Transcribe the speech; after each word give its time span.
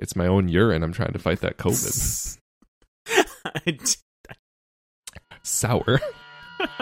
It's 0.00 0.14
my 0.14 0.28
own 0.28 0.46
urine. 0.46 0.84
I'm 0.84 0.92
trying 0.92 1.12
to 1.12 1.18
fight 1.18 1.40
that 1.40 1.56
COVID. 1.56 2.38
Sour. 5.42 6.00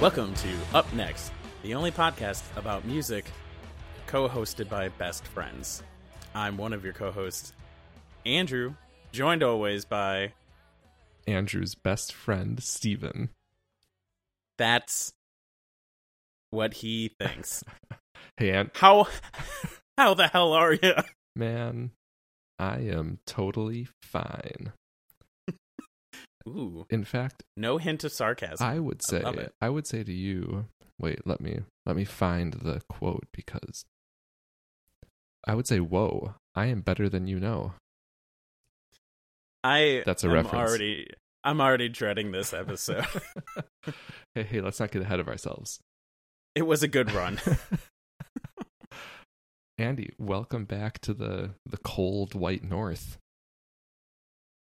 Welcome 0.00 0.32
to 0.36 0.48
Up 0.72 0.90
Next, 0.94 1.32
the 1.62 1.74
only 1.74 1.90
podcast 1.90 2.44
about 2.56 2.86
music 2.86 3.26
co 4.06 4.26
hosted 4.26 4.70
by 4.70 4.88
best 4.88 5.26
friends. 5.26 5.82
I'm 6.34 6.56
one 6.56 6.72
of 6.72 6.82
your 6.82 6.94
co 6.94 7.10
hosts, 7.10 7.52
Andrew, 8.24 8.72
joined 9.12 9.42
always 9.42 9.84
by 9.84 10.32
Andrew's 11.26 11.74
best 11.74 12.12
friend, 12.12 12.62
Steven. 12.62 13.30
That's 14.58 15.12
what 16.50 16.74
he 16.74 17.14
thinks. 17.20 17.64
Hey, 18.38 18.50
Ant. 18.50 18.70
How 18.74 19.08
how 19.98 20.14
the 20.14 20.26
hell 20.28 20.52
are 20.52 20.72
you? 20.72 20.94
Man, 21.36 21.90
I 22.58 22.78
am 22.78 23.18
totally 23.26 23.88
fine. 24.02 24.72
Ooh, 26.48 26.86
In 26.88 27.04
fact, 27.04 27.42
no 27.56 27.78
hint 27.78 28.04
of 28.04 28.12
sarcasm. 28.12 28.66
I 28.66 28.78
would 28.78 29.02
say 29.02 29.22
it. 29.22 29.52
I 29.60 29.68
would 29.68 29.86
say 29.86 30.02
to 30.02 30.12
you, 30.12 30.66
wait, 30.98 31.26
let 31.26 31.40
me 31.40 31.60
let 31.84 31.94
me 31.94 32.04
find 32.04 32.54
the 32.54 32.80
quote 32.88 33.26
because 33.32 33.84
I 35.46 35.54
would 35.54 35.66
say, 35.66 35.78
"Whoa, 35.80 36.34
I 36.54 36.66
am 36.66 36.80
better 36.80 37.08
than 37.08 37.26
you 37.26 37.38
know." 37.38 37.74
I 39.64 40.02
That's 40.04 40.24
a 40.24 40.28
reference. 40.30 40.54
already 40.68 41.06
I'm 41.44 41.60
already 41.60 41.88
dreading 41.88 42.32
this 42.32 42.52
episode. 42.52 43.04
hey, 44.34 44.42
hey, 44.42 44.60
let's 44.60 44.80
not 44.80 44.90
get 44.90 45.02
ahead 45.02 45.20
of 45.20 45.28
ourselves. 45.28 45.80
it 46.54 46.62
was 46.62 46.82
a 46.82 46.88
good 46.88 47.12
run. 47.12 47.40
Andy, 49.78 50.10
welcome 50.18 50.64
back 50.64 51.00
to 51.00 51.14
the 51.14 51.50
the 51.66 51.78
cold 51.78 52.34
white 52.34 52.62
north. 52.62 53.18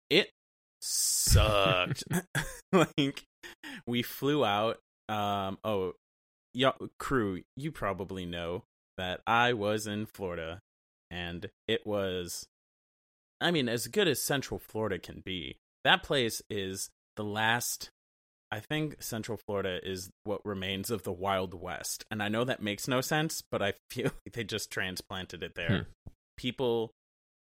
it 0.10 0.30
sucked. 0.82 2.04
like 2.72 3.24
we 3.88 4.02
flew 4.02 4.46
out. 4.46 4.78
Um. 5.08 5.58
Oh, 5.64 5.94
y'all, 6.54 6.76
crew. 7.00 7.42
You 7.58 7.72
probably 7.72 8.26
know 8.26 8.64
that 8.98 9.22
I 9.26 9.54
was 9.54 9.88
in 9.88 10.06
Florida, 10.06 10.60
and 11.10 11.50
it 11.68 11.86
was. 11.86 12.46
I 13.42 13.52
mean, 13.52 13.70
as 13.70 13.88
good 13.88 14.08
as 14.08 14.22
Central 14.22 14.60
Florida 14.60 15.00
can 15.00 15.22
be, 15.24 15.58
that 15.84 16.04
place 16.04 16.42
is 16.50 16.90
the 17.16 17.24
last. 17.24 17.90
I 18.52 18.60
think 18.60 19.02
Central 19.02 19.38
Florida 19.38 19.80
is 19.84 20.10
what 20.24 20.44
remains 20.44 20.90
of 20.90 21.04
the 21.04 21.12
Wild 21.12 21.54
West, 21.54 22.04
and 22.10 22.24
I 22.24 22.30
know 22.30 22.44
that 22.44 22.64
makes 22.64 22.88
no 22.88 23.02
sense, 23.02 23.44
but 23.50 23.62
I 23.62 23.74
feel 23.90 24.06
like 24.06 24.34
they 24.34 24.44
just 24.44 24.72
transplanted 24.72 25.44
it 25.44 25.56
there. 25.56 25.68
Hmm. 25.68 26.12
People 26.38 26.92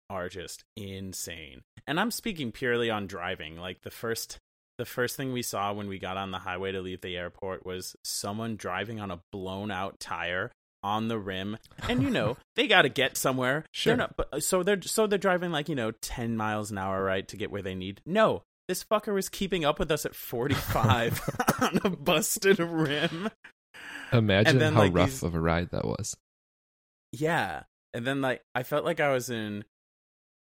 are 0.09 0.29
just 0.29 0.63
insane. 0.75 1.61
And 1.87 1.99
I'm 1.99 2.11
speaking 2.11 2.51
purely 2.51 2.89
on 2.89 3.07
driving. 3.07 3.57
Like 3.57 3.81
the 3.81 3.91
first 3.91 4.39
the 4.77 4.85
first 4.85 5.17
thing 5.17 5.33
we 5.33 5.41
saw 5.41 5.73
when 5.73 5.89
we 5.89 5.99
got 5.99 6.15
on 6.15 6.31
the 6.31 6.39
highway 6.39 6.71
to 6.71 6.81
leave 6.81 7.01
the 7.01 7.17
airport 7.17 7.65
was 7.65 7.97
someone 8.03 8.55
driving 8.55 8.99
on 8.99 9.11
a 9.11 9.19
blown 9.31 9.71
out 9.71 9.99
tire 9.99 10.51
on 10.83 11.07
the 11.07 11.17
rim. 11.17 11.57
And 11.87 12.01
you 12.03 12.09
know, 12.09 12.37
they 12.55 12.67
got 12.67 12.83
to 12.83 12.89
get 12.89 13.17
somewhere. 13.17 13.65
Sure. 13.73 13.95
They're 13.95 14.09
not 14.31 14.43
so 14.43 14.63
they're 14.63 14.81
so 14.81 15.07
they're 15.07 15.17
driving 15.19 15.51
like, 15.51 15.69
you 15.69 15.75
know, 15.75 15.91
10 15.91 16.37
miles 16.37 16.71
an 16.71 16.77
hour 16.77 17.03
right 17.03 17.27
to 17.27 17.37
get 17.37 17.51
where 17.51 17.61
they 17.61 17.75
need. 17.75 18.01
No. 18.05 18.43
This 18.67 18.83
fucker 18.83 19.13
was 19.13 19.29
keeping 19.29 19.65
up 19.65 19.79
with 19.79 19.91
us 19.91 20.05
at 20.05 20.13
45 20.15 21.21
on 21.61 21.79
a 21.83 21.89
busted 21.89 22.59
rim. 22.59 23.29
Imagine 24.13 24.59
then, 24.59 24.73
how 24.73 24.79
like, 24.81 24.95
rough 24.95 25.09
these- 25.09 25.23
of 25.23 25.35
a 25.35 25.39
ride 25.39 25.71
that 25.71 25.85
was. 25.85 26.15
Yeah. 27.11 27.63
And 27.93 28.05
then 28.05 28.21
like 28.21 28.41
I 28.53 28.63
felt 28.63 28.85
like 28.85 28.99
I 28.99 29.11
was 29.11 29.29
in 29.29 29.65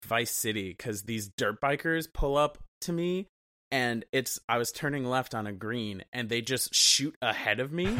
Vice 0.05 0.31
City 0.31 0.73
cuz 0.73 1.03
these 1.03 1.29
dirt 1.37 1.59
bikers 1.61 2.07
pull 2.11 2.37
up 2.37 2.57
to 2.81 2.93
me 2.93 3.27
and 3.71 4.05
it's 4.13 4.39
I 4.47 4.57
was 4.57 4.71
turning 4.71 5.03
left 5.05 5.35
on 5.35 5.47
a 5.47 5.51
green 5.51 6.03
and 6.13 6.29
they 6.29 6.41
just 6.41 6.73
shoot 6.73 7.15
ahead 7.21 7.59
of 7.59 7.73
me 7.73 7.97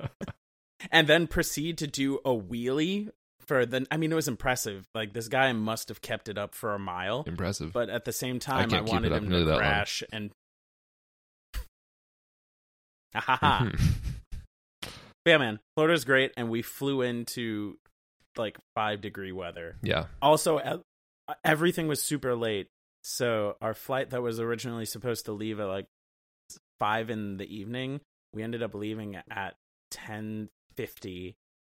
and 0.90 1.06
then 1.06 1.26
proceed 1.26 1.78
to 1.78 1.86
do 1.86 2.16
a 2.24 2.30
wheelie 2.30 3.10
for 3.40 3.66
the 3.66 3.86
I 3.90 3.96
mean 3.96 4.12
it 4.12 4.14
was 4.14 4.28
impressive. 4.28 4.86
Like 4.94 5.12
this 5.12 5.28
guy 5.28 5.52
must 5.52 5.88
have 5.88 6.00
kept 6.00 6.28
it 6.28 6.38
up 6.38 6.54
for 6.54 6.74
a 6.74 6.78
mile, 6.78 7.24
Impressive. 7.26 7.72
but 7.72 7.90
at 7.90 8.04
the 8.04 8.12
same 8.12 8.38
time 8.38 8.66
I, 8.66 8.76
can't 8.76 8.88
wanted 8.88 9.12
him 9.12 9.30
to 9.30 9.44
that 9.44 9.50
long. 9.50 9.58
crash 9.58 10.02
and 10.12 10.30
Ha 13.14 13.20
ha. 13.20 13.68
Mhm. 13.70 14.90
Yeah, 15.26 15.38
man. 15.38 15.60
Florida's 15.76 16.04
great 16.04 16.32
and 16.36 16.48
we 16.50 16.62
flew 16.62 17.02
into 17.02 17.78
like 18.36 18.56
5 18.74 19.00
degree 19.02 19.32
weather. 19.32 19.76
yeah. 19.82 20.06
also 20.22 20.82
everything 21.44 21.86
was 21.86 22.02
super 22.02 22.34
late 22.34 22.68
so 23.04 23.56
our 23.60 23.74
flight 23.74 24.10
that 24.10 24.22
was 24.22 24.40
originally 24.40 24.84
supposed 24.86 25.26
to 25.26 25.32
leave 25.32 25.60
at 25.60 25.66
like 25.66 25.86
five 26.80 27.10
in 27.10 27.36
the 27.36 27.44
evening 27.54 28.00
we 28.32 28.42
ended 28.42 28.62
up 28.62 28.74
leaving 28.74 29.16
at 29.30 29.54
10.50 30.76 31.34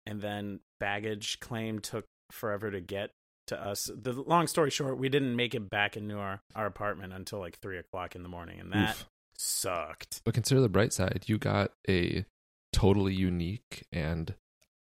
and 0.06 0.20
then 0.20 0.60
baggage 0.80 1.38
claim 1.40 1.78
took 1.78 2.04
forever 2.30 2.70
to 2.70 2.80
get 2.80 3.10
to 3.48 3.60
us 3.60 3.90
the 3.94 4.12
long 4.12 4.46
story 4.46 4.70
short 4.70 4.96
we 4.98 5.08
didn't 5.08 5.34
make 5.36 5.54
it 5.54 5.68
back 5.68 5.96
into 5.96 6.16
our, 6.16 6.40
our 6.54 6.66
apartment 6.66 7.12
until 7.12 7.38
like 7.40 7.58
three 7.58 7.78
o'clock 7.78 8.14
in 8.14 8.22
the 8.22 8.28
morning 8.28 8.60
and 8.60 8.72
that 8.72 8.90
Oof. 8.90 9.06
sucked 9.36 10.20
But 10.24 10.34
consider 10.34 10.60
the 10.60 10.68
bright 10.68 10.92
side. 10.92 11.24
You 11.26 11.38
got 11.38 11.72
a 11.88 12.24
totally 12.72 13.14
unique 13.14 13.84
and 13.92 14.34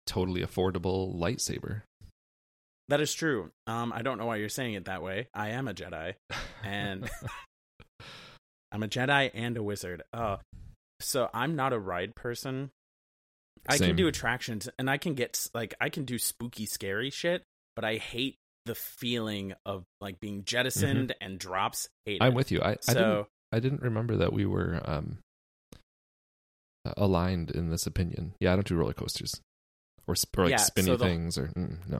totally 0.05 0.41
affordable 0.41 1.17
lightsaber. 1.17 1.83
that 2.89 2.99
is 3.01 3.13
true 3.13 3.51
um 3.67 3.93
i 3.93 4.01
don't 4.01 4.17
know 4.17 4.25
why 4.25 4.35
you're 4.35 4.49
saying 4.49 4.73
it 4.73 4.85
that 4.85 5.01
way 5.01 5.27
i 5.33 5.49
am 5.49 5.67
a 5.67 5.73
jedi 5.73 6.13
And- 6.63 7.09
I'm 8.73 8.83
a 8.83 8.87
Jedi 8.87 9.29
and 9.33 9.57
a 9.57 9.63
wizard. 9.63 10.01
Oh, 10.13 10.37
so 11.01 11.29
I'm 11.33 11.57
not 11.57 11.73
a 11.73 11.77
ride 11.79 12.15
person. 12.15 12.71
I 13.67 13.77
Same. 13.77 13.89
can 13.89 13.95
do 13.95 14.07
attractions 14.07 14.67
and 14.79 14.89
I 14.89 14.97
can 14.97 15.13
get 15.13 15.47
like 15.53 15.73
I 15.79 15.89
can 15.89 16.03
do 16.05 16.17
spooky, 16.17 16.65
scary 16.65 17.09
shit, 17.09 17.43
but 17.75 17.85
I 17.85 17.95
hate 17.95 18.35
the 18.65 18.75
feeling 18.75 19.53
of 19.65 19.83
like 19.99 20.19
being 20.19 20.43
jettisoned 20.45 21.13
and 21.21 21.37
drops. 21.39 21.87
Hate 22.05 22.15
Mm-hmm. 22.19 22.23
I'm 22.23 22.31
it. 22.33 22.35
with 22.35 22.51
you. 22.51 22.61
I, 22.61 22.71
I 22.71 22.93
didn't 22.93 22.93
so 22.93 23.27
I 23.51 23.59
didn't 23.59 23.81
remember 23.81 24.17
that 24.17 24.33
we 24.33 24.45
were 24.45 24.81
um 24.83 25.17
aligned 26.97 27.51
in 27.51 27.69
this 27.69 27.85
opinion. 27.85 28.33
Yeah, 28.39 28.53
I 28.53 28.55
don't 28.55 28.67
do 28.67 28.75
roller 28.75 28.93
coasters. 28.93 29.39
Or, 30.07 30.15
sp- 30.17 30.37
or 30.39 30.43
like 30.45 30.51
Yeah, 30.51 30.57
spinny 30.57 30.87
so 30.87 30.97
the- 30.97 31.05
things 31.05 31.37
or 31.37 31.47
mm, 31.49 31.77
no. 31.87 31.99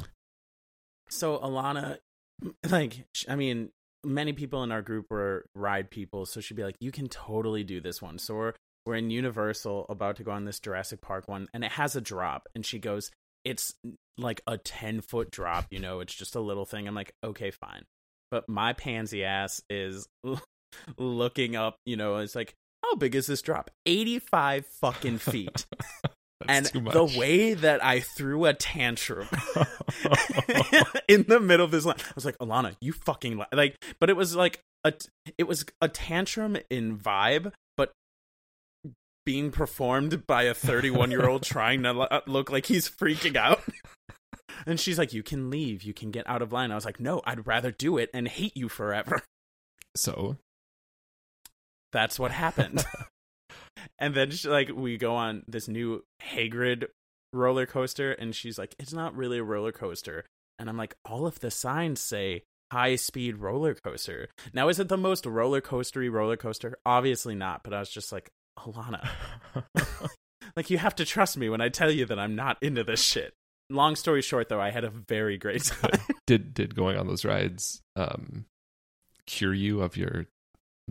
so 1.10 1.38
Alana, 1.38 1.98
like 2.70 3.06
I 3.30 3.36
mean, 3.36 3.70
many 4.04 4.34
people 4.34 4.64
in 4.64 4.72
our 4.72 4.82
group 4.82 5.06
were 5.12 5.46
ride 5.56 5.92
people, 5.92 6.26
so 6.26 6.42
she'd 6.42 6.58
be 6.58 6.64
like, 6.64 6.76
"You 6.80 6.92
can 6.92 7.08
totally 7.08 7.64
do 7.64 7.80
this 7.80 8.02
one." 8.02 8.18
So 8.18 8.34
we're 8.34 8.54
we're 8.86 8.96
in 8.96 9.10
Universal, 9.10 9.86
about 9.90 10.16
to 10.18 10.24
go 10.24 10.32
on 10.32 10.46
this 10.46 10.60
Jurassic 10.60 11.02
Park 11.02 11.28
one, 11.28 11.48
and 11.54 11.64
it 11.64 11.72
has 11.72 11.96
a 11.96 12.02
drop, 12.02 12.48
and 12.56 12.66
she 12.66 12.80
goes, 12.80 13.12
"It's 13.44 13.74
like 14.18 14.42
a 14.48 14.58
ten 14.58 15.02
foot 15.02 15.32
drop, 15.32 15.66
you 15.70 15.80
know, 15.80 16.00
it's 16.00 16.16
just 16.16 16.36
a 16.36 16.40
little 16.40 16.66
thing." 16.66 16.88
I'm 16.88 16.96
like, 16.96 17.14
"Okay, 17.24 17.52
fine," 17.52 17.86
but 18.32 18.48
my 18.50 18.74
pansy 18.74 19.24
ass 19.24 19.62
is 19.70 20.08
looking 20.98 21.56
up, 21.56 21.76
you 21.86 21.98
know, 21.98 22.18
it's 22.18 22.36
like. 22.36 22.54
How 22.84 22.96
big 22.96 23.14
is 23.14 23.28
this 23.28 23.44
drop? 23.44 23.70
85 23.86 24.66
fucking 24.66 25.18
feet. 25.20 25.68
and 26.48 26.66
the 26.66 27.06
way 27.18 27.54
that 27.54 27.84
I 27.86 28.00
threw 28.00 28.46
a 28.46 28.56
tantrum 28.56 29.28
in 31.08 31.26
the 31.28 31.40
middle 31.40 31.64
of 31.64 31.72
this 31.72 31.86
line, 31.86 31.98
I 32.00 32.12
was 32.16 32.26
like, 32.26 32.38
Alana, 32.40 32.76
you 32.82 32.92
fucking 32.92 33.38
li-. 33.38 33.46
like. 33.54 33.76
But 34.00 34.10
it 34.10 34.16
was 34.16 34.36
like 34.36 34.62
a, 34.84 34.94
it 35.38 35.48
was 35.48 35.64
a 35.80 35.88
tantrum 35.88 36.58
in 36.72 36.98
vibe, 36.98 37.52
being 39.32 39.50
performed 39.50 40.28
by 40.28 40.44
a 40.44 40.54
31 40.54 41.10
year 41.10 41.26
old 41.26 41.42
trying 41.42 41.84
to 41.84 41.98
uh, 41.98 42.20
look 42.28 42.52
like 42.52 42.66
he's 42.66 42.90
freaking 42.90 43.38
out. 43.38 43.64
And 44.68 44.80
she's 44.80 45.00
like, 45.00 45.12
"You 45.12 45.24
can 45.24 45.50
leave. 45.50 45.82
You 45.82 45.94
can 45.94 46.12
get 46.12 46.30
out 46.30 46.44
of 46.44 46.52
line." 46.52 46.72
I 46.72 46.76
was 46.76 46.86
like, 46.86 47.00
"No, 47.00 47.22
I'd 47.26 47.48
rather 47.48 47.72
do 47.72 47.98
it 47.98 48.12
and 48.14 48.28
hate 48.28 48.56
you 48.56 48.70
forever." 48.70 49.24
so 49.96 50.38
That's 51.94 52.20
what 52.20 52.30
happened. 52.30 52.86
and 54.00 54.14
then 54.14 54.30
she, 54.30 54.48
like 54.50 54.70
we 54.70 54.98
go 54.98 55.16
on 55.16 55.44
this 55.48 55.68
new 55.68 56.04
Hagrid 56.22 56.90
roller 57.34 57.66
coaster 57.66 58.12
and 58.12 58.36
she's 58.36 58.60
like 58.60 58.76
it's 58.78 58.94
not 58.94 59.16
really 59.16 59.40
a 59.40 59.44
roller 59.44 59.72
coaster. 59.72 60.26
And 60.60 60.70
I'm 60.70 60.78
like 60.78 60.94
all 61.06 61.26
of 61.26 61.40
the 61.40 61.50
signs 61.50 62.00
say 62.02 62.44
high 62.72 62.98
speed 62.98 63.38
roller 63.38 63.74
coaster. 63.74 64.28
Now 64.54 64.68
is 64.68 64.80
it 64.80 64.90
the 64.90 64.98
most 64.98 65.26
roller 65.26 65.62
coastery 65.62 66.12
roller 66.12 66.38
coaster? 66.38 66.78
Obviously 66.86 67.34
not, 67.34 67.64
but 67.64 67.74
I 67.74 67.80
was 67.80 67.90
just 67.90 68.12
like 68.12 68.30
Alana, 68.60 69.08
like 70.56 70.70
you 70.70 70.78
have 70.78 70.96
to 70.96 71.06
trust 71.06 71.38
me 71.38 71.50
when 71.50 71.62
I 71.62 71.70
tell 71.70 71.90
you 71.92 72.06
that 72.06 72.20
I'm 72.20 72.36
not 72.36 72.58
into 72.62 72.84
this 72.84 73.02
shit. 73.02 73.34
Long 73.70 73.96
story 73.96 74.22
short 74.22 74.50
though, 74.50 74.60
I 74.62 74.72
had 74.72 74.84
a 74.84 74.90
very 74.90 75.38
great 75.38 75.64
time. 75.64 76.00
did 76.28 76.54
did 76.54 76.76
going 76.76 76.98
on 76.98 77.08
those 77.08 77.24
rides 77.26 77.82
um 77.96 78.46
cure 79.26 79.54
you 79.54 79.82
of 79.82 79.96
your 79.98 80.26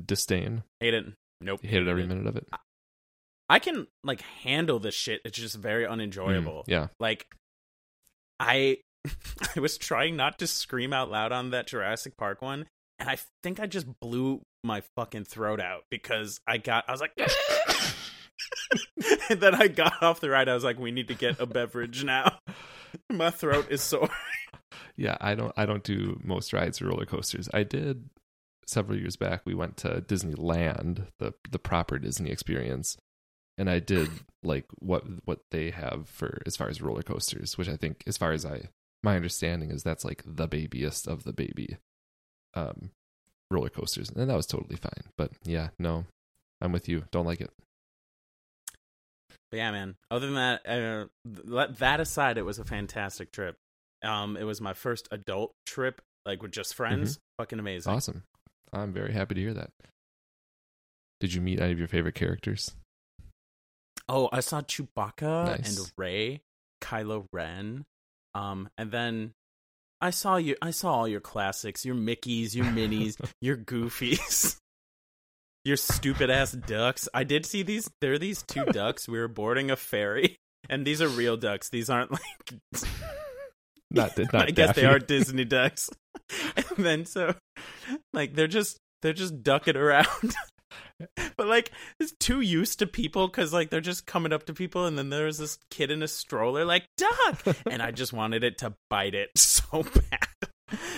disdain? 0.03 0.63
Hate 0.81 0.95
it. 0.95 1.07
Nope. 1.41 1.61
You 1.63 1.69
hated 1.71 1.89
every 1.89 2.07
minute 2.07 2.27
of 2.27 2.37
it. 2.37 2.47
I 3.49 3.59
can 3.59 3.87
like 4.05 4.23
handle 4.43 4.79
this 4.79 4.95
shit. 4.95 5.21
It's 5.25 5.39
just 5.39 5.57
very 5.57 5.85
Mm, 5.85 5.91
unenjoyable. 5.93 6.65
yeah. 6.67 6.89
Like 6.99 7.27
I 8.39 8.79
I 9.57 9.61
was 9.61 9.77
trying 9.79 10.17
not 10.17 10.39
to 10.39 10.47
scream 10.47 10.93
out 10.93 11.11
loud 11.11 11.33
on 11.33 11.51
that 11.51 11.67
Jurassic 11.67 12.17
Park 12.17 12.41
one, 12.43 12.67
and 13.01 13.09
I 13.09 13.19
think 13.43 13.59
I 13.59 13.67
just 13.67 13.87
blew 14.01 14.43
my 14.63 14.83
fucking 14.95 15.25
throat 15.25 15.61
out 15.61 15.85
because 15.91 16.41
I 16.47 16.59
got 16.59 16.85
I 16.87 16.93
was 16.93 17.01
like 17.01 17.17
and 19.31 19.41
then 19.41 19.55
I 19.55 19.69
got 19.69 20.03
off 20.03 20.21
the 20.21 20.31
ride. 20.31 20.49
I 20.49 20.55
was 20.55 20.65
like, 20.65 20.79
we 20.79 20.91
need 20.91 21.09
to 21.09 21.15
get 21.15 21.41
a 21.41 21.47
beverage 21.47 22.05
now. 22.05 22.39
My 23.11 23.31
throat 23.31 23.69
is 23.71 23.83
sore. 23.83 24.11
Yeah, 24.97 25.17
I 25.21 25.35
don't 25.35 25.53
I 25.57 25.67
don't 25.67 25.83
do 25.83 26.21
most 26.23 26.53
rides 26.53 26.83
or 26.83 26.89
roller 26.89 27.07
coasters. 27.07 27.49
I 27.55 27.63
did 27.63 28.11
several 28.67 28.99
years 28.99 29.17
back 29.17 29.43
we 29.45 29.55
went 29.55 29.77
to 29.79 30.03
Disneyland, 30.03 31.07
the 31.19 31.33
the 31.51 31.59
proper 31.59 31.99
Disney 31.99 32.31
experience. 32.31 32.97
And 33.57 33.71
I 33.71 33.79
did 33.79 34.09
like 34.43 34.67
what 34.79 35.05
what 35.25 35.41
they 35.51 35.71
have 35.71 36.09
for 36.09 36.43
as 36.47 36.57
far 36.57 36.69
as 36.69 36.83
roller 36.83 37.03
coasters, 37.03 37.57
which 37.57 37.69
I 37.69 37.77
think 37.77 38.03
as 38.07 38.17
far 38.17 38.33
as 38.33 38.45
I 38.45 38.69
my 39.03 39.17
understanding 39.17 39.71
is 39.71 39.83
that's 39.83 40.05
like 40.05 40.23
the 40.27 40.47
babiest 40.47 41.07
of 41.07 41.25
the 41.25 41.33
baby 41.33 41.79
um 42.55 42.91
roller 43.51 43.69
coasters. 43.69 44.11
And 44.11 44.29
that 44.29 44.37
was 44.37 44.47
totally 44.47 44.77
fine. 44.77 45.11
But 45.17 45.33
yeah, 45.45 45.69
no. 45.79 46.05
I'm 46.61 46.73
with 46.73 46.89
you. 46.89 47.05
Don't 47.11 47.27
like 47.27 47.41
it. 47.41 47.51
But 49.51 49.57
yeah, 49.57 49.71
man. 49.73 49.97
Other 50.11 50.27
than 50.27 50.35
that, 50.37 50.67
uh, 50.67 51.07
th- 51.27 51.79
that 51.79 52.01
aside, 52.01 52.39
it 52.39 52.45
was 52.45 52.59
a 52.59 52.65
fantastic 52.65 53.33
trip. 53.33 53.57
Um, 54.05 54.37
it 54.37 54.45
was 54.45 54.61
my 54.61 54.73
first 54.75 55.09
adult 55.11 55.53
trip, 55.67 56.01
like 56.25 56.43
with 56.43 56.53
just 56.53 56.75
friends. 56.75 57.19
Fucking 57.39 57.59
amazing. 57.59 57.93
Awesome. 57.93 58.23
I'm 58.73 58.93
very 58.93 59.13
happy 59.13 59.35
to 59.35 59.41
hear 59.41 59.55
that. 59.55 59.71
Did 61.19 61.35
you 61.35 61.41
meet 61.41 61.61
any 61.61 61.73
of 61.73 61.79
your 61.79 61.89
favorite 61.89 62.15
characters? 62.15 62.73
Oh, 64.09 64.29
I 64.33 64.41
saw 64.41 64.61
Chewbacca 64.61 65.47
Nice. 65.47 65.79
and 65.79 65.93
Rey, 65.97 66.41
Kylo 66.81 67.27
Ren, 67.33 67.85
um, 68.35 68.69
and 68.79 68.91
then 68.91 69.33
I 70.01 70.11
saw 70.11 70.37
you. 70.37 70.57
I 70.63 70.71
saw 70.71 70.93
all 70.93 71.09
your 71.09 71.21
classics, 71.21 71.85
your 71.85 71.95
Mickey's, 71.95 72.57
your 72.57 72.67
Minnies, 72.67 73.17
your 73.41 73.57
Goofies, 73.57 74.57
your 75.65 75.77
stupid 75.77 76.31
ass 76.31 76.53
ducks. 76.53 77.09
I 77.13 77.25
did 77.25 77.45
see 77.45 77.63
these. 77.63 77.91
There 78.01 78.15
are 78.15 78.19
these 78.19 78.43
two 78.43 78.65
ducks. 78.67 79.09
We 79.09 79.19
were 79.19 79.29
boarding 79.29 79.71
a 79.71 79.77
ferry, 79.77 80.37
and 80.69 80.87
these 80.87 81.03
are 81.03 81.09
real 81.09 81.37
ducks. 81.37 81.69
These 81.69 81.91
aren't 81.91 82.13
like. 82.13 82.83
Not, 83.93 84.17
not 84.17 84.47
I 84.47 84.51
guess 84.53 84.69
Daffy. 84.69 84.83
they 84.83 84.87
are 84.87 85.01
Disney 85.01 85.45
ducks. 85.45 85.91
and 86.57 86.65
then 86.79 87.07
so, 87.07 87.35
like 88.13 88.37
they're 88.37 88.47
just 88.47 88.77
they're 89.03 89.13
just 89.13 89.43
ducking 89.43 89.77
around. 89.77 90.07
but 91.37 91.47
like 91.47 91.71
it's 91.99 92.13
too 92.13 92.41
used 92.41 92.79
to 92.79 92.87
people 92.87 93.27
because 93.27 93.53
like 93.53 93.71
they're 93.71 93.81
just 93.81 94.07
coming 94.07 94.33
up 94.33 94.45
to 94.47 94.55
people 94.55 94.87
and 94.87 94.97
then 94.99 95.11
there's 95.11 95.39
this 95.39 95.59
kid 95.71 95.91
in 95.91 96.03
a 96.03 96.09
stroller 96.09 96.65
like 96.65 96.87
duck 96.97 97.57
and 97.71 97.83
i 97.83 97.91
just 97.91 98.13
wanted 98.13 98.45
it 98.45 98.59
to 98.59 98.75
bite 98.89 99.15
it 99.15 99.31
so 99.37 99.83
bad 99.83 100.29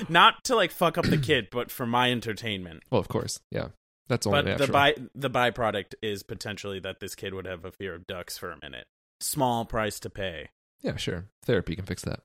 not 0.09 0.35
to 0.45 0.55
like 0.55 0.71
fuck 0.71 0.99
up 0.99 1.05
the 1.07 1.17
kid 1.31 1.49
but 1.51 1.71
for 1.71 1.87
my 1.87 2.11
entertainment 2.13 2.83
Well, 2.91 3.01
of 3.01 3.09
course. 3.09 3.41
Yeah. 3.51 3.69
That's 4.09 4.27
only 4.27 4.43
but 4.43 4.59
the 4.59 4.67
by 4.67 4.95
the 5.15 5.31
byproduct 5.31 5.95
is 6.03 6.23
potentially 6.23 6.81
that 6.81 7.01
this 7.01 7.15
kid 7.15 7.33
would 7.33 7.47
have 7.47 7.65
a 7.65 7.71
fear 7.71 7.95
of 7.95 8.07
ducks 8.07 8.37
for 8.37 8.51
a 8.51 8.59
minute 8.61 8.85
small 9.21 9.65
price 9.65 9.99
to 10.01 10.11
pay 10.11 10.49
Yeah, 10.83 10.97
sure. 10.97 11.27
Therapy 11.47 11.77
can 11.77 11.87
fix 11.87 12.03
that. 12.03 12.21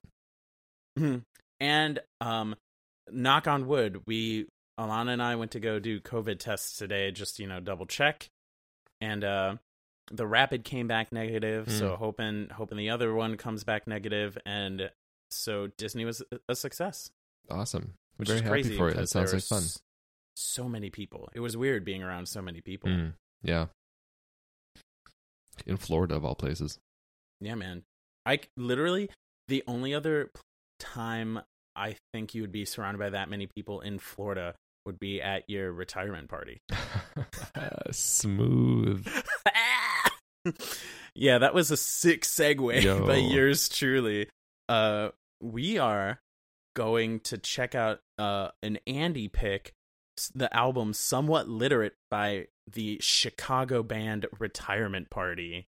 Mhm. 0.98 1.22
and 1.60 2.00
um 2.20 2.56
knock 3.10 3.46
on 3.46 3.66
wood 3.66 4.02
we 4.06 4.46
alana 4.78 5.12
and 5.12 5.22
i 5.22 5.34
went 5.36 5.50
to 5.50 5.60
go 5.60 5.78
do 5.78 6.00
covid 6.00 6.38
tests 6.38 6.76
today 6.78 7.10
just 7.10 7.38
you 7.38 7.46
know 7.46 7.60
double 7.60 7.86
check 7.86 8.28
and 9.00 9.24
uh 9.24 9.56
the 10.10 10.26
rapid 10.26 10.64
came 10.64 10.86
back 10.88 11.12
negative 11.12 11.70
so 11.70 11.90
Mm. 11.90 11.96
hoping 11.98 12.48
hoping 12.52 12.78
the 12.78 12.90
other 12.90 13.12
one 13.12 13.36
comes 13.36 13.64
back 13.64 13.86
negative 13.86 14.38
and 14.46 14.90
so 15.30 15.66
disney 15.76 16.04
was 16.04 16.22
a- 16.48 16.54
success 16.54 17.10
Awesome. 17.50 17.94
which 18.16 18.28
Very 18.28 18.36
is 18.38 18.42
happy 18.42 18.50
crazy 18.62 18.76
for. 18.76 18.88
It 18.90 18.96
That 18.96 19.08
sounds 19.08 19.32
like 19.32 19.42
fun. 19.42 19.62
so 20.36 20.68
many 20.68 20.90
people 20.90 21.28
it 21.34 21.40
was 21.40 21.56
weird 21.56 21.84
being 21.84 22.02
around 22.02 22.26
so 22.28 22.40
many 22.42 22.60
people 22.60 22.88
Mm, 22.90 23.12
yeah. 23.42 23.66
In 25.66 25.76
Florida, 25.76 26.14
of 26.14 26.24
all 26.24 26.36
places. 26.36 26.78
Yeah, 27.40 27.56
man. 27.56 27.82
I 28.24 28.40
literally 28.56 29.10
the 29.48 29.64
only 29.66 29.92
other 29.92 30.30
time 30.78 31.40
I 31.74 31.96
think 32.12 32.34
you 32.34 32.42
would 32.42 32.52
be 32.52 32.64
surrounded 32.64 32.98
by 32.98 33.10
that 33.10 33.28
many 33.28 33.46
people 33.48 33.80
in 33.80 33.98
Florida 33.98 34.54
would 34.88 34.98
be 34.98 35.20
at 35.20 35.44
your 35.50 35.70
retirement 35.70 36.30
party. 36.30 36.62
Smooth. 37.90 39.06
yeah, 41.14 41.38
that 41.38 41.52
was 41.54 41.70
a 41.70 41.76
sick 41.76 42.22
segue 42.22 42.82
Yo. 42.82 43.06
by 43.06 43.16
yours 43.16 43.68
truly. 43.68 44.28
Uh 44.68 45.10
we 45.42 45.78
are 45.78 46.20
going 46.74 47.20
to 47.20 47.36
check 47.38 47.74
out 47.74 48.00
uh 48.18 48.48
an 48.62 48.78
Andy 48.86 49.28
pick 49.28 49.72
the 50.34 50.54
album 50.56 50.94
Somewhat 50.94 51.48
Literate 51.48 51.94
by 52.10 52.46
the 52.72 52.98
Chicago 53.02 53.82
band 53.82 54.26
Retirement 54.38 55.10
Party. 55.10 55.66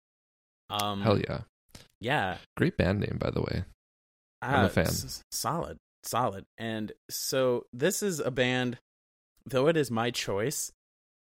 Um 0.68 1.02
Hell 1.02 1.20
yeah. 1.20 1.40
yeah. 2.00 2.38
Great 2.56 2.76
band 2.76 3.00
name, 3.00 3.18
by 3.20 3.30
the 3.30 3.40
way. 3.42 3.64
I'm 4.42 4.64
a 4.64 4.66
Ah, 4.66 4.68
fan. 4.68 4.86
s- 4.86 5.22
solid, 5.30 5.78
solid. 6.02 6.44
And 6.58 6.92
so 7.10 7.64
this 7.72 8.02
is 8.02 8.18
a 8.20 8.30
band, 8.30 8.78
though 9.46 9.68
it 9.68 9.76
is 9.76 9.90
my 9.90 10.10
choice. 10.10 10.72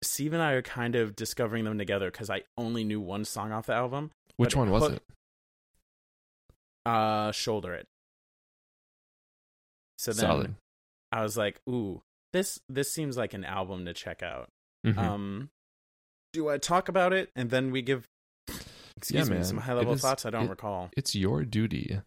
Steve 0.02 0.32
and 0.32 0.42
I 0.42 0.52
are 0.52 0.62
kind 0.62 0.94
of 0.96 1.14
discovering 1.14 1.64
them 1.64 1.78
together 1.78 2.10
because 2.10 2.28
I 2.30 2.42
only 2.58 2.82
knew 2.84 3.00
one 3.00 3.24
song 3.24 3.52
off 3.52 3.66
the 3.66 3.74
album. 3.74 4.10
Which 4.36 4.56
one 4.56 4.70
was 4.70 4.82
hook- 4.84 4.92
it? 4.94 5.02
Uh, 6.84 7.30
shoulder 7.32 7.74
it. 7.74 7.86
So 9.98 10.12
then 10.12 10.20
Solid. 10.26 10.54
I 11.12 11.22
was 11.22 11.36
like, 11.36 11.60
"Ooh, 11.69 12.02
this 12.32 12.58
this 12.69 12.90
seems 12.92 13.16
like 13.16 13.34
an 13.34 13.44
album 13.44 13.84
to 13.84 13.94
check 13.94 14.22
out." 14.22 14.48
Mhm. 14.84 14.98
Um, 14.98 15.50
do 16.32 16.48
I 16.48 16.58
talk 16.58 16.88
about 16.88 17.12
it 17.12 17.30
and 17.36 17.50
then 17.50 17.70
we 17.70 17.82
give? 17.82 18.08
Excuse 18.96 19.30
me, 19.30 19.42
some 19.42 19.58
high 19.58 19.75
level 19.75 19.96
thoughts 19.96 20.26
I 20.26 20.30
don't 20.30 20.46
it- 20.46 20.50
recall. 20.50 20.90
it's 20.96 21.14
your 21.14 21.44
duty 21.44 22.00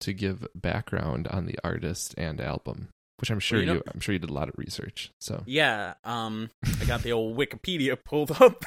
to 0.00 0.12
give 0.12 0.46
background 0.54 1.26
on 1.28 1.46
the 1.46 1.58
artist 1.64 2.14
and 2.16 2.40
album, 2.40 2.88
which 3.22 3.30
I'm 3.30 3.38
sure 3.40 3.60
you 3.60 3.66
know- 3.66 3.72
you 3.74 3.82
I'm 3.94 4.00
sure 4.00 4.12
you 4.12 4.18
did 4.18 4.28
a 4.28 4.34
lot 4.34 4.48
of 4.50 4.54
research. 4.58 5.10
So 5.20 5.42
Yeah, 5.46 5.94
um, 6.04 6.50
I 6.80 6.84
got 6.84 7.02
the 7.02 7.12
old 7.12 7.38
Wikipedia 7.38 7.96
pulled 8.04 8.32
up. 8.42 8.62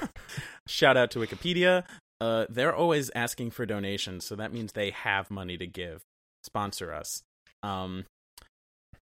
Shout 0.66 0.96
out 0.96 1.10
to 1.10 1.18
Wikipedia. 1.18 1.84
Uh, 2.20 2.46
they're 2.48 2.74
always 2.74 3.10
asking 3.14 3.50
for 3.50 3.66
donations, 3.66 4.24
so 4.24 4.34
that 4.36 4.52
means 4.52 4.72
they 4.72 4.90
have 4.90 5.30
money 5.30 5.56
to 5.58 5.66
give. 5.66 6.02
Sponsor 6.44 6.92
us. 6.94 7.22
Um, 7.62 8.06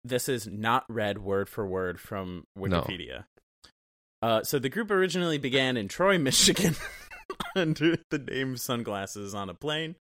this 0.05 0.29
is 0.29 0.47
not 0.47 0.85
read 0.89 1.19
word 1.19 1.49
for 1.49 1.67
word 1.67 2.01
from 2.01 2.45
No. 2.57 2.63
Wikipedia. 2.83 3.25
Uh, 4.21 4.43
so 4.45 4.59
the 4.59 4.69
group 4.69 4.91
originally 4.91 5.39
began 5.39 5.77
in 5.77 5.89
Troy, 5.89 6.19
Michigan, 6.31 6.77
under 7.57 7.97
the 8.11 8.19
name 8.19 8.57
Sunglasses 8.57 9.35
on 9.35 9.49
a 9.51 9.55
Plane. 9.55 9.97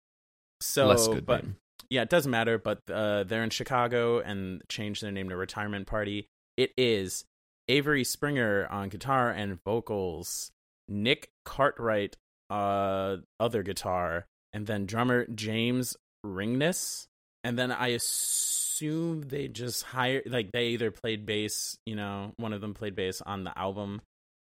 So, 0.62 0.88
less 0.88 1.08
good 1.08 1.26
but 1.26 1.44
name. 1.44 1.56
Yeah, 1.90 2.02
it 2.04 2.10
doesn't 2.10 2.32
matter, 2.32 2.58
but 2.58 2.82
uh, 2.90 3.24
they're 3.24 3.44
in 3.44 3.50
Chicago 3.50 4.20
and 4.20 4.62
changed 4.70 5.02
their 5.04 5.12
name 5.12 5.30
to 5.30 5.36
Retirement 5.36 5.88
Party. 5.88 6.28
It 6.58 6.72
is 6.78 7.26
Avery 7.68 8.04
Springer 8.04 8.68
on 8.70 8.90
guitar 8.90 9.30
and 9.32 9.62
vocals, 9.64 10.52
Nick 10.88 11.30
Cartwright, 11.46 12.18
uh, 12.50 13.18
other 13.40 13.64
guitar, 13.64 14.26
and 14.54 14.68
then 14.68 14.86
drummer 14.86 15.26
James 15.28 15.96
Ringness. 16.26 17.08
And 17.44 17.58
then 17.58 17.72
I 17.72 17.90
assume 17.90 19.22
they 19.22 19.48
just 19.48 19.84
hired, 19.84 20.24
like, 20.26 20.52
they 20.52 20.70
either 20.70 20.92
played 20.92 21.26
bass, 21.26 21.78
you 21.86 21.96
know, 21.96 22.34
one 22.38 22.54
of 22.54 22.62
them 22.62 22.74
played 22.74 22.96
bass 22.96 23.22
on 23.22 23.44
the 23.44 23.58
album, 23.58 24.02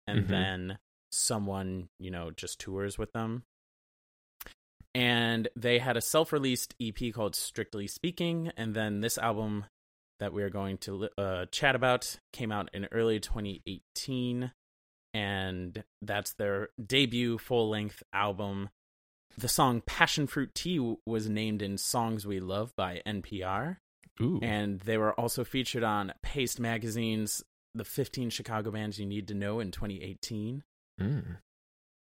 and 0.06 0.26
Mhm. 0.26 0.28
then 0.28 0.78
someone, 1.12 1.90
you 2.00 2.12
know, 2.12 2.32
just 2.32 2.60
tours 2.60 2.98
with 2.98 3.12
them 3.14 3.44
and 4.96 5.48
they 5.56 5.80
had 5.80 5.98
a 5.98 6.02
self-released 6.02 6.76
EP 6.82 7.14
called 7.14 7.36
Strictly 7.36 7.88
Speaking, 7.88 8.52
and 8.58 8.74
then 8.76 9.02
this 9.02 9.18
album 9.18 9.66
that 10.20 10.34
we 10.34 10.44
are 10.44 10.50
going 10.50 10.78
to 10.80 11.10
uh, 11.18 11.46
chat 11.52 11.76
about 11.76 12.18
came 12.32 12.52
out 12.52 12.70
in 12.74 12.86
early 12.92 13.20
2018, 13.20 14.52
and 15.14 15.84
that's 16.02 16.34
their 16.34 16.70
debut 16.84 17.38
full-length 17.38 18.04
album. 18.14 18.70
The 19.38 19.48
song 19.48 19.82
"Passion 19.86 20.28
Fruit 20.28 20.54
Tea" 20.54 20.96
was 21.06 21.28
named 21.28 21.62
in 21.62 21.78
"Songs 21.78 22.26
We 22.26 22.40
Love" 22.40 22.76
by 22.76 23.02
NPR, 23.06 23.78
Ooh. 24.22 24.40
and 24.44 24.80
they 24.82 24.98
were 24.98 25.20
also 25.20 25.44
featured 25.44 25.84
on 25.84 26.14
Paste 26.22 26.60
Magazine's 26.60 27.44
"The 27.74 27.84
15 27.84 28.30
Chicago 28.30 28.70
Bands 28.70 29.00
You 29.00 29.08
Need 29.08 29.28
to 29.30 29.34
Know" 29.34 29.60
in 29.60 29.72
2018 29.72 30.64
Mm. 31.02 31.38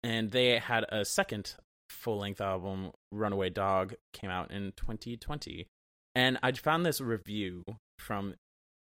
and 0.04 0.30
they 0.30 0.60
had 0.60 0.86
a 0.90 1.04
second 1.04 1.56
full 1.90 2.20
length 2.20 2.42
album, 2.42 2.92
Runaway 3.12 3.50
Dog, 3.50 3.96
came 4.14 4.30
out 4.30 4.52
in 4.52 4.74
2020. 4.76 5.68
And 6.14 6.38
I 6.42 6.52
found 6.54 6.86
this 6.86 7.02
review 7.02 7.64
from 8.00 8.36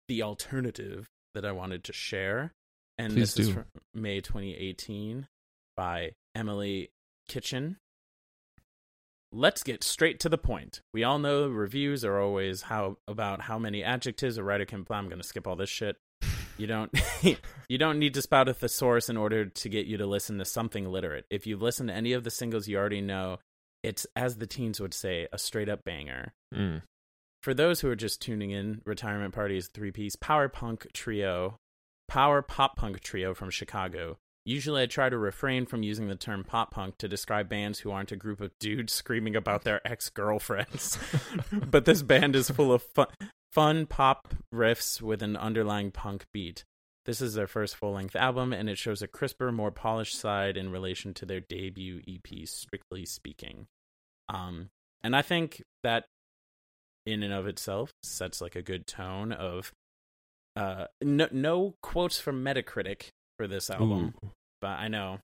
The 0.07 0.23
Alternative 0.23 1.07
that 1.33 1.45
I 1.45 1.51
wanted 1.51 1.83
to 1.85 1.93
share. 1.93 2.53
and 2.97 3.13
Please 3.13 3.35
this 3.35 3.47
is 3.47 3.53
from 3.53 3.65
May 3.93 4.21
2018 4.21 5.27
by 5.75 6.11
Emily 6.35 6.91
Kitchen. 7.27 7.77
Let's 9.31 9.61
get 9.61 9.83
straight 9.83 10.21
to 10.21 10.29
the 10.29 10.37
point. 10.37 10.81
We 10.93 11.03
all 11.03 11.19
know 11.19 11.47
reviews 11.47 12.05
are 12.05 12.19
always 12.19 12.63
how 12.63 12.97
about 13.07 13.41
how 13.41 13.59
many 13.59 13.83
adjectives 13.83 14.37
a 14.37 14.43
writer 14.43 14.65
can. 14.65 14.85
I'm 14.89 15.09
going 15.09 15.21
to 15.21 15.27
skip 15.27 15.45
all 15.45 15.57
this 15.57 15.69
shit. 15.69 15.97
You 16.57 16.67
don't 16.67 16.91
you 17.69 17.77
don't 17.77 17.99
need 17.99 18.13
to 18.15 18.21
spout 18.21 18.49
a 18.49 18.53
thesaurus 18.53 19.09
in 19.09 19.17
order 19.17 19.45
to 19.45 19.69
get 19.69 19.85
you 19.85 19.97
to 19.97 20.05
listen 20.05 20.37
to 20.39 20.45
something 20.45 20.89
literate. 20.89 21.25
If 21.29 21.47
you've 21.47 21.61
listened 21.61 21.89
to 21.89 21.95
any 21.95 22.13
of 22.13 22.23
the 22.23 22.31
singles 22.31 22.67
you 22.67 22.77
already 22.77 23.01
know, 23.01 23.39
it's 23.83 24.05
as 24.15 24.37
the 24.37 24.47
teens 24.47 24.79
would 24.79 24.93
say, 24.93 25.27
a 25.31 25.37
straight 25.37 25.69
up 25.69 25.83
banger. 25.83 26.33
Mm. 26.53 26.81
For 27.43 27.53
those 27.53 27.81
who 27.81 27.89
are 27.89 27.95
just 27.95 28.21
tuning 28.21 28.51
in, 28.51 28.81
Retirement 28.85 29.33
Party 29.33 29.57
is 29.57 29.67
a 29.67 29.71
three 29.71 29.91
piece 29.91 30.15
power 30.15 30.49
punk 30.49 30.87
trio, 30.93 31.57
power 32.07 32.41
pop 32.41 32.75
punk 32.75 32.99
trio 32.99 33.33
from 33.33 33.49
Chicago. 33.49 34.17
Usually, 34.43 34.81
I 34.81 34.85
try 34.85 35.09
to 35.09 35.17
refrain 35.17 35.65
from 35.65 35.83
using 35.83 36.07
the 36.07 36.15
term 36.15 36.45
pop 36.45 36.71
punk 36.71 36.97
to 36.99 37.09
describe 37.09 37.49
bands 37.49 37.79
who 37.79 37.91
aren't 37.91 38.13
a 38.13 38.15
group 38.15 38.39
of 38.39 38.57
dudes 38.59 38.93
screaming 38.93 39.35
about 39.35 39.63
their 39.63 39.85
ex 39.85 40.09
girlfriends. 40.09 40.97
but 41.51 41.85
this 41.85 42.01
band 42.01 42.35
is 42.35 42.49
full 42.49 42.71
of 42.71 42.81
fun, 42.81 43.07
fun 43.57 43.87
pop 43.87 44.35
riffs 44.53 45.01
with 45.01 45.23
an 45.23 45.35
underlying 45.35 45.89
punk 45.89 46.27
beat. 46.31 46.63
This 47.05 47.21
is 47.21 47.33
their 47.33 47.47
first 47.47 47.75
full 47.75 47.93
length 47.93 48.15
album, 48.15 48.53
and 48.53 48.69
it 48.69 48.77
shows 48.77 49.01
a 49.01 49.07
crisper, 49.07 49.51
more 49.51 49.71
polished 49.71 50.15
side 50.15 50.57
in 50.57 50.69
relation 50.69 51.11
to 51.15 51.25
their 51.25 51.39
debut 51.39 52.01
EP, 52.07 52.47
strictly 52.47 53.03
speaking. 53.03 53.65
Um, 54.29 54.69
and 55.01 55.15
I 55.15 55.23
think 55.23 55.63
that 55.81 56.05
in 57.07 57.23
and 57.23 57.33
of 57.33 57.47
itself 57.47 57.91
sets 58.03 58.41
like 58.41 58.55
a 58.55 58.61
good 58.61 58.85
tone 58.85 59.31
of 59.31 59.71
uh 60.55 60.85
no, 61.01 61.27
no 61.31 61.75
quotes 61.81 62.19
from 62.19 62.43
Metacritic 62.43 63.07
for 63.37 63.47
this 63.47 63.71
album, 63.71 64.13
Ooh. 64.23 64.31
but 64.61 64.77
I 64.77 64.87
know. 64.87 65.17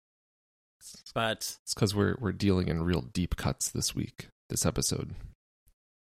But 1.13 1.57
It's 1.63 1.75
because 1.75 1.93
we're 1.93 2.15
we're 2.19 2.31
dealing 2.31 2.67
in 2.67 2.83
real 2.83 3.01
deep 3.01 3.35
cuts 3.35 3.69
this 3.69 3.93
week, 3.93 4.29
this 4.49 4.65
episode. 4.65 5.13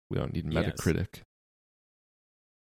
We 0.10 0.18
don't 0.18 0.34
need 0.34 0.46
Yes. 0.54 1.31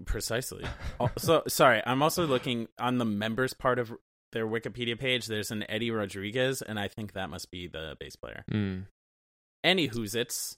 Precisely. 0.04 0.64
Oh, 1.00 1.10
so 1.18 1.42
sorry, 1.48 1.82
I'm 1.84 2.02
also 2.02 2.26
looking 2.26 2.68
on 2.78 2.98
the 2.98 3.04
members 3.04 3.54
part 3.54 3.80
of 3.80 3.92
their 4.30 4.46
Wikipedia 4.46 4.98
page. 4.98 5.26
There's 5.26 5.50
an 5.50 5.64
Eddie 5.68 5.90
Rodriguez, 5.90 6.62
and 6.62 6.78
I 6.78 6.86
think 6.86 7.12
that 7.12 7.28
must 7.28 7.50
be 7.50 7.66
the 7.66 7.96
bass 7.98 8.14
player. 8.14 8.44
Mm. 8.50 8.86
Anywho's 9.64 10.14
it's 10.14 10.56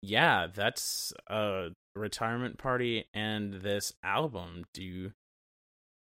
yeah, 0.00 0.46
that's 0.52 1.12
a 1.28 1.68
retirement 1.96 2.58
party 2.58 3.06
and 3.14 3.54
this 3.54 3.92
album. 4.04 4.64
Do 4.72 4.82
you 4.82 5.12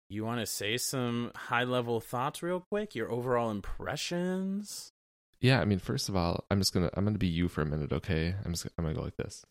you 0.09 0.25
want 0.25 0.41
to 0.41 0.47
say 0.47 0.77
some 0.77 1.31
high 1.37 1.65
level 1.65 2.01
thoughts 2.01 2.43
real 2.43 2.65
quick? 2.71 2.95
Your 2.95 3.11
overall 3.11 3.51
impressions? 3.51 4.93
Yeah, 5.41 5.61
I 5.61 5.65
mean, 5.65 5.79
first 5.79 6.09
of 6.09 6.17
all, 6.17 6.45
I'm 6.51 6.59
just 6.59 6.75
gonna 6.75 6.91
I'm 6.95 7.05
gonna 7.05 7.19
be 7.19 7.27
you 7.27 7.49
for 7.49 7.63
a 7.63 7.67
minute, 7.67 7.93
okay? 7.93 8.35
I'm 8.45 8.53
just 8.53 8.67
I'm 8.77 8.85
gonna 8.85 8.97
go 8.97 9.03
like 9.03 9.17
this. 9.17 9.45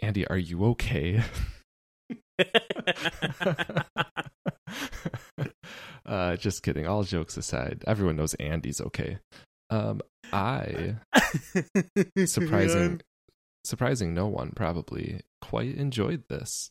Andy, 0.00 0.26
are 0.26 0.38
you 0.38 0.64
okay? 0.66 1.22
uh, 6.06 6.36
just 6.36 6.62
kidding. 6.62 6.86
All 6.86 7.02
jokes 7.04 7.36
aside, 7.36 7.84
everyone 7.86 8.16
knows 8.16 8.34
Andy's 8.34 8.80
okay. 8.80 9.18
Um, 9.70 10.00
I 10.32 10.96
surprising, 12.26 13.00
surprising 13.64 14.14
no 14.14 14.26
one 14.26 14.52
probably 14.54 15.20
quite 15.40 15.74
enjoyed 15.76 16.24
this. 16.28 16.70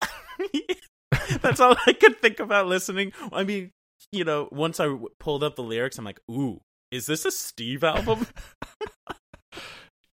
That's 1.42 1.60
all 1.60 1.76
I 1.86 1.92
could 1.92 2.20
think 2.20 2.40
about 2.40 2.66
listening. 2.66 3.12
I 3.32 3.44
mean, 3.44 3.70
you 4.12 4.24
know, 4.24 4.48
once 4.52 4.78
I 4.80 4.84
w- 4.86 5.08
pulled 5.18 5.42
up 5.42 5.56
the 5.56 5.62
lyrics, 5.62 5.98
I'm 5.98 6.04
like, 6.04 6.20
ooh, 6.30 6.60
is 6.90 7.06
this 7.06 7.24
a 7.24 7.30
Steve 7.30 7.82
album? 7.82 8.26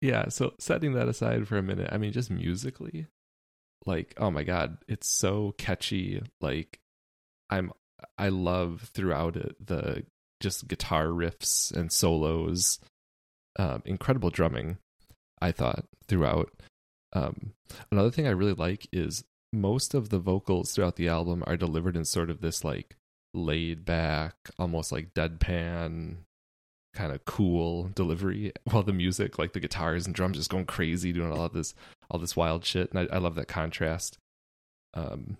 Yeah, 0.02 0.30
so 0.30 0.54
setting 0.60 0.94
that 0.94 1.08
aside 1.08 1.48
for 1.48 1.58
a 1.58 1.64
minute, 1.64 1.90
I 1.92 1.98
mean, 1.98 2.12
just 2.12 2.30
musically, 2.30 3.08
like, 3.88 4.14
oh 4.18 4.30
my 4.30 4.44
god, 4.44 4.78
it's 4.88 5.08
so 5.08 5.54
catchy. 5.58 6.22
Like, 6.42 6.80
I'm, 7.50 7.72
I 8.18 8.30
love 8.30 8.92
throughout 8.94 9.36
it 9.36 9.56
the 9.66 10.04
just 10.40 10.68
guitar 10.68 11.08
riffs 11.08 11.72
and 11.72 11.92
solos, 11.92 12.80
um, 13.58 13.82
incredible 13.86 14.30
drumming. 14.30 14.78
I 15.42 15.52
thought 15.52 15.86
throughout. 16.08 16.52
Um, 17.14 17.54
another 17.92 18.12
thing 18.12 18.28
I 18.28 18.32
really 18.32 18.54
like 18.54 18.88
is 18.92 19.24
most 19.54 19.94
of 19.94 20.10
the 20.10 20.20
vocals 20.20 20.74
throughout 20.74 20.98
the 20.98 21.08
album 21.08 21.44
are 21.48 21.58
delivered 21.58 21.96
in 21.96 22.06
sort 22.06 22.30
of 22.30 22.42
this 22.42 22.64
like 22.64 22.96
laid 23.34 23.86
back, 23.86 24.36
almost 24.60 24.92
like 24.92 25.14
deadpan 25.14 26.18
kind 26.94 27.14
of 27.14 27.24
cool 27.26 27.92
delivery 27.94 28.52
while 28.66 28.82
the 28.82 28.92
music 28.92 29.38
like 29.38 29.54
the 29.54 29.60
guitars 29.60 30.08
and 30.08 30.16
drums 30.16 30.38
just 30.38 30.50
going 30.50 30.66
crazy 30.66 31.14
doing 31.14 31.32
all 31.32 31.46
of 31.46 31.54
this 31.54 31.76
all 32.10 32.20
this 32.20 32.36
wild 32.36 32.66
shit 32.66 32.92
and 32.92 33.00
I, 33.00 33.16
I 33.16 33.20
love 33.20 33.36
that 33.36 33.48
contrast 33.48 34.18
um 34.94 35.38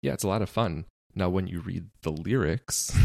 yeah 0.00 0.12
it's 0.12 0.24
a 0.24 0.28
lot 0.28 0.42
of 0.42 0.50
fun 0.50 0.86
now 1.14 1.28
when 1.28 1.46
you 1.46 1.60
read 1.60 1.86
the 2.02 2.12
lyrics 2.12 2.96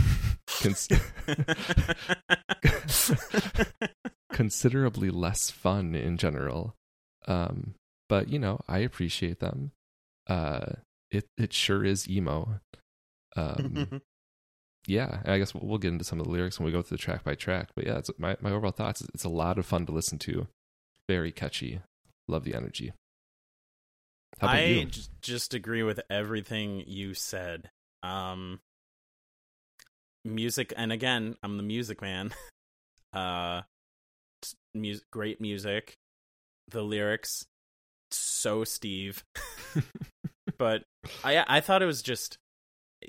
cons- 0.62 0.90
considerably 4.32 5.10
less 5.10 5.50
fun 5.50 5.96
in 5.96 6.18
general 6.18 6.76
um 7.28 7.74
but 8.10 8.30
you 8.30 8.40
know 8.40 8.60
i 8.68 8.80
appreciate 8.80 9.40
them 9.40 9.72
uh 10.28 10.74
it 11.12 11.26
it 11.38 11.54
sure 11.54 11.84
is 11.84 12.10
emo 12.10 12.60
um 13.36 14.02
yeah, 14.88 15.20
I 15.26 15.38
guess 15.38 15.54
we'll, 15.54 15.68
we'll 15.68 15.78
get 15.78 15.92
into 15.92 16.06
some 16.06 16.20
of 16.20 16.26
the 16.26 16.32
lyrics 16.32 16.60
when 16.60 16.66
we 16.66 16.72
go 16.72 16.82
through 16.82 16.98
the 16.98 17.04
track 17.04 17.24
by 17.24 17.36
track. 17.36 17.70
But 17.76 17.86
yeah, 17.86 17.98
it's, 17.98 18.10
my 18.18 18.38
my 18.42 18.52
overall 18.52 18.72
thoughts. 18.72 19.04
It's 19.14 19.26
a 19.26 19.30
lot 19.30 19.60
of 19.60 19.66
fun 19.66 19.86
to 19.86 19.92
listen 19.92 20.18
to. 20.20 20.48
Very 21.08 21.32
catchy. 21.32 21.82
Love 22.28 22.44
the 22.44 22.54
energy. 22.56 22.94
I 24.42 24.88
just 25.22 25.54
agree 25.54 25.84
with 25.84 26.00
everything 26.10 26.84
you 26.86 27.14
said. 27.14 27.70
Um, 28.04 28.60
music, 30.24 30.74
and 30.76 30.92
again, 30.92 31.36
I'm 31.44 31.58
the 31.58 31.64
music 31.64 32.02
man. 32.02 32.34
Uh, 33.14 33.62
s- 34.44 34.54
mus- 34.76 35.02
great 35.12 35.40
music. 35.40 35.96
The 36.70 36.84
lyrics, 36.84 37.46
so 38.12 38.66
Steve. 38.66 39.24
but 40.60 40.84
I 41.24 41.44
I 41.48 41.62
thought 41.62 41.82
it 41.82 41.88
was 41.88 42.02
just 42.02 42.38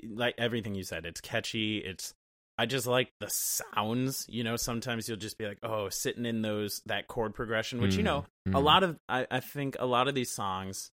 like 0.07 0.35
everything 0.37 0.73
you 0.73 0.83
said. 0.83 1.05
It's 1.05 1.19
catchy. 1.21 1.79
It's 1.79 2.13
I 2.59 2.65
just 2.65 2.85
like 2.85 3.09
the 3.21 3.29
sounds. 3.29 4.25
You 4.27 4.43
know, 4.43 4.57
sometimes 4.57 5.07
you'll 5.07 5.17
just 5.17 5.37
be 5.37 5.47
like, 5.47 5.59
oh, 5.63 5.87
sitting 5.87 6.25
in 6.25 6.41
those 6.41 6.81
that 6.87 7.07
chord 7.07 7.33
progression, 7.33 7.79
which 7.79 7.95
you 7.95 8.01
Mm, 8.01 8.05
know 8.05 8.25
a 8.53 8.59
mm. 8.59 8.63
lot 8.63 8.83
of 8.83 8.97
I, 9.07 9.25
I 9.31 9.39
think 9.39 9.77
a 9.79 9.85
lot 9.85 10.09
of 10.09 10.13
these 10.15 10.31
songs 10.31 10.91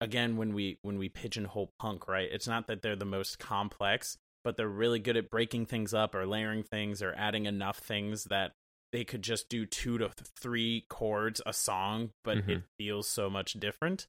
again 0.00 0.36
when 0.36 0.54
we 0.54 0.78
when 0.82 0.98
we 0.98 1.08
pigeonhole 1.08 1.72
punk 1.78 2.06
right 2.06 2.28
it's 2.30 2.46
not 2.46 2.66
that 2.66 2.82
they're 2.82 2.96
the 2.96 3.04
most 3.04 3.38
complex 3.38 4.18
but 4.44 4.56
they're 4.56 4.68
really 4.68 4.98
good 4.98 5.16
at 5.16 5.30
breaking 5.30 5.64
things 5.66 5.94
up 5.94 6.14
or 6.14 6.26
layering 6.26 6.62
things 6.62 7.02
or 7.02 7.14
adding 7.16 7.46
enough 7.46 7.78
things 7.78 8.24
that 8.24 8.52
they 8.92 9.04
could 9.04 9.22
just 9.22 9.48
do 9.48 9.64
two 9.64 9.96
to 9.98 10.10
three 10.38 10.84
chords 10.90 11.40
a 11.46 11.52
song 11.52 12.10
but 12.24 12.36
it 12.38 12.44
Mhm. 12.44 12.62
feels 12.78 13.08
so 13.08 13.30
much 13.30 13.54
different 13.54 14.06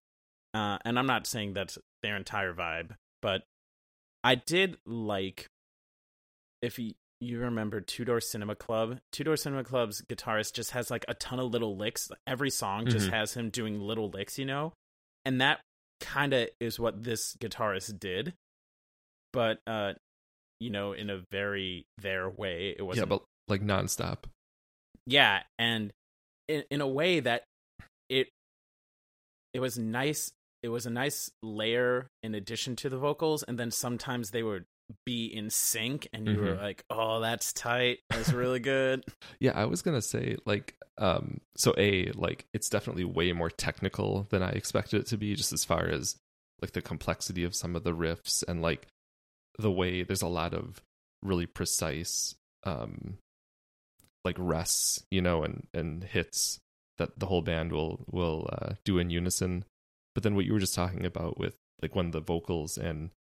uh, 0.53 0.77
and 0.83 0.99
i'm 0.99 1.07
not 1.07 1.25
saying 1.25 1.53
that's 1.53 1.77
their 2.03 2.17
entire 2.17 2.53
vibe 2.53 2.91
but 3.21 3.43
i 4.25 4.35
did 4.35 4.77
like 4.85 5.47
if 6.61 6.77
you 6.79 6.93
you 7.19 7.39
remember 7.39 7.81
Two 7.81 8.05
Door 8.05 8.21
Cinema 8.21 8.55
Club. 8.55 8.99
Two 9.11 9.23
Door 9.23 9.37
Cinema 9.37 9.63
Club's 9.63 10.03
guitarist 10.03 10.53
just 10.53 10.71
has 10.71 10.91
like 10.91 11.03
a 11.07 11.15
ton 11.15 11.39
of 11.39 11.51
little 11.51 11.75
licks. 11.75 12.11
Every 12.27 12.51
song 12.51 12.85
just 12.85 13.07
Mhm. 13.07 13.13
has 13.13 13.33
him 13.33 13.49
doing 13.49 13.79
little 13.81 14.09
licks, 14.09 14.37
you 14.37 14.45
know? 14.45 14.73
And 15.25 15.41
that 15.41 15.61
kind 15.99 16.31
of 16.33 16.49
is 16.59 16.79
what 16.79 17.03
this 17.03 17.35
guitarist 17.37 17.99
did. 17.99 18.35
But 19.33 19.59
uh 19.65 19.93
you 20.59 20.69
know, 20.69 20.93
in 20.93 21.09
a 21.09 21.23
very 21.31 21.85
their 21.97 22.29
way. 22.29 22.75
It 22.77 22.83
wasn't 22.83 23.07
Yeah, 23.07 23.17
but 23.17 23.23
like 23.47 23.61
nonstop. 23.61 24.25
yeah, 25.07 25.41
and 25.57 25.91
in 26.47 26.63
in 26.69 26.81
a 26.81 26.87
way 26.87 27.19
that 27.19 27.43
it 28.09 28.29
it 29.53 29.59
was 29.59 29.77
nice. 29.79 30.31
It 30.61 30.69
was 30.69 30.85
a 30.85 30.89
nice 30.91 31.31
layer 31.41 32.09
in 32.21 32.35
addition 32.35 32.75
to 32.77 32.89
the 32.89 32.97
vocals, 32.97 33.41
and 33.43 33.57
then 33.59 33.71
sometimes 33.71 34.29
they 34.31 34.43
would 34.43 34.65
be 35.05 35.25
in 35.25 35.49
sync, 35.49 36.07
and 36.13 36.27
you 36.27 36.39
were 36.39 36.55
Mhm. 36.55 36.61
like, 36.61 36.83
"Oh, 36.89 37.19
that's 37.19 37.53
tight. 37.53 37.99
That's 38.09 38.31
really 38.33 38.59
good." 38.59 39.03
Yeah, 39.39 39.51
I 39.53 39.65
was 39.65 39.81
gonna 39.81 40.01
say 40.01 40.37
like 40.45 40.75
um 40.97 41.41
so 41.55 41.73
a 41.77 42.11
like 42.13 42.47
it's 42.53 42.69
definitely 42.69 43.03
way 43.03 43.31
more 43.33 43.49
technical 43.51 44.27
than 44.29 44.41
I 44.41 44.49
expected 44.49 45.01
it 45.01 45.07
to 45.07 45.17
be, 45.17 45.35
just 45.35 45.53
as 45.53 45.63
far 45.63 45.87
as 45.87 46.15
like 46.61 46.71
the 46.71 46.81
complexity 46.81 47.43
of 47.43 47.53
some 47.55 47.75
of 47.75 47.83
the 47.83 47.93
riffs 47.93 48.43
and 48.47 48.61
like 48.61 48.87
the 49.59 49.71
way 49.71 50.03
there's 50.03 50.23
a 50.23 50.27
lot 50.27 50.53
of 50.53 50.81
really 51.21 51.45
precise 51.45 52.35
um 52.63 53.17
like 54.25 54.35
rests, 54.39 55.03
you 55.11 55.21
know, 55.21 55.43
and 55.43 55.67
and 55.73 56.03
hits 56.03 56.59
that 56.97 57.19
the 57.19 57.27
whole 57.27 57.41
band 57.41 57.71
will 57.71 58.03
will 58.11 58.49
uh, 58.51 58.73
do 58.83 58.97
in 58.97 59.09
unison. 59.09 59.65
But 60.15 60.23
then 60.23 60.35
what 60.35 60.45
you 60.45 60.53
were 60.53 60.59
just 60.59 60.73
talking 60.75 61.05
about 61.05 61.37
with 61.37 61.55
like 61.81 61.95
when 61.95 62.11
the 62.11 62.19
vocals 62.21 62.77
and 62.77 63.11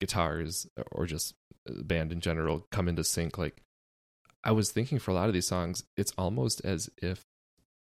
guitars 0.00 0.66
uh, 0.78 0.82
or 0.92 1.06
just 1.06 1.34
uh, 1.68 1.82
band 1.82 2.12
in 2.12 2.20
general 2.20 2.66
come 2.70 2.88
into 2.88 3.04
sync 3.04 3.38
like 3.38 3.62
i 4.44 4.50
was 4.50 4.70
thinking 4.70 4.98
for 4.98 5.10
a 5.10 5.14
lot 5.14 5.28
of 5.28 5.34
these 5.34 5.46
songs 5.46 5.84
it's 5.96 6.12
almost 6.18 6.60
as 6.64 6.90
if 6.98 7.24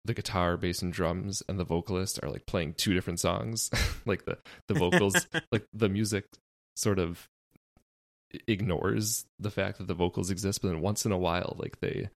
the 0.06 0.14
guitar 0.14 0.58
bass 0.58 0.82
and 0.82 0.92
drums 0.92 1.42
and 1.48 1.60
the 1.60 1.64
vocalist 1.64 2.20
are 2.24 2.30
like 2.30 2.46
playing 2.46 2.74
two 2.74 2.94
different 2.94 3.20
songs 3.20 3.70
like 4.06 4.26
the 4.26 4.38
the 4.68 4.74
vocals 4.74 5.28
like 5.52 5.66
the 5.74 5.90
music 5.90 6.26
sort 6.76 7.00
of 7.00 7.30
ignores 8.48 9.26
the 9.40 9.52
fact 9.52 9.78
that 9.78 9.88
the 9.88 9.94
vocals 9.94 10.32
exist 10.32 10.62
but 10.62 10.70
then 10.70 10.82
once 10.82 11.06
in 11.06 11.12
a 11.12 11.18
while 11.18 11.56
like 11.60 11.80
they 11.80 12.10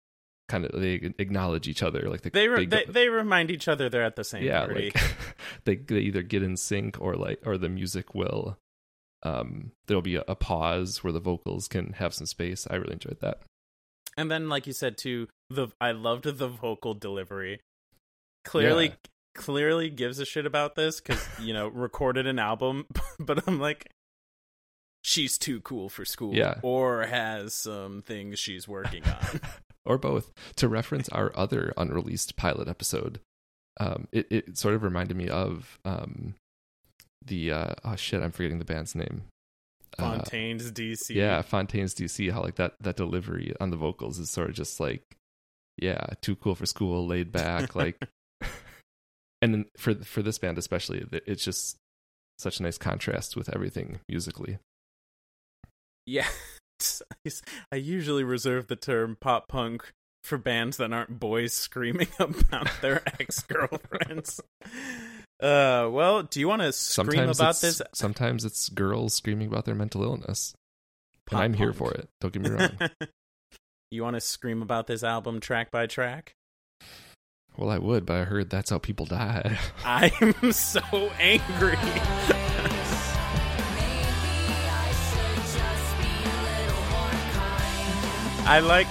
kind 0.50 0.66
of 0.66 0.80
they 0.80 0.94
acknowledge 1.20 1.68
each 1.68 1.84
other 1.84 2.10
like 2.10 2.22
they 2.22 2.48
re- 2.48 2.66
they, 2.66 2.86
they, 2.86 2.92
they, 2.92 3.10
remind 3.10 3.52
each 3.52 3.68
other 3.68 3.90
they're 3.90 4.04
at 4.04 4.16
the 4.16 4.24
same 4.24 4.44
yeah 4.44 4.66
party. 4.66 4.92
like 4.96 5.04
they 5.66 5.76
they 5.76 6.00
either 6.00 6.22
get 6.22 6.42
in 6.42 6.56
sync 6.56 7.00
or 7.02 7.16
like 7.16 7.40
or 7.46 7.58
the 7.58 7.70
music 7.70 8.16
will 8.16 8.58
um 9.24 9.72
there'll 9.88 10.02
be 10.02 10.16
a, 10.16 10.24
a, 10.28 10.36
pause 10.36 11.04
where 11.04 11.14
the 11.14 11.20
vocals 11.20 11.68
can 11.68 11.94
have 11.94 12.14
some 12.14 12.28
space. 12.28 12.68
I 12.70 12.76
really 12.76 12.94
enjoyed 12.94 13.20
that. 13.22 13.42
And 14.16 14.30
then 14.30 14.50
like 14.50 14.68
you 14.68 14.74
said 14.74 14.98
too 14.98 15.28
the 15.50 15.70
i 15.82 15.92
loved 15.92 16.26
the 16.26 16.48
vocal 16.48 16.94
delivery. 16.94 17.62
Clearly 18.46 18.88
yeah. 18.88 18.96
clearly 19.36 19.90
gives 19.90 20.20
a 20.20 20.26
shit 20.26 20.46
about 20.46 20.76
this 20.76 21.02
because 21.02 21.26
you 21.42 21.54
know 21.54 21.68
recorded 21.68 22.28
an 22.28 22.40
album 22.40 22.86
but 23.20 23.44
i'm 23.48 23.60
like 23.60 23.90
she's 25.02 25.38
too 25.38 25.62
cool 25.62 25.90
for 25.90 26.06
school 26.06 26.36
yeah. 26.36 26.56
or 26.64 27.04
has 27.04 27.54
some 27.54 28.02
things 28.02 28.40
she's 28.40 28.68
working 28.68 29.04
on. 29.06 29.42
Or 29.86 29.98
both. 29.98 30.34
To 30.58 30.68
reference 30.68 31.08
our 31.08 31.32
other 31.34 31.74
unreleased 31.78 32.36
pilot 32.36 32.68
episode 32.68 33.22
um, 33.80 34.08
it, 34.12 34.28
it 34.30 34.58
sort 34.58 34.76
of 34.76 34.84
reminded 34.84 35.18
me 35.18 35.30
of 35.30 35.80
um, 35.86 36.36
the 37.28 37.52
uh, 37.52 37.74
oh 37.86 37.96
shit 37.96 38.22
i'm 38.22 38.32
forgetting 38.32 38.60
the 38.60 38.66
band's 38.66 38.96
name 38.96 39.24
Fontaines 39.98 40.68
uh, 40.68 40.72
DC. 40.72 41.16
Yeah, 41.16 41.42
Fontaines 41.42 41.94
DC. 41.96 42.32
How 42.32 42.42
like 42.42 42.56
that 42.56 42.74
that 42.82 42.96
delivery 42.96 43.54
on 43.60 43.70
the 43.70 43.78
vocals 43.78 44.20
is 44.20 44.30
sort 44.30 44.50
of 44.50 44.56
just 44.56 44.80
like, 44.80 45.04
yeah, 45.78 46.06
too 46.22 46.36
cool 46.36 46.56
for 46.56 46.66
school, 46.66 47.06
laid 47.08 47.32
back, 47.32 47.76
like. 47.76 47.98
and 49.42 49.54
then 49.54 49.66
for 49.78 49.96
for 49.96 50.22
this 50.22 50.38
band 50.38 50.58
especially, 50.58 51.06
it's 51.26 51.44
just 51.44 51.78
such 52.38 52.60
a 52.60 52.64
nice 52.64 52.78
contrast 52.78 53.36
with 53.36 53.54
everything 53.54 54.00
musically. 54.08 54.60
Yeah, 56.06 56.28
I 57.72 57.78
usually 57.78 58.24
reserve 58.24 58.68
the 58.68 58.76
term 58.76 59.18
pop 59.20 59.48
punk 59.48 59.94
for 60.24 60.38
bands 60.38 60.78
that 60.78 60.94
aren't 60.94 61.20
boys 61.20 61.54
screaming 61.54 62.10
about 62.20 62.70
their 62.82 63.02
ex 63.20 63.42
girlfriends. 63.42 64.42
Uh, 65.40 65.88
well, 65.92 66.24
do 66.24 66.40
you 66.40 66.48
want 66.48 66.64
to 66.64 66.72
scream 66.72 67.12
sometimes 67.12 67.40
about 67.40 67.62
this? 67.62 67.82
Sometimes 67.94 68.44
it's 68.44 68.70
girls 68.70 69.14
screaming 69.14 69.48
about 69.48 69.66
their 69.66 69.76
mental 69.76 70.04
illness. 70.04 70.56
Pop 71.28 71.42
I'm 71.42 71.54
here 71.54 71.74
for 71.74 71.94
it. 71.94 72.10
Don't 72.22 72.34
get 72.34 72.42
me 72.42 72.50
wrong. 72.50 72.72
you 73.92 74.02
want 74.02 74.16
to 74.16 74.22
scream 74.22 74.62
about 74.62 74.88
this 74.88 75.04
album 75.04 75.40
track 75.40 75.70
by 75.70 75.86
track? 75.86 76.34
Well, 77.56 77.70
I 77.70 77.78
would, 77.78 78.06
but 78.06 78.18
I 78.18 78.24
heard 78.24 78.50
that's 78.50 78.70
how 78.70 78.80
people 78.80 79.06
die. 79.06 79.60
I'm 79.86 80.52
so 80.52 80.82
angry. 81.20 81.78
I 88.50 88.60
like 88.62 88.88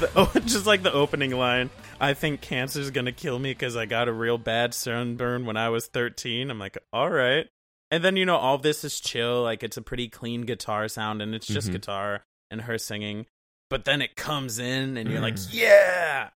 the, 0.00 0.10
oh, 0.16 0.32
just 0.46 0.64
like 0.64 0.82
the 0.82 0.92
opening 0.92 1.32
line. 1.32 1.68
I 2.00 2.14
think 2.14 2.40
cancer's 2.40 2.90
gonna 2.90 3.12
kill 3.12 3.38
me 3.38 3.52
because 3.52 3.76
I 3.76 3.86
got 3.86 4.08
a 4.08 4.12
real 4.12 4.38
bad 4.38 4.74
sunburn 4.74 5.46
when 5.46 5.56
I 5.56 5.68
was 5.68 5.86
13. 5.86 6.50
I'm 6.50 6.58
like, 6.58 6.78
all 6.92 7.10
right. 7.10 7.48
And 7.90 8.02
then, 8.04 8.16
you 8.16 8.26
know, 8.26 8.36
all 8.36 8.58
this 8.58 8.84
is 8.84 9.00
chill. 9.00 9.42
Like, 9.42 9.62
it's 9.62 9.76
a 9.76 9.82
pretty 9.82 10.08
clean 10.08 10.42
guitar 10.42 10.88
sound 10.88 11.22
and 11.22 11.34
it's 11.34 11.46
just 11.46 11.68
mm-hmm. 11.68 11.76
guitar 11.76 12.24
and 12.50 12.62
her 12.62 12.78
singing. 12.78 13.26
But 13.70 13.84
then 13.84 14.02
it 14.02 14.16
comes 14.16 14.58
in 14.58 14.96
and 14.96 15.10
you're 15.10 15.20
like, 15.20 15.34
mm. 15.34 15.48
yeah. 15.52 16.30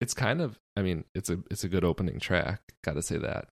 It's 0.00 0.14
kind 0.14 0.40
of, 0.40 0.58
I 0.76 0.82
mean, 0.82 1.04
it's 1.14 1.30
a 1.30 1.38
it's 1.50 1.62
a 1.64 1.68
good 1.68 1.84
opening 1.84 2.18
track. 2.18 2.60
Gotta 2.82 3.02
say 3.02 3.18
that. 3.18 3.48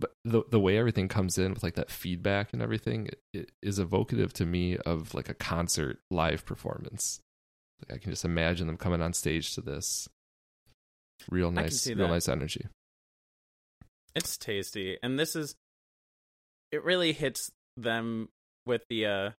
But 0.00 0.12
the 0.24 0.42
the 0.50 0.60
way 0.60 0.76
everything 0.76 1.08
comes 1.08 1.38
in 1.38 1.54
with 1.54 1.62
like 1.62 1.74
that 1.74 1.90
feedback 1.90 2.52
and 2.52 2.60
everything 2.60 3.06
it, 3.06 3.20
it 3.32 3.52
is 3.62 3.78
evocative 3.78 4.32
to 4.34 4.46
me 4.46 4.76
of 4.78 5.14
like 5.14 5.28
a 5.28 5.34
concert 5.34 6.00
live 6.10 6.44
performance. 6.44 7.20
Like 7.80 7.96
I 7.96 8.02
can 8.02 8.12
just 8.12 8.24
imagine 8.24 8.66
them 8.66 8.76
coming 8.76 9.00
on 9.00 9.12
stage 9.12 9.54
to 9.54 9.60
this 9.60 10.08
Real 11.30 11.50
nice, 11.50 11.86
real 11.86 12.08
nice 12.08 12.28
energy. 12.28 12.66
It's 14.14 14.36
tasty, 14.36 14.98
and 15.02 15.18
this 15.18 15.36
is 15.36 15.54
it. 16.72 16.84
Really 16.84 17.12
hits 17.12 17.50
them 17.76 18.28
with 18.66 18.82
the 18.88 19.06
uh 19.06 19.30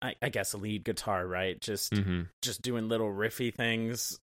I, 0.00 0.14
I 0.22 0.28
guess 0.28 0.54
lead 0.54 0.84
guitar, 0.84 1.26
right? 1.26 1.60
Just 1.60 1.92
mm-hmm. 1.92 2.22
just 2.42 2.62
doing 2.62 2.88
little 2.88 3.08
riffy 3.08 3.52
things 3.52 4.18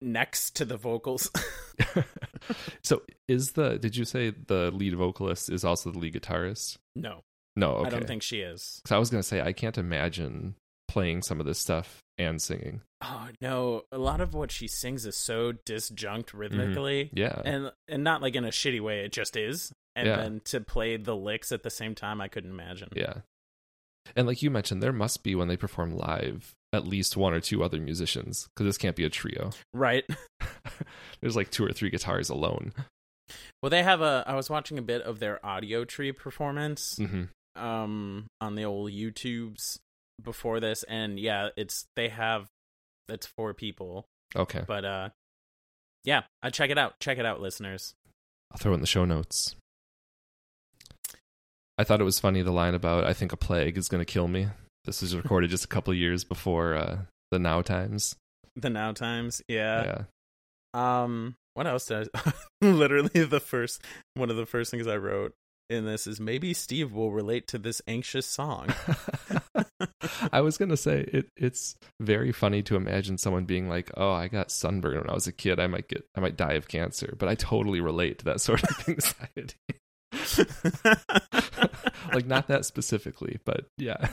next 0.00 0.56
to 0.56 0.64
the 0.64 0.76
vocals. 0.76 1.30
so 2.82 3.02
is 3.26 3.52
the 3.52 3.78
did 3.78 3.96
you 3.96 4.04
say 4.04 4.30
the 4.30 4.70
lead 4.72 4.94
vocalist 4.94 5.50
is 5.50 5.64
also 5.64 5.90
the 5.90 5.98
lead 5.98 6.14
guitarist? 6.14 6.76
No. 6.94 7.20
No, 7.56 7.70
okay. 7.76 7.86
I 7.86 7.90
don't 7.90 8.06
think 8.06 8.22
she 8.22 8.40
is. 8.40 8.80
Cuz 8.84 8.92
I 8.92 8.98
was 8.98 9.10
going 9.10 9.22
to 9.22 9.26
say 9.26 9.40
I 9.40 9.52
can't 9.52 9.78
imagine 9.78 10.56
playing 10.88 11.22
some 11.22 11.40
of 11.40 11.46
this 11.46 11.58
stuff 11.58 12.03
and 12.18 12.40
singing. 12.40 12.80
Oh 13.02 13.28
no, 13.40 13.82
a 13.92 13.98
lot 13.98 14.20
of 14.20 14.34
what 14.34 14.50
she 14.50 14.68
sings 14.68 15.06
is 15.06 15.16
so 15.16 15.52
disjunct 15.52 16.26
mm-hmm. 16.26 16.38
rhythmically. 16.38 17.04
Mm-hmm. 17.06 17.18
Yeah. 17.18 17.42
And 17.44 17.72
and 17.88 18.04
not 18.04 18.22
like 18.22 18.34
in 18.34 18.44
a 18.44 18.50
shitty 18.50 18.80
way, 18.80 19.00
it 19.00 19.12
just 19.12 19.36
is. 19.36 19.72
And 19.96 20.08
yeah. 20.08 20.16
then 20.16 20.40
to 20.46 20.60
play 20.60 20.96
the 20.96 21.14
licks 21.14 21.52
at 21.52 21.62
the 21.62 21.70
same 21.70 21.94
time, 21.94 22.20
I 22.20 22.28
couldn't 22.28 22.50
imagine. 22.50 22.88
Yeah. 22.94 23.14
And 24.16 24.26
like 24.26 24.42
you 24.42 24.50
mentioned, 24.50 24.82
there 24.82 24.92
must 24.92 25.22
be 25.22 25.34
when 25.34 25.48
they 25.48 25.56
perform 25.56 25.96
live 25.96 26.54
at 26.72 26.86
least 26.86 27.16
one 27.16 27.32
or 27.32 27.40
two 27.40 27.62
other 27.62 27.80
musicians 27.80 28.48
because 28.54 28.66
this 28.66 28.78
can't 28.78 28.96
be 28.96 29.04
a 29.04 29.10
trio. 29.10 29.50
Right. 29.72 30.04
There's 31.20 31.36
like 31.36 31.50
two 31.50 31.64
or 31.64 31.72
three 31.72 31.90
guitars 31.90 32.30
alone. 32.30 32.72
Well, 33.62 33.70
they 33.70 33.82
have 33.82 34.02
a. 34.02 34.24
I 34.26 34.34
was 34.34 34.50
watching 34.50 34.78
a 34.78 34.82
bit 34.82 35.02
of 35.02 35.18
their 35.18 35.40
Audiotree 35.44 36.16
performance 36.16 36.96
mm-hmm. 36.98 37.62
um, 37.62 38.26
on 38.40 38.54
the 38.54 38.64
old 38.64 38.92
YouTubes 38.92 39.78
before 40.22 40.60
this, 40.60 40.82
and 40.84 41.18
yeah, 41.18 41.48
it's 41.56 41.86
they 41.96 42.08
have 42.08 42.48
it's 43.08 43.26
four 43.26 43.54
people. 43.54 44.06
Okay. 44.34 44.62
But 44.66 44.84
uh 44.84 45.08
yeah, 46.04 46.22
I 46.42 46.50
check 46.50 46.70
it 46.70 46.78
out. 46.78 46.98
Check 47.00 47.18
it 47.18 47.26
out, 47.26 47.40
listeners. 47.40 47.94
I'll 48.52 48.58
throw 48.58 48.74
in 48.74 48.80
the 48.80 48.86
show 48.86 49.04
notes. 49.04 49.56
I 51.76 51.84
thought 51.84 52.00
it 52.00 52.04
was 52.04 52.20
funny 52.20 52.42
the 52.42 52.52
line 52.52 52.74
about 52.74 53.04
I 53.04 53.12
think 53.12 53.32
a 53.32 53.36
plague 53.36 53.76
is 53.76 53.88
going 53.88 54.04
to 54.04 54.10
kill 54.10 54.28
me. 54.28 54.48
This 54.84 55.00
was 55.00 55.16
recorded 55.16 55.50
just 55.50 55.64
a 55.64 55.68
couple 55.68 55.94
years 55.94 56.24
before 56.24 56.74
uh, 56.74 56.98
the 57.30 57.38
Now 57.38 57.62
Times. 57.62 58.16
The 58.54 58.70
Now 58.70 58.92
Times, 58.92 59.42
yeah. 59.48 60.04
Yeah. 60.74 61.02
Um, 61.02 61.36
what 61.54 61.66
else 61.66 61.86
did 61.86 62.08
I? 62.14 62.32
Literally, 62.60 63.24
the 63.24 63.40
first 63.40 63.82
one 64.14 64.30
of 64.30 64.36
the 64.36 64.46
first 64.46 64.70
things 64.70 64.86
I 64.86 64.96
wrote 64.96 65.34
in 65.70 65.86
this 65.86 66.06
is 66.06 66.20
maybe 66.20 66.52
Steve 66.52 66.92
will 66.92 67.10
relate 67.10 67.48
to 67.48 67.58
this 67.58 67.80
anxious 67.88 68.26
song. 68.26 68.68
I 70.32 70.40
was 70.40 70.58
gonna 70.58 70.76
say 70.76 71.08
it. 71.12 71.28
It's 71.36 71.76
very 72.00 72.32
funny 72.32 72.62
to 72.64 72.76
imagine 72.76 73.18
someone 73.18 73.44
being 73.44 73.68
like, 73.68 73.90
"Oh, 73.96 74.12
I 74.12 74.28
got 74.28 74.50
sunburn 74.50 74.98
when 74.98 75.10
I 75.10 75.14
was 75.14 75.26
a 75.26 75.32
kid. 75.32 75.58
I 75.58 75.66
might 75.66 75.88
get, 75.88 76.04
I 76.14 76.20
might 76.20 76.36
die 76.36 76.54
of 76.54 76.68
cancer." 76.68 77.14
But 77.18 77.28
I 77.28 77.34
totally 77.34 77.80
relate 77.80 78.18
to 78.18 78.24
that 78.26 78.40
sort 78.40 78.62
of 78.62 78.70
anxiety. 78.88 79.56
like 82.12 82.26
not 82.26 82.48
that 82.48 82.64
specifically, 82.64 83.38
but 83.44 83.66
yeah. 83.78 84.08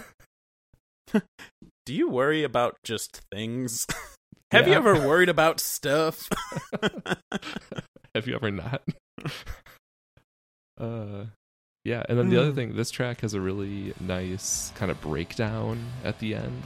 Do 1.86 1.94
you 1.94 2.10
worry 2.10 2.44
about 2.44 2.78
just 2.84 3.22
things? 3.34 3.86
Have 4.52 4.67
yeah. 4.67 4.74
you 4.74 4.76
ever 4.76 5.08
worried 5.08 5.30
about 5.30 5.60
stuff? 5.60 6.28
Have 8.13 8.28
you 8.28 8.36
ever 8.36 8.52
not? 8.52 8.82
Uh, 10.78 11.26
yeah, 11.84 12.04
and 12.08 12.17
then 12.17 12.30
the 12.30 12.38
other 12.38 12.50
hmm. 12.50 12.56
thing, 12.56 12.76
this 12.76 12.91
track 12.91 13.22
has 13.22 13.34
a 13.34 13.41
really 13.41 13.94
nice 14.00 14.72
kind 14.76 14.91
of 14.91 15.02
breakdown 15.02 15.84
at 16.04 16.20
the 16.20 16.36
end. 16.36 16.62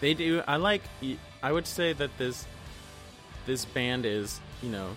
They 0.00 0.14
do. 0.14 0.42
I 0.46 0.56
like. 0.56 0.82
I 1.42 1.52
would 1.52 1.66
say 1.66 1.92
that 1.92 2.16
this 2.18 2.46
this 3.46 3.64
band 3.64 4.06
is, 4.06 4.40
you 4.62 4.70
know, 4.70 4.96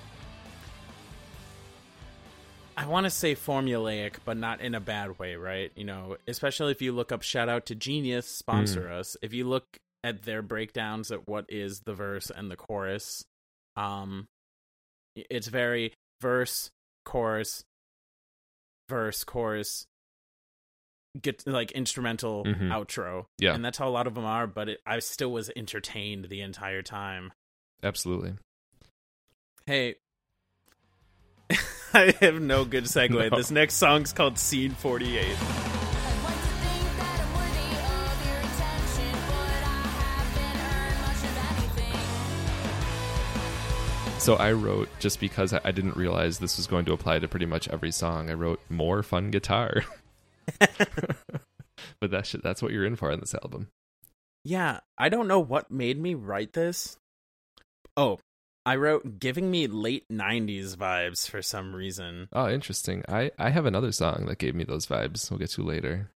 I 2.77 2.85
want 2.85 3.05
to 3.05 3.09
say 3.09 3.35
formulaic, 3.35 4.15
but 4.25 4.37
not 4.37 4.61
in 4.61 4.75
a 4.75 4.79
bad 4.79 5.19
way, 5.19 5.35
right? 5.35 5.71
You 5.75 5.85
know, 5.85 6.17
especially 6.27 6.71
if 6.71 6.81
you 6.81 6.93
look 6.93 7.11
up 7.11 7.23
shout 7.23 7.49
out 7.49 7.65
to 7.67 7.75
Genius 7.75 8.27
sponsor 8.27 8.83
mm. 8.83 8.99
us. 8.99 9.17
If 9.21 9.33
you 9.33 9.47
look 9.47 9.65
at 10.03 10.23
their 10.23 10.41
breakdowns 10.41 11.11
at 11.11 11.27
what 11.27 11.45
is 11.49 11.81
the 11.81 11.93
verse 11.93 12.29
and 12.29 12.49
the 12.49 12.55
chorus, 12.55 13.23
um, 13.75 14.27
it's 15.15 15.47
very 15.47 15.93
verse, 16.21 16.69
chorus, 17.05 17.63
verse, 18.91 19.23
chorus, 19.23 19.87
get 21.19 21.47
like 21.47 21.71
instrumental 21.71 22.43
mm-hmm. 22.43 22.71
outro. 22.71 23.25
Yeah, 23.39 23.55
and 23.55 23.65
that's 23.65 23.77
how 23.77 23.87
a 23.87 23.89
lot 23.89 24.05
of 24.05 24.13
them 24.13 24.25
are. 24.25 24.45
But 24.45 24.69
it, 24.69 24.81
I 24.85 24.99
still 24.99 25.31
was 25.31 25.49
entertained 25.55 26.25
the 26.29 26.41
entire 26.41 26.83
time. 26.83 27.31
Absolutely. 27.81 28.33
Hey, 29.65 29.95
I 31.93 32.13
have 32.19 32.41
no 32.41 32.65
good 32.65 32.83
segue. 32.83 33.11
No. 33.31 33.37
This 33.37 33.49
next 33.49 33.75
song's 33.75 34.13
called 34.13 34.37
Scene 34.37 34.71
48. 34.71 35.70
So 44.21 44.35
I 44.35 44.51
wrote 44.51 44.87
just 44.99 45.19
because 45.19 45.51
I 45.51 45.71
didn't 45.71 45.97
realize 45.97 46.37
this 46.37 46.57
was 46.57 46.67
going 46.67 46.85
to 46.85 46.93
apply 46.93 47.17
to 47.17 47.27
pretty 47.27 47.47
much 47.47 47.67
every 47.69 47.89
song. 47.89 48.29
I 48.29 48.33
wrote 48.33 48.61
more 48.69 49.01
fun 49.01 49.31
guitar. 49.31 49.83
but 50.59 52.11
that 52.11 52.27
should, 52.27 52.43
that's 52.43 52.61
what 52.61 52.71
you're 52.71 52.85
in 52.85 52.95
for 52.95 53.11
on 53.11 53.19
this 53.19 53.33
album. 53.33 53.69
Yeah, 54.45 54.81
I 54.95 55.09
don't 55.09 55.27
know 55.27 55.39
what 55.39 55.71
made 55.71 55.99
me 55.99 56.13
write 56.13 56.53
this. 56.53 56.97
Oh, 57.97 58.19
I 58.63 58.75
wrote 58.75 59.17
giving 59.17 59.49
me 59.49 59.65
late 59.65 60.05
90s 60.11 60.75
vibes 60.75 61.27
for 61.27 61.41
some 61.41 61.75
reason. 61.75 62.29
Oh, 62.31 62.47
interesting. 62.47 63.03
I 63.09 63.31
I 63.39 63.49
have 63.49 63.65
another 63.65 63.91
song 63.91 64.27
that 64.27 64.37
gave 64.37 64.53
me 64.53 64.65
those 64.65 64.85
vibes. 64.85 65.31
We'll 65.31 65.39
get 65.39 65.49
to 65.51 65.63
later. 65.63 66.11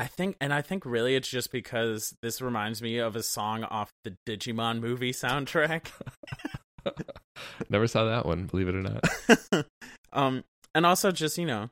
I 0.00 0.06
think, 0.08 0.36
and 0.40 0.52
I 0.52 0.62
think 0.62 0.84
really 0.84 1.14
it's 1.14 1.28
just 1.28 1.52
because 1.52 2.12
this 2.22 2.42
reminds 2.42 2.82
me 2.82 2.98
of 2.98 3.14
a 3.14 3.22
song 3.22 3.62
off 3.62 3.92
the 4.02 4.16
Digimon 4.26 4.80
movie 4.80 5.12
soundtrack. 5.12 5.92
Never 7.70 7.86
saw 7.86 8.04
that 8.04 8.26
one, 8.26 8.46
believe 8.46 8.68
it 8.68 8.74
or 8.74 8.82
not. 8.82 9.66
um, 10.12 10.44
and 10.74 10.84
also 10.86 11.10
just 11.12 11.38
you 11.38 11.46
know, 11.46 11.70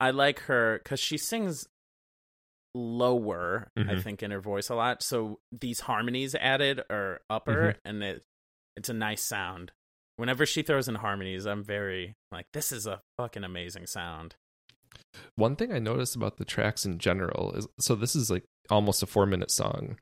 I 0.00 0.10
like 0.10 0.40
her 0.40 0.80
because 0.82 1.00
she 1.00 1.18
sings 1.18 1.66
lower. 2.74 3.70
I 3.76 3.80
Mhm. 3.80 4.02
think 4.02 4.22
in 4.22 4.30
her 4.30 4.40
voice 4.40 4.68
a 4.68 4.74
lot, 4.74 5.02
so 5.02 5.40
these 5.50 5.80
harmonies 5.80 6.34
added 6.34 6.80
are 6.90 7.20
upper, 7.30 7.76
and 7.84 8.02
it 8.02 8.22
it's 8.76 8.88
a 8.88 8.94
nice 8.94 9.22
sound. 9.22 9.72
Whenever 10.16 10.46
she 10.46 10.62
throws 10.62 10.88
in 10.88 10.96
harmonies, 10.96 11.46
I'm 11.46 11.64
very 11.64 12.14
like, 12.30 12.46
this 12.52 12.70
is 12.72 12.86
a 12.86 13.00
fucking 13.16 13.44
amazing 13.44 13.86
sound. 13.86 14.36
One 15.36 15.56
thing 15.56 15.72
I 15.72 15.78
noticed 15.78 16.14
about 16.16 16.36
the 16.36 16.44
tracks 16.44 16.84
in 16.84 16.98
general 16.98 17.52
is 17.54 17.66
so 17.80 17.94
this 17.94 18.14
is 18.14 18.30
like 18.30 18.44
almost 18.70 19.02
a 19.02 19.06
4-minute 19.06 19.50
song. 19.50 19.98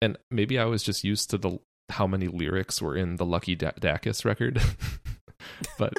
And 0.00 0.18
maybe 0.30 0.58
I 0.58 0.64
was 0.66 0.82
just 0.82 1.02
used 1.04 1.30
to 1.30 1.38
the 1.38 1.58
how 1.90 2.06
many 2.06 2.28
lyrics 2.28 2.80
were 2.82 2.96
in 2.96 3.16
the 3.16 3.24
Lucy 3.24 3.54
da- 3.54 3.72
Dacus 3.72 4.24
record. 4.24 4.60
but 5.78 5.92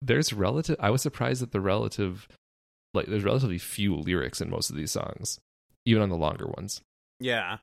there's 0.00 0.32
relative 0.32 0.76
I 0.80 0.90
was 0.90 1.02
surprised 1.02 1.42
that 1.42 1.52
the 1.52 1.60
relative 1.60 2.26
like 2.94 3.06
there's 3.06 3.24
relatively 3.24 3.58
few 3.58 3.94
lyrics 3.96 4.40
in 4.40 4.48
most 4.50 4.70
of 4.70 4.76
these 4.76 4.90
songs, 4.92 5.38
even 5.84 6.02
on 6.02 6.08
the 6.08 6.16
longer 6.16 6.46
ones, 6.46 6.80
Yeah. 7.20 7.58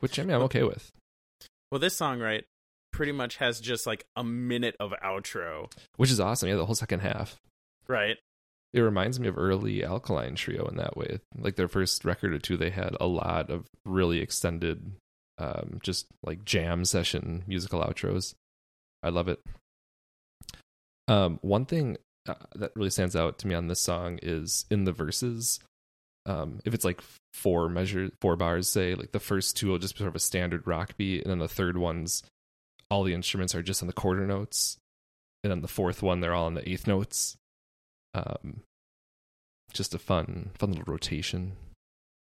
which 0.00 0.18
I 0.18 0.22
mean 0.22 0.34
I'm 0.36 0.42
okay 0.42 0.62
with. 0.62 0.90
Well, 1.70 1.78
this 1.80 1.96
song, 1.96 2.20
right, 2.20 2.44
pretty 2.92 3.12
much 3.12 3.36
has 3.36 3.60
just 3.60 3.86
like 3.86 4.04
a 4.16 4.24
minute 4.24 4.76
of 4.80 4.92
outro, 5.04 5.70
Which 5.96 6.10
is 6.10 6.20
awesome. 6.20 6.48
Yeah, 6.48 6.54
the 6.56 6.64
whole 6.66 6.74
second 6.74 7.00
half. 7.00 7.36
right? 7.88 8.16
It 8.72 8.80
reminds 8.80 9.18
me 9.20 9.26
of 9.28 9.38
early 9.38 9.84
Alkaline 9.84 10.34
Trio 10.34 10.66
in 10.66 10.76
that 10.76 10.96
way. 10.96 11.20
Like 11.38 11.56
their 11.56 11.68
first 11.68 12.04
record 12.04 12.32
or 12.34 12.38
two, 12.38 12.56
they 12.56 12.70
had 12.70 12.96
a 13.00 13.06
lot 13.06 13.50
of 13.50 13.66
really 13.84 14.18
extended, 14.20 14.92
um, 15.38 15.78
just 15.82 16.06
like 16.24 16.44
jam 16.44 16.84
session 16.84 17.44
musical 17.46 17.80
outros. 17.80 18.34
I 19.02 19.10
love 19.10 19.28
it. 19.28 19.40
Um, 21.08 21.38
one 21.42 21.66
thing 21.66 21.98
uh, 22.28 22.34
that 22.54 22.72
really 22.74 22.90
stands 22.90 23.14
out 23.14 23.38
to 23.38 23.46
me 23.46 23.54
on 23.54 23.68
this 23.68 23.80
song 23.80 24.18
is 24.22 24.64
in 24.70 24.84
the 24.84 24.92
verses. 24.92 25.60
Um, 26.24 26.60
if 26.64 26.74
it's 26.74 26.84
like 26.84 27.00
four 27.32 27.68
measure, 27.68 28.10
four 28.20 28.34
bars, 28.34 28.68
say 28.68 28.94
like 28.94 29.12
the 29.12 29.20
first 29.20 29.56
two 29.56 29.68
will 29.68 29.78
just 29.78 29.94
be 29.94 29.98
sort 29.98 30.08
of 30.08 30.16
a 30.16 30.20
standard 30.20 30.66
rock 30.66 30.96
beat, 30.96 31.22
and 31.22 31.30
then 31.30 31.38
the 31.38 31.48
third 31.48 31.76
one's 31.76 32.22
all 32.90 33.04
the 33.04 33.14
instruments 33.14 33.54
are 33.54 33.62
just 33.62 33.82
on 33.82 33.86
the 33.86 33.92
quarter 33.92 34.26
notes, 34.26 34.78
and 35.44 35.50
then 35.50 35.60
the 35.60 35.68
fourth 35.68 36.02
one 36.02 36.20
they're 36.20 36.34
all 36.34 36.46
on 36.46 36.54
the 36.54 36.68
eighth 36.68 36.86
notes 36.86 37.36
um, 38.16 38.62
just 39.72 39.94
a 39.94 39.98
fun, 39.98 40.50
fun 40.58 40.70
little 40.70 40.90
rotation, 40.90 41.52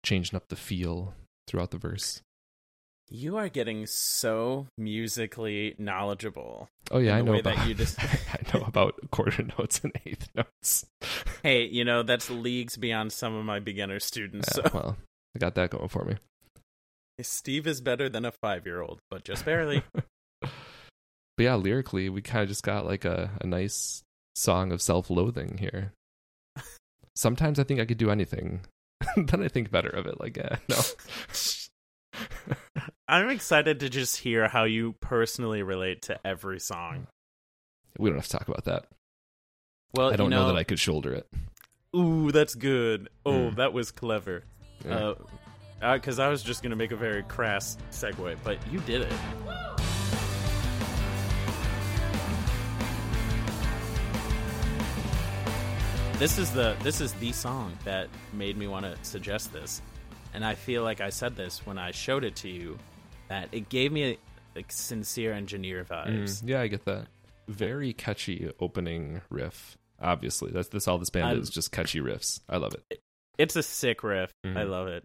changing 0.04 0.36
up 0.36 0.48
the 0.48 0.56
feel 0.56 1.14
throughout 1.46 1.70
the 1.70 1.78
verse. 1.78 2.22
You 3.14 3.36
are 3.36 3.50
getting 3.50 3.84
so 3.86 4.66
musically 4.78 5.74
knowledgeable. 5.76 6.70
Oh 6.90 6.98
yeah, 6.98 7.16
I 7.16 7.20
know 7.20 7.34
about. 7.34 7.56
that 7.56 7.68
you 7.68 7.74
just- 7.74 8.02
I 8.02 8.38
know 8.54 8.64
about 8.64 8.94
quarter 9.10 9.42
notes 9.58 9.80
and 9.84 9.92
eighth 10.06 10.28
notes. 10.34 10.86
Hey, 11.42 11.66
you 11.66 11.84
know 11.84 12.02
that's 12.02 12.30
leagues 12.30 12.78
beyond 12.78 13.12
some 13.12 13.34
of 13.34 13.44
my 13.44 13.58
beginner 13.60 14.00
students. 14.00 14.48
Yeah, 14.56 14.62
So 14.64 14.70
well, 14.72 14.96
I 15.36 15.38
got 15.40 15.54
that 15.56 15.70
going 15.70 15.88
for 15.88 16.04
me. 16.06 16.14
Steve 17.20 17.66
is 17.66 17.80
better 17.82 18.08
than 18.08 18.24
a 18.24 18.32
five-year-old, 18.32 18.98
but 19.10 19.24
just 19.24 19.44
barely. 19.44 19.82
But 21.38 21.44
yeah, 21.44 21.54
lyrically, 21.54 22.10
we 22.10 22.20
kind 22.20 22.42
of 22.42 22.48
just 22.48 22.62
got 22.62 22.84
like 22.84 23.06
a, 23.06 23.30
a 23.40 23.46
nice 23.46 24.02
song 24.36 24.70
of 24.70 24.82
self-loathing 24.82 25.56
here. 25.58 25.92
Sometimes 27.16 27.58
I 27.58 27.64
think 27.64 27.80
I 27.80 27.86
could 27.86 27.96
do 27.96 28.10
anything. 28.10 28.60
then 29.16 29.42
I 29.42 29.48
think 29.48 29.70
better 29.70 29.88
of 29.88 30.06
it. 30.06 30.20
Like, 30.20 30.36
yeah, 30.36 30.56
no. 30.68 30.76
I'm 33.08 33.28
excited 33.30 33.80
to 33.80 33.88
just 33.88 34.18
hear 34.18 34.48
how 34.48 34.64
you 34.64 34.94
personally 35.00 35.62
relate 35.62 36.02
to 36.02 36.18
every 36.26 36.60
song. 36.60 37.06
we 37.98 38.08
don't 38.08 38.18
have 38.18 38.26
to 38.28 38.38
talk 38.38 38.48
about 38.48 38.64
that. 38.64 38.86
Well, 39.94 40.12
I 40.12 40.16
don't 40.16 40.30
you 40.30 40.36
know, 40.38 40.46
that 40.46 40.56
I 40.56 40.64
could 40.64 40.78
shoulder 40.78 41.12
it. 41.12 41.26
Ooh, 41.94 42.32
that's 42.32 42.54
good. 42.54 43.10
Oh, 43.26 43.50
Hmm. 43.50 43.56
that 43.56 43.72
was 43.74 43.90
clever. 43.90 44.44
Yeah. 44.84 45.14
Uh, 45.82 45.94
because 45.94 46.18
I 46.18 46.28
was 46.28 46.42
just 46.42 46.62
gonna 46.62 46.76
make 46.76 46.92
a 46.92 46.96
very 46.96 47.22
crass 47.24 47.76
segue, 47.90 48.36
but 48.44 48.56
you 48.72 48.78
did 48.80 49.02
it. 49.02 49.12
This 56.18 56.38
is 56.38 56.52
the 56.52 56.76
this 56.82 57.00
is 57.00 57.12
the 57.14 57.32
song 57.32 57.76
that 57.84 58.08
made 58.32 58.56
me 58.56 58.68
want 58.68 58.84
to 58.86 58.96
suggest 59.02 59.52
this, 59.52 59.82
and 60.34 60.44
I 60.44 60.54
feel 60.54 60.84
like 60.84 61.00
I 61.00 61.10
said 61.10 61.34
this 61.34 61.66
when 61.66 61.78
I 61.78 61.90
showed 61.90 62.22
it 62.22 62.36
to 62.36 62.48
you, 62.48 62.78
that 63.32 63.48
it 63.50 63.68
gave 63.70 63.90
me 63.92 64.18
like 64.54 64.70
sincere 64.70 65.32
engineer 65.32 65.84
vibes. 65.84 66.42
Mm, 66.42 66.48
yeah, 66.50 66.60
I 66.60 66.66
get 66.68 66.84
that. 66.84 67.06
Very 67.48 67.92
catchy 67.94 68.50
opening 68.60 69.22
riff. 69.30 69.78
Obviously, 70.00 70.50
that's 70.52 70.68
that's 70.68 70.86
all 70.86 70.98
this 70.98 71.10
band 71.10 71.26
I'm- 71.28 71.40
is, 71.40 71.48
just 71.48 71.72
catchy 71.72 72.00
riffs. 72.00 72.40
I 72.48 72.58
love 72.58 72.74
it. 72.74 73.00
It's 73.38 73.56
a 73.56 73.62
sick 73.62 74.02
riff. 74.04 74.30
I 74.44 74.48
Mhm. 74.48 74.68
love 74.68 74.88
it. 74.88 75.04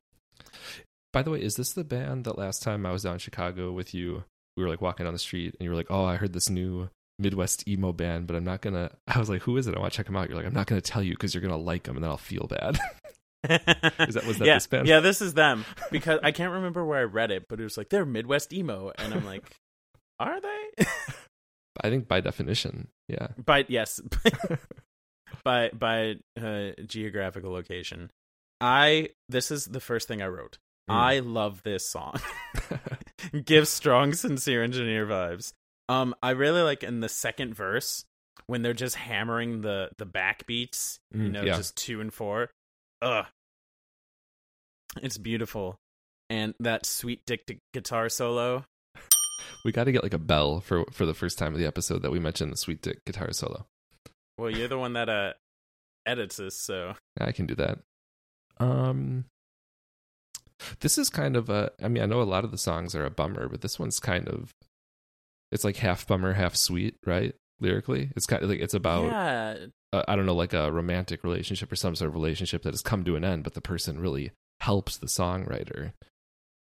By 1.13 1.21
the 1.23 1.31
way, 1.31 1.41
is 1.41 1.55
this 1.55 1.71
the 1.73 1.85
band 1.85 2.25
that 2.25 2.37
last 2.37 2.61
time 2.61 2.85
I 2.85 2.91
was 2.91 3.03
down 3.03 3.13
in 3.13 3.19
Chicago 3.19 3.71
with 3.71 3.93
you, 3.93 4.25
we 4.57 4.63
were 4.63 4.69
like 4.69 4.81
walking 4.81 5.05
down 5.05 5.13
the 5.13 5.19
street 5.19 5.55
and 5.57 5.63
you 5.65 5.69
were 5.69 5.75
like, 5.77 5.89
"Oh, 5.89 6.03
I 6.03 6.17
heard 6.17 6.33
this 6.33 6.49
new 6.49 6.89
Midwest 7.19 7.65
emo 7.67 7.93
band, 7.93 8.27
but 8.27 8.35
I'm 8.35 8.43
not 8.43 8.61
gonna." 8.61 8.91
I 9.07 9.17
was 9.19 9.29
like, 9.29 9.43
"Who 9.43 9.55
is 9.57 9.65
it? 9.67 9.75
I 9.75 9.79
want 9.79 9.93
to 9.93 9.97
check 9.97 10.07
them 10.07 10.17
out." 10.17 10.27
You're 10.27 10.37
like, 10.37 10.45
"I'm 10.45 10.53
not 10.53 10.67
gonna 10.67 10.81
tell 10.81 11.01
you 11.01 11.13
because 11.13 11.33
you're 11.33 11.41
gonna 11.41 11.55
like 11.57 11.83
them 11.83 11.95
and 11.95 12.03
then 12.03 12.11
I'll 12.11 12.17
feel 12.17 12.45
bad." 12.47 12.77
Is 13.49 14.15
that- 14.15 14.25
was 14.25 14.37
that 14.39 14.45
yeah, 14.45 14.53
this 14.55 14.67
band? 14.67 14.87
Yeah, 14.87 14.99
this 14.99 15.21
is 15.21 15.33
them 15.33 15.65
because 15.91 16.19
I 16.23 16.31
can't 16.31 16.53
remember 16.53 16.85
where 16.85 16.99
I 16.99 17.03
read 17.03 17.31
it, 17.31 17.45
but 17.49 17.59
it 17.59 17.63
was 17.63 17.77
like 17.77 17.89
they're 17.89 18.05
Midwest 18.05 18.53
emo, 18.53 18.91
and 18.97 19.13
I'm 19.13 19.25
like, 19.25 19.43
are 20.19 20.39
they? 20.41 20.85
I 21.83 21.89
think 21.89 22.07
by 22.07 22.21
definition, 22.21 22.87
yeah. 23.07 23.27
by 23.43 23.65
yes, 23.67 24.01
by 25.43 25.69
by 25.73 26.15
uh, 26.41 26.71
geographical 26.85 27.51
location. 27.51 28.11
I 28.59 29.09
this 29.29 29.51
is 29.51 29.65
the 29.65 29.79
first 29.79 30.07
thing 30.07 30.21
I 30.21 30.27
wrote. 30.27 30.57
Mm. 30.89 30.95
I 30.95 31.19
love 31.19 31.63
this 31.63 31.87
song. 31.87 32.15
Gives 33.45 33.69
strong, 33.69 34.13
sincere 34.13 34.63
engineer 34.63 35.05
vibes. 35.05 35.53
Um, 35.89 36.15
I 36.23 36.31
really 36.31 36.61
like 36.61 36.83
in 36.83 36.99
the 37.01 37.09
second 37.09 37.53
verse 37.55 38.05
when 38.47 38.61
they're 38.61 38.73
just 38.73 38.95
hammering 38.95 39.61
the 39.61 39.89
the 39.97 40.05
backbeats. 40.05 40.99
you 41.13 41.21
Mm, 41.29 41.31
know, 41.31 41.43
yeah. 41.43 41.57
just 41.57 41.75
two 41.77 42.01
and 42.01 42.13
four. 42.13 42.49
Ugh, 43.01 43.25
it's 45.01 45.17
beautiful, 45.17 45.77
and 46.29 46.53
that 46.59 46.85
sweet 46.85 47.21
dick 47.25 47.45
gu- 47.47 47.59
guitar 47.73 48.09
solo. 48.09 48.65
we 49.65 49.71
got 49.71 49.85
to 49.85 49.91
get 49.91 50.03
like 50.03 50.13
a 50.13 50.19
bell 50.19 50.59
for 50.61 50.85
for 50.91 51.05
the 51.05 51.13
first 51.13 51.37
time 51.37 51.53
of 51.53 51.59
the 51.59 51.67
episode 51.67 52.01
that 52.01 52.11
we 52.11 52.19
mentioned 52.19 52.51
the 52.51 52.57
sweet 52.57 52.81
dick 52.81 53.03
guitar 53.05 53.31
solo. 53.31 53.65
Well, 54.37 54.49
you're 54.51 54.67
the 54.67 54.77
one 54.77 54.93
that 54.93 55.09
uh 55.09 55.33
edits 56.05 56.37
this, 56.37 56.55
so 56.55 56.93
I 57.19 57.31
can 57.31 57.45
do 57.45 57.55
that. 57.55 57.79
Um, 58.59 59.25
this 60.79 60.97
is 60.97 61.09
kind 61.09 61.35
of 61.35 61.49
a. 61.49 61.71
I 61.81 61.87
mean, 61.87 62.03
I 62.03 62.07
know 62.07 62.21
a 62.21 62.23
lot 62.23 62.43
of 62.43 62.51
the 62.51 62.57
songs 62.57 62.95
are 62.95 63.05
a 63.05 63.11
bummer, 63.11 63.47
but 63.47 63.61
this 63.61 63.79
one's 63.79 63.99
kind 63.99 64.27
of. 64.27 64.53
It's 65.51 65.63
like 65.63 65.77
half 65.77 66.05
bummer, 66.07 66.33
half 66.33 66.55
sweet, 66.55 66.95
right? 67.05 67.33
Lyrically, 67.59 68.11
it's 68.15 68.25
kind 68.25 68.43
of 68.43 68.49
like 68.49 68.59
it's 68.59 68.73
about. 68.73 69.05
yeah, 69.05 69.55
uh, 69.93 70.03
I 70.07 70.15
don't 70.15 70.25
know, 70.25 70.35
like 70.35 70.53
a 70.53 70.71
romantic 70.71 71.23
relationship 71.23 71.71
or 71.71 71.75
some 71.75 71.95
sort 71.95 72.09
of 72.09 72.15
relationship 72.15 72.63
that 72.63 72.73
has 72.73 72.81
come 72.81 73.03
to 73.05 73.15
an 73.15 73.23
end, 73.23 73.43
but 73.43 73.53
the 73.53 73.61
person 73.61 73.99
really 73.99 74.31
helps 74.67 74.97
the 74.97 75.07
songwriter. 75.07 75.93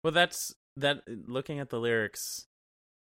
Well, 0.05 0.13
that's 0.13 0.53
that. 0.77 1.03
Looking 1.07 1.61
at 1.61 1.71
the 1.71 1.79
lyrics, 1.79 2.45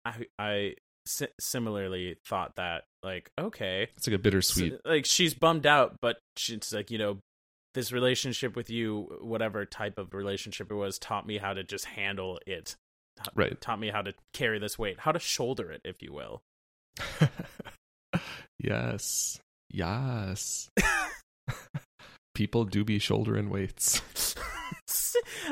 I 0.04 0.26
I 0.38 0.74
si- 1.06 1.28
similarly 1.40 2.16
thought 2.26 2.56
that 2.56 2.84
like 3.04 3.30
okay, 3.40 3.88
It's 3.96 4.06
like 4.08 4.16
a 4.16 4.18
bittersweet. 4.18 4.72
So, 4.72 4.90
like 4.90 5.04
she's 5.06 5.32
bummed 5.34 5.66
out, 5.66 5.96
but 6.02 6.18
she's 6.36 6.72
like 6.74 6.90
you 6.90 6.98
know 6.98 7.18
this 7.74 7.92
relationship 7.92 8.56
with 8.56 8.70
you, 8.70 9.18
whatever 9.20 9.64
type 9.64 9.98
of 9.98 10.12
relationship 10.14 10.70
it 10.70 10.74
was, 10.74 10.98
taught 10.98 11.26
me 11.26 11.38
how 11.38 11.52
to 11.54 11.62
just 11.62 11.84
handle 11.84 12.40
it. 12.46 12.74
Ta- 13.16 13.30
Right. 13.36 13.60
Taught 13.60 13.78
me 13.80 13.90
how 13.90 14.02
to 14.02 14.14
carry 14.32 14.58
this 14.58 14.78
weight, 14.78 14.98
how 15.00 15.12
to 15.12 15.18
shoulder 15.20 15.70
it, 15.70 15.80
if 15.84 16.02
you 16.02 16.12
will. 16.12 16.40
yes. 18.58 19.38
Yes. 19.70 20.70
People 22.34 22.64
do 22.64 22.84
be 22.84 22.98
shouldering 22.98 23.50
weights. 23.50 24.00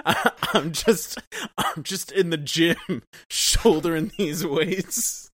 I- 0.04 0.32
I'm 0.54 0.72
just 0.72 1.18
I'm 1.58 1.82
just 1.82 2.12
in 2.12 2.30
the 2.30 2.36
gym 2.36 2.76
shouldering 3.30 4.12
these 4.18 4.44
weights. 4.46 5.30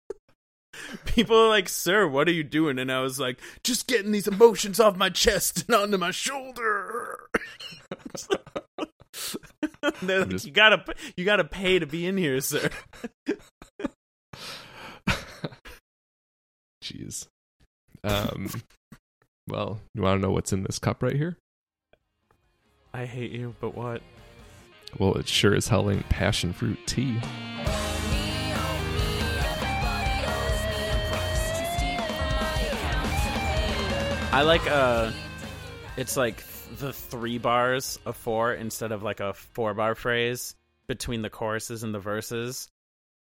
People 1.06 1.36
are 1.38 1.50
like, 1.50 1.68
"Sir, 1.68 2.08
what 2.08 2.28
are 2.30 2.32
you 2.34 2.44
doing?" 2.44 2.80
And 2.80 2.92
I 2.92 3.02
was 3.02 3.20
like, 3.20 3.40
"Just 3.64 3.88
getting 3.88 4.12
these 4.12 4.28
emotions 4.28 4.80
off 4.80 4.96
my 4.96 5.10
chest 5.10 5.66
and 5.68 5.76
onto 5.76 5.98
my 5.98 6.12
shoulder." 6.12 7.28
They're 10.02 10.20
like, 10.22 10.30
just- 10.30 10.46
You 10.46 10.52
gotta 10.52 10.84
you 11.18 11.26
gotta 11.26 11.44
pay 11.44 11.80
to 11.80 11.86
be 11.86 12.06
in 12.06 12.18
here, 12.18 12.40
sir. 12.42 12.70
Jeez. 16.84 17.28
Um 18.04 18.50
well, 19.50 19.80
you 19.96 20.02
want 20.04 20.22
to 20.22 20.28
know 20.28 20.32
what's 20.32 20.54
in 20.54 20.64
this 20.64 20.80
cup 20.80 21.02
right 21.04 21.16
here? 21.16 21.38
I 22.94 23.06
hate 23.06 23.32
you, 23.32 23.56
but 23.60 23.76
what? 23.76 24.02
Well, 24.98 25.14
it 25.16 25.28
sure 25.28 25.54
as 25.56 25.68
hell 25.68 25.90
ain't 25.90 26.08
passion 26.10 26.52
fruit 26.54 26.80
tea. 26.88 27.04
Me, 27.04 27.12
me, 27.14 27.22
everybody 29.40 30.26
owes 30.26 30.64
me 30.66 30.90
a 30.90 30.98
price. 31.10 31.44
Too 31.60 31.66
steep 31.78 32.00
for 32.02 32.14
my 32.14 32.62
account 32.62 33.06
to 33.06 33.40
pay. 33.40 34.36
I 34.36 34.42
like 34.42 34.68
uh 34.70 35.12
it's 35.98 36.18
like 36.18 36.44
the 36.78 36.94
three 36.94 37.38
bars 37.38 38.00
of 38.06 38.16
four 38.16 38.54
instead 38.54 38.92
of 38.92 39.04
like 39.04 39.20
a 39.20 39.34
four 39.34 39.74
bar 39.74 39.96
phrase 39.96 40.56
between 40.88 41.22
the 41.22 41.30
choruses 41.30 41.84
and 41.84 41.94
the 41.94 42.00
verses. 42.00 42.68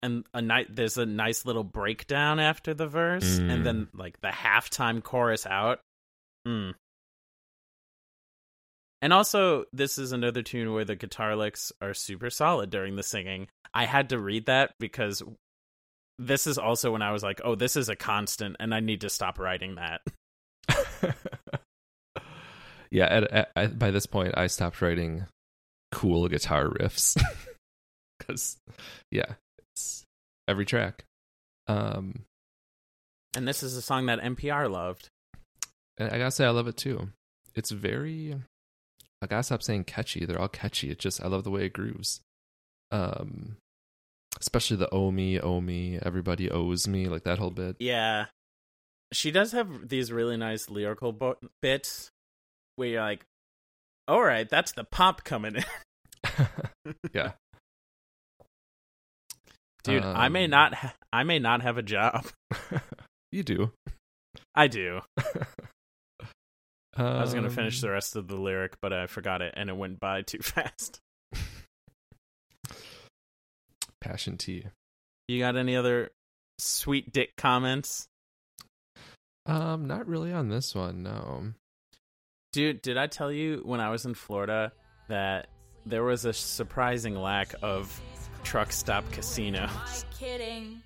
And 0.03 0.25
a 0.33 0.41
night 0.41 0.75
there's 0.75 0.97
a 0.97 1.05
nice 1.05 1.45
little 1.45 1.65
breakdown 1.65 2.41
after 2.41 2.73
the 2.75 2.87
verse 2.87 3.39
Mm. 3.39 3.51
and 3.51 3.67
then 3.67 3.89
like 3.95 4.19
the 4.23 4.29
halftime 4.29 5.03
chorus 5.03 5.45
out. 5.47 5.81
Mm. 6.49 6.75
And 9.03 9.13
also 9.13 9.65
this 9.73 9.97
is 9.99 10.13
another 10.13 10.43
tune 10.43 10.73
where 10.73 10.85
the 10.85 10.97
guitar 10.97 11.35
licks 11.37 11.73
are 11.81 11.95
super 11.95 12.29
solid 12.31 12.71
during 12.71 12.97
the 12.97 13.03
singing. 13.03 13.49
I 13.73 13.87
had 13.87 14.11
to 14.11 14.19
read 14.19 14.47
that 14.47 14.75
because 14.79 15.23
this 16.19 16.47
is 16.47 16.59
also 16.59 16.93
when 16.93 17.01
I 17.03 17.13
was 17.13 17.23
like, 17.23 17.41
"Oh, 17.45 17.55
this 17.55 17.77
is 17.77 17.89
a 17.89 17.97
constant 17.97 18.57
and 18.61 18.75
I 18.75 18.81
need 18.81 19.01
to 19.03 19.09
stop 19.09 19.39
writing 19.39 19.77
that." 19.77 20.03
yeah, 22.91 23.07
at, 23.07 23.33
at, 23.33 23.51
at- 23.57 23.79
by 23.79 23.91
this 23.91 24.07
point, 24.07 24.35
I 24.37 24.47
stopped 24.49 24.83
writing 24.83 25.27
cool 25.93 26.29
guitar 26.29 26.69
riffs 26.69 27.21
because, 28.19 28.59
yeah, 29.11 29.35
it's 29.73 30.05
every 30.49 30.67
track. 30.67 31.05
Um, 31.69 32.25
And 33.37 33.47
this 33.47 33.63
is 33.63 33.77
a 33.77 33.83
song 33.83 34.07
that 34.07 34.21
NPR 34.21 34.71
loved. 34.71 35.09
I 35.99 36.09
gotta 36.19 36.31
say, 36.31 36.45
I 36.45 36.51
love 36.51 36.67
it 36.69 36.77
too. 36.77 37.09
It's 37.55 37.71
very, 37.71 38.37
I 39.23 39.27
gotta 39.27 39.43
stop 39.43 39.63
saying 39.63 39.85
catchy. 39.85 40.25
They're 40.25 40.41
all 40.41 40.49
catchy. 40.49 40.91
It 40.91 40.99
just, 40.99 41.23
I 41.23 41.27
love 41.29 41.45
the 41.45 41.51
way 41.51 41.67
it 41.67 41.73
grooves. 41.73 42.21
Um, 42.91 43.57
especially 44.41 44.77
the 44.79 44.89
"Oh 44.93 45.11
me, 45.11 45.39
oh 45.39 45.61
me, 45.61 45.99
everybody 46.03 46.51
owes 46.51 46.89
me," 46.89 47.07
like 47.09 47.25
that 47.25 47.39
whole 47.39 47.51
bit. 47.51 47.77
Yeah. 47.79 48.27
She 49.13 49.31
does 49.31 49.53
have 49.53 49.89
these 49.89 50.11
really 50.13 50.37
nice 50.37 50.71
lyrical 50.71 51.13
bo- 51.13 51.37
bits 51.61 52.11
where 52.77 52.89
you're 52.89 53.01
like, 53.03 53.25
all 54.09 54.23
right, 54.23 54.49
that's 54.49 54.73
the 54.73 54.85
pop 54.85 55.25
coming 55.25 55.57
in. 55.57 55.65
yeah, 57.13 57.33
Dude, 59.83 60.05
I 60.05 60.29
may 60.29 60.45
Um, 60.45 60.51
not 60.51 60.75
ha- 60.75 60.95
I 61.13 61.25
may 61.25 61.39
not 61.39 61.63
have 61.63 61.77
a 61.79 61.83
job. 61.83 62.27
you 63.33 63.43
do. 63.43 63.73
I 64.55 64.67
do. 64.69 65.01
I 67.05 67.21
was 67.21 67.33
going 67.33 67.45
to 67.45 67.51
finish 67.51 67.83
Um, 67.83 67.89
the 67.89 67.93
rest 67.93 68.17
of 68.17 68.29
the 68.29 68.37
lyric, 68.37 68.81
but 68.81 68.93
I 68.93 69.07
forgot 69.07 69.43
it 69.43 69.55
and 69.57 69.69
it 69.71 69.77
went 69.77 70.01
by 70.01 70.23
too 70.27 70.39
fast. 70.41 71.01
passion 74.01 74.37
tea. 74.37 74.65
You 75.29 75.39
got 75.39 75.57
any 75.57 75.77
other 75.77 76.11
sweet 76.59 77.13
dick 77.13 77.37
comments? 77.37 78.07
Um, 79.47 79.87
not 79.87 80.07
really 80.07 80.33
on 80.33 80.49
this 80.49 80.75
one. 80.75 81.03
No. 81.03 81.53
Dude, 82.53 82.83
did 82.83 82.97
I 82.97 83.07
tell 83.07 83.31
you 83.31 83.63
when 83.65 83.81
I 83.81 83.91
was 83.91 84.05
in 84.05 84.15
Florida 84.15 84.73
that 85.09 85.47
there 85.87 86.03
was 86.03 86.25
a 86.25 86.33
surprising 86.33 87.15
lack 87.15 87.55
of 87.63 88.01
truck 88.43 88.73
stop 88.73 89.11
casinos? 89.13 89.71
Like 89.71 90.19
kidding. 90.19 90.83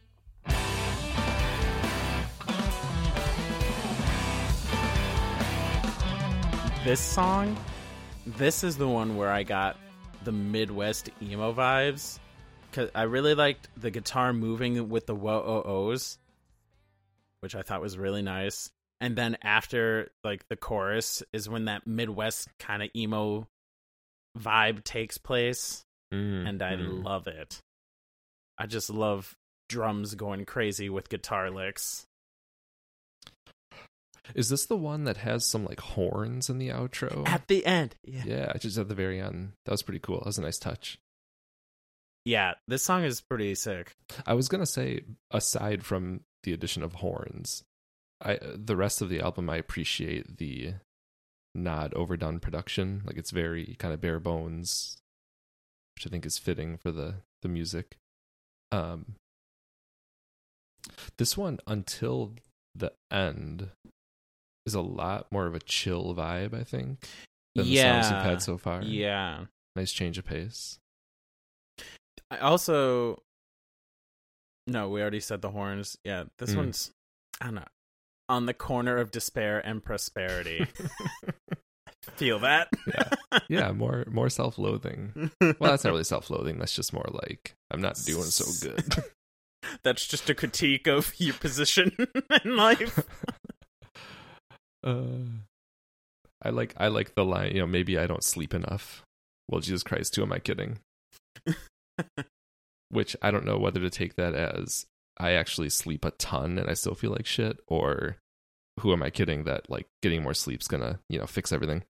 This 6.85 7.01
song, 7.01 7.57
this 8.27 8.63
is 8.63 8.77
the 8.77 8.89
one 8.89 9.17
where 9.17 9.31
I 9.31 9.43
got 9.43 9.77
the 10.23 10.33
Midwest 10.33 11.11
emo 11.23 11.53
vibes. 11.53 12.19
Cause 12.73 12.91
I 12.95 13.03
really 13.03 13.35
liked 13.35 13.69
the 13.77 13.91
guitar 13.91 14.33
moving 14.33 14.89
with 14.89 15.07
the 15.07 15.15
whoa 15.15 15.43
oh 15.45 15.63
ohs, 15.63 16.19
which 17.41 17.55
I 17.55 17.63
thought 17.63 17.81
was 17.81 17.97
really 17.97 18.23
nice. 18.23 18.71
And 19.01 19.17
then 19.17 19.37
after 19.43 20.11
like 20.23 20.47
the 20.49 20.57
chorus 20.57 21.23
is 21.33 21.49
when 21.49 21.67
that 21.67 21.87
Midwest 21.87 22.49
kind 22.59 22.83
of 22.83 22.91
emo 22.95 23.47
vibe 24.39 24.85
takes 24.85 25.19
place, 25.19 25.85
Mm, 26.15 26.49
and 26.49 26.63
I 26.63 26.75
mm. 26.75 27.05
love 27.05 27.27
it. 27.27 27.61
I 28.59 28.67
just 28.67 28.91
love 28.91 29.35
drums 29.69 30.15
going 30.15 30.45
crazy 30.45 30.89
with 30.89 31.09
guitar 31.09 31.51
licks. 31.51 32.07
Is 34.35 34.49
this 34.49 34.67
the 34.67 34.77
one 34.77 35.05
that 35.05 35.19
has 35.19 35.45
some 35.45 35.65
like 35.65 35.81
horns 35.81 36.49
in 36.49 36.59
the 36.59 36.69
outro? 36.69 37.27
At 37.29 37.49
the 37.49 37.65
end, 37.67 37.97
yeah. 38.05 38.23
yeah, 38.25 38.53
just 38.59 38.79
at 38.79 38.89
the 38.89 38.95
very 38.95 39.21
end. 39.21 39.53
That 39.67 39.73
was 39.73 39.83
pretty 39.83 39.99
cool. 40.01 40.19
That 40.19 40.27
was 40.27 40.39
a 40.39 40.43
nice 40.43 40.59
touch. 40.59 40.99
yeah, 42.25 42.55
this 42.67 42.83
song 42.83 43.05
is 43.05 43.21
pretty 43.21 43.55
sick. 43.55 43.93
I 44.27 44.35
was 44.35 44.49
gonna 44.49 44.67
say, 44.67 45.03
aside 45.31 45.85
from 45.85 46.21
the 46.43 46.53
addition 46.53 46.83
of 46.83 46.95
horns, 46.95 47.65
I 48.23 48.39
the 48.43 48.77
rest 48.77 49.03
of 49.03 49.09
the 49.09 49.21
album 49.21 49.51
I 49.51 49.57
appreciate 49.57 50.39
the 50.39 50.75
not 51.55 51.93
overdone 51.95 52.41
production. 52.41 53.03
Like 53.05 53.17
it's 53.17 53.31
very 53.31 53.77
kind 53.79 53.93
of 53.93 54.01
bare 54.01 54.21
bones, 54.21 54.97
which 55.97 56.07
I 56.07 56.11
think 56.11 56.25
is 56.25 56.39
fitting 56.39 56.79
for 56.79 56.91
the 56.91 57.17
the 57.43 57.49
music. 57.49 57.99
Um, 58.73 59.17
this 61.19 61.37
one 61.37 61.61
until 61.67 62.33
the 62.75 62.93
end 63.11 63.71
is 64.67 64.75
a 64.75 64.81
lot 64.81 65.27
more 65.31 65.47
of 65.47 65.55
a 65.55 65.61
chill 65.61 66.15
vibe. 66.15 66.55
I 66.59 66.65
think 66.65 67.01
than 67.55 67.67
the 67.67 67.77
songs 67.77 68.07
we've 68.13 68.23
had 68.23 68.43
so 68.43 68.57
far. 68.59 68.83
Yeah. 68.83 69.45
nice 69.77 69.93
change 69.93 70.19
of 70.19 70.25
pace. 70.25 70.79
I 72.31 72.39
also 72.39 73.23
No, 74.67 74.89
we 74.89 75.01
already 75.03 75.21
said 75.21 75.43
the 75.43 75.51
horns. 75.51 75.97
Yeah, 76.05 76.25
this 76.39 76.53
Mm. 76.53 76.57
one's 76.57 76.91
I 77.41 77.47
don't 77.47 77.55
know. 77.57 77.65
On 78.29 78.47
the 78.47 78.55
corner 78.55 78.97
of 78.97 79.11
despair 79.11 79.59
and 79.59 79.85
prosperity. 79.85 80.67
Feel 82.17 82.39
that? 82.41 82.69
yeah. 82.87 83.39
yeah, 83.49 83.73
more 83.73 84.05
more 84.11 84.29
self 84.31 84.57
loathing. 84.59 85.31
Well, 85.41 85.55
that's 85.61 85.85
not 85.85 85.91
really 85.91 86.05
self 86.05 86.31
loathing. 86.31 86.59
That's 86.59 86.75
just 86.75 86.93
more 86.93 87.09
like 87.13 87.55
I'm 87.71 87.81
not 87.81 87.97
doing 88.05 88.25
so 88.25 88.45
good. 88.67 89.05
That's 89.83 90.07
just 90.07 90.29
a 90.29 90.35
critique 90.35 90.87
of 90.87 91.15
your 91.19 91.33
position 91.35 91.97
in 92.45 92.55
life. 92.57 92.99
Uh, 94.85 95.25
I 96.43 96.51
like 96.51 96.75
I 96.77 96.89
like 96.89 97.15
the 97.15 97.25
line. 97.25 97.53
You 97.53 97.61
know, 97.61 97.67
maybe 97.67 97.99
I 97.99 98.07
don't 98.07 98.23
sleep 98.25 98.53
enough. 98.55 99.03
Well, 99.49 99.61
Jesus 99.61 99.83
Christ, 99.83 100.15
who 100.17 100.23
am 100.23 100.33
I 100.33 100.39
kidding? 100.39 100.79
Which 102.91 103.17
I 103.23 103.31
don't 103.31 103.45
know 103.47 103.59
whether 103.59 103.81
to 103.81 103.91
take 103.91 104.15
that 104.17 104.35
as 104.35 104.87
I 105.19 105.33
actually 105.33 105.71
sleep 105.71 106.05
a 106.05 106.11
ton 106.13 106.59
and 106.59 106.69
I 106.69 106.75
still 106.75 106.95
feel 106.95 107.11
like 107.11 107.27
shit, 107.27 107.59
or 107.67 108.17
who 108.81 108.93
am 108.93 109.03
I 109.03 109.11
kidding 109.11 109.45
that 109.45 109.69
like 109.71 109.87
getting 110.03 110.23
more 110.23 110.35
sleep's 110.35 110.69
gonna 110.69 111.01
you 111.09 111.19
know 111.19 111.27
fix 111.27 111.53
everything. 111.53 111.83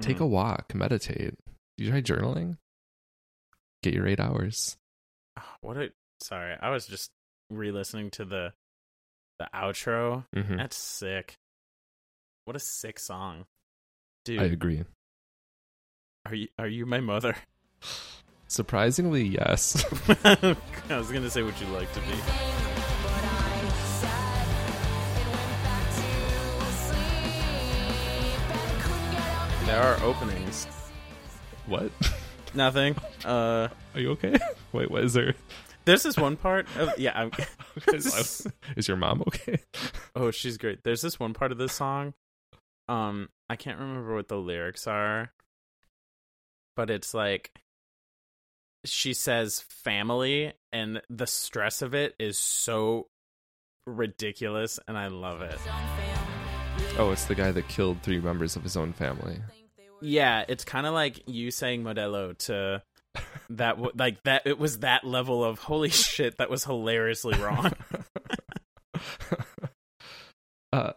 Take 0.00 0.20
a 0.20 0.24
Mm. 0.24 0.30
walk, 0.30 0.74
meditate. 0.74 1.34
Do 1.76 1.84
you 1.84 1.90
try 1.90 2.00
journaling? 2.02 2.58
Get 3.82 3.94
your 3.94 4.06
eight 4.06 4.20
hours. 4.20 4.76
Ah, 5.36 5.56
What 5.60 5.76
a 5.76 5.92
sorry, 6.22 6.56
I 6.60 6.70
was 6.70 6.86
just 6.86 7.10
re-listening 7.50 8.10
to 8.12 8.24
the 8.24 8.52
the 9.38 9.48
outro. 9.54 10.24
hmm 10.34 10.56
That's 10.56 10.76
sick. 10.76 11.36
What 12.44 12.56
a 12.56 12.60
sick 12.60 12.98
song. 12.98 13.44
Dude, 14.24 14.40
I 14.40 14.44
agree. 14.44 14.84
are 16.26 16.34
you 16.34 16.48
are 16.58 16.66
you 16.68 16.86
my 16.86 17.00
mother? 17.00 17.36
Surprisingly, 18.48 19.24
yes. 19.24 19.84
I 20.24 20.56
was 20.90 21.10
gonna 21.10 21.28
say, 21.30 21.42
would 21.42 21.60
you 21.60 21.66
like 21.68 21.92
to 21.92 22.00
be? 22.00 22.06
But 22.06 23.12
I 23.12 23.68
said 23.84 24.48
it 25.20 25.26
went 25.28 25.62
back 25.64 25.88
to 25.90 26.00
sleep 26.80 28.50
and 28.50 28.82
couldn't 28.82 29.10
get 29.12 29.20
up. 29.36 29.66
There 29.66 29.82
are 29.82 30.02
openings. 30.02 30.66
what? 31.66 31.92
Nothing. 32.54 32.96
Uh, 33.24 33.68
Are 33.94 34.00
you 34.00 34.12
okay? 34.12 34.38
Wait, 34.72 34.90
what 34.90 35.04
is 35.04 35.12
there? 35.12 35.34
There's 35.84 36.02
this 36.02 36.16
one 36.16 36.36
part 36.36 36.66
of 36.78 36.98
yeah. 36.98 37.12
I'm, 37.14 37.30
is, 37.88 38.46
is 38.76 38.88
your 38.88 38.96
mom 38.96 39.22
okay? 39.22 39.58
oh, 40.14 40.30
she's 40.30 40.56
great. 40.56 40.84
There's 40.84 41.02
this 41.02 41.18
one 41.18 41.34
part 41.34 41.52
of 41.52 41.58
this 41.58 41.72
song. 41.72 42.14
Um, 42.88 43.28
I 43.50 43.56
can't 43.56 43.78
remember 43.78 44.14
what 44.14 44.28
the 44.28 44.38
lyrics 44.38 44.86
are, 44.86 45.32
but 46.76 46.90
it's 46.90 47.12
like 47.12 47.52
she 48.84 49.12
says 49.12 49.64
family, 49.68 50.52
and 50.72 51.02
the 51.10 51.26
stress 51.26 51.82
of 51.82 51.94
it 51.94 52.14
is 52.18 52.38
so 52.38 53.08
ridiculous, 53.86 54.78
and 54.88 54.96
I 54.96 55.08
love 55.08 55.42
it. 55.42 55.58
Oh, 56.98 57.10
it's 57.12 57.26
the 57.26 57.34
guy 57.34 57.52
that 57.52 57.68
killed 57.68 58.02
three 58.02 58.20
members 58.20 58.56
of 58.56 58.62
his 58.62 58.76
own 58.76 58.92
family. 58.92 59.38
Yeah, 60.00 60.44
it's 60.48 60.64
kind 60.64 60.86
of 60.86 60.94
like 60.94 61.22
you 61.26 61.50
saying 61.50 61.82
Modelo 61.82 62.36
to 62.46 62.82
that, 63.50 63.76
w- 63.76 63.92
like 63.96 64.22
that. 64.24 64.42
It 64.46 64.58
was 64.58 64.80
that 64.80 65.04
level 65.04 65.44
of 65.44 65.58
holy 65.58 65.88
shit. 65.90 66.38
That 66.38 66.50
was 66.50 66.64
hilariously 66.64 67.38
wrong. 67.38 67.72
uh, 70.72 70.92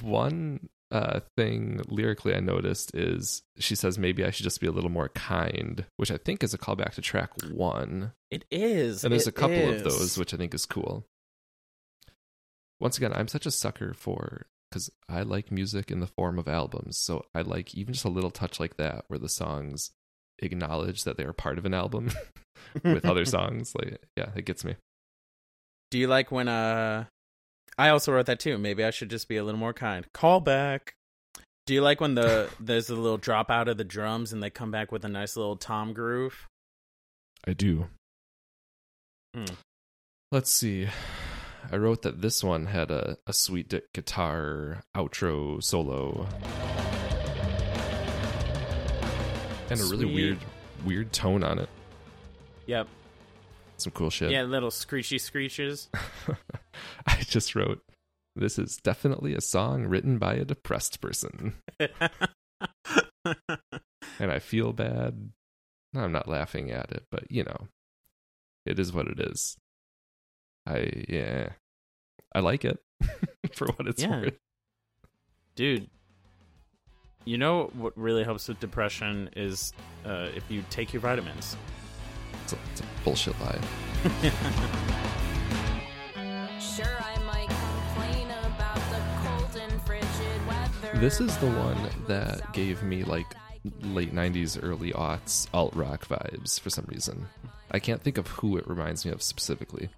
one 0.00 0.68
uh, 0.92 1.20
thing 1.36 1.80
lyrically 1.88 2.34
I 2.34 2.40
noticed 2.40 2.94
is 2.94 3.42
she 3.58 3.74
says 3.74 3.98
maybe 3.98 4.24
I 4.24 4.30
should 4.30 4.44
just 4.44 4.60
be 4.60 4.66
a 4.66 4.72
little 4.72 4.90
more 4.90 5.08
kind, 5.08 5.86
which 5.96 6.10
I 6.10 6.18
think 6.18 6.44
is 6.44 6.52
a 6.52 6.58
callback 6.58 6.94
to 6.94 7.00
track 7.00 7.30
one. 7.50 8.12
it 8.30 8.44
is, 8.50 9.02
And 9.02 9.12
there's 9.12 9.26
a 9.26 9.32
couple 9.32 9.70
of 9.70 9.84
those, 9.84 10.18
which 10.18 10.34
I 10.34 10.36
think 10.36 10.52
is 10.54 10.66
cool. 10.66 11.06
Once 12.78 12.98
again, 12.98 13.12
I'm 13.12 13.28
such 13.28 13.46
a 13.46 13.50
sucker 13.50 13.94
for 13.94 14.46
because 14.70 14.90
I 15.08 15.22
like 15.22 15.52
music 15.52 15.90
in 15.90 16.00
the 16.00 16.06
form 16.06 16.38
of 16.38 16.48
albums. 16.48 16.98
So 16.98 17.24
I 17.34 17.42
like 17.42 17.74
even 17.74 17.94
just 17.94 18.04
a 18.04 18.10
little 18.10 18.30
touch 18.30 18.58
like 18.58 18.76
that 18.76 19.04
where 19.08 19.18
the 19.18 19.28
songs 19.28 19.92
acknowledge 20.38 21.04
that 21.04 21.16
they 21.16 21.24
are 21.24 21.32
part 21.32 21.58
of 21.58 21.64
an 21.64 21.74
album 21.74 22.10
with 22.84 23.04
other 23.04 23.24
songs. 23.26 23.72
Like, 23.74 24.00
yeah, 24.16 24.30
it 24.36 24.44
gets 24.44 24.64
me. 24.64 24.76
Do 25.90 25.98
you 25.98 26.06
like 26.06 26.32
when 26.32 26.48
uh 26.48 27.04
I 27.78 27.88
also 27.88 28.12
wrote 28.12 28.26
that 28.26 28.40
too. 28.40 28.58
Maybe 28.58 28.84
I 28.84 28.90
should 28.90 29.10
just 29.10 29.28
be 29.28 29.36
a 29.36 29.44
little 29.44 29.60
more 29.60 29.72
kind. 29.72 30.06
Call 30.12 30.40
back. 30.40 30.94
Do 31.66 31.74
you 31.74 31.80
like 31.80 32.00
when 32.00 32.14
the 32.14 32.50
there's 32.60 32.90
a 32.90 32.96
little 32.96 33.18
drop 33.18 33.50
out 33.50 33.68
of 33.68 33.76
the 33.76 33.84
drums 33.84 34.32
and 34.32 34.42
they 34.42 34.50
come 34.50 34.70
back 34.70 34.92
with 34.92 35.04
a 35.04 35.08
nice 35.08 35.36
little 35.36 35.56
tom 35.56 35.92
groove? 35.92 36.48
I 37.46 37.52
do. 37.52 37.88
Hmm. 39.34 39.44
Let's 40.30 40.50
see. 40.50 40.88
I 41.70 41.76
wrote 41.76 42.02
that 42.02 42.20
this 42.20 42.42
one 42.42 42.66
had 42.66 42.90
a, 42.90 43.18
a 43.26 43.32
sweet 43.32 43.72
guitar 43.92 44.82
outro 44.96 45.62
solo. 45.62 46.26
And 49.72 49.80
a 49.80 49.84
really 49.84 50.04
Sweet. 50.04 50.14
weird 50.14 50.38
weird 50.84 51.12
tone 51.12 51.42
on 51.44 51.58
it. 51.58 51.68
Yep. 52.66 52.86
Some 53.78 53.92
cool 53.92 54.10
shit. 54.10 54.30
Yeah, 54.30 54.42
little 54.42 54.70
screechy 54.70 55.18
screeches. 55.18 55.88
I 57.06 57.16
just 57.22 57.54
wrote 57.54 57.82
this 58.36 58.58
is 58.58 58.76
definitely 58.78 59.34
a 59.34 59.40
song 59.40 59.84
written 59.86 60.18
by 60.18 60.34
a 60.34 60.44
depressed 60.44 61.00
person. 61.00 61.54
And 64.18 64.30
I 64.30 64.38
feel 64.38 64.72
bad. 64.72 65.30
I'm 65.96 66.12
not 66.12 66.28
laughing 66.28 66.70
at 66.70 66.92
it, 66.92 67.04
but 67.10 67.24
you 67.30 67.42
know, 67.44 67.68
it 68.66 68.78
is 68.78 68.92
what 68.92 69.08
it 69.08 69.18
is. 69.18 69.56
I 70.66 71.04
yeah. 71.08 71.50
I 72.34 72.40
like 72.40 72.64
it 72.64 72.78
for 73.54 73.66
what 73.68 73.88
it's 73.88 74.02
Yeah. 74.02 74.20
worth. 74.20 74.38
Dude, 75.56 75.90
you 77.24 77.38
know 77.38 77.70
what 77.74 77.96
really 77.96 78.24
helps 78.24 78.48
with 78.48 78.58
depression 78.60 79.30
is 79.36 79.72
uh, 80.04 80.28
if 80.34 80.50
you 80.50 80.64
take 80.70 80.92
your 80.92 81.00
vitamins. 81.00 81.56
It's 82.44 82.52
a, 82.54 82.58
it's 82.72 82.80
a 82.80 82.84
bullshit 83.04 83.34
lie. 83.40 83.58
Sure, 86.60 86.86
I 86.86 87.18
might 87.26 87.48
complain 87.48 88.28
about 88.30 88.76
the 88.90 89.02
cold 89.22 89.56
and 89.70 89.82
frigid 89.82 90.46
weather. 90.48 90.98
This 90.98 91.20
is 91.20 91.36
the 91.38 91.48
one 91.50 91.76
that 92.06 92.52
gave 92.52 92.82
me 92.82 93.04
like 93.04 93.26
late 93.82 94.14
90s, 94.14 94.58
early 94.62 94.92
aughts 94.92 95.48
alt 95.52 95.74
rock 95.74 96.06
vibes 96.06 96.58
for 96.58 96.70
some 96.70 96.86
reason. 96.88 97.26
I 97.70 97.78
can't 97.78 98.00
think 98.00 98.16
of 98.16 98.26
who 98.28 98.56
it 98.56 98.66
reminds 98.66 99.04
me 99.04 99.10
of 99.12 99.22
specifically. 99.22 99.90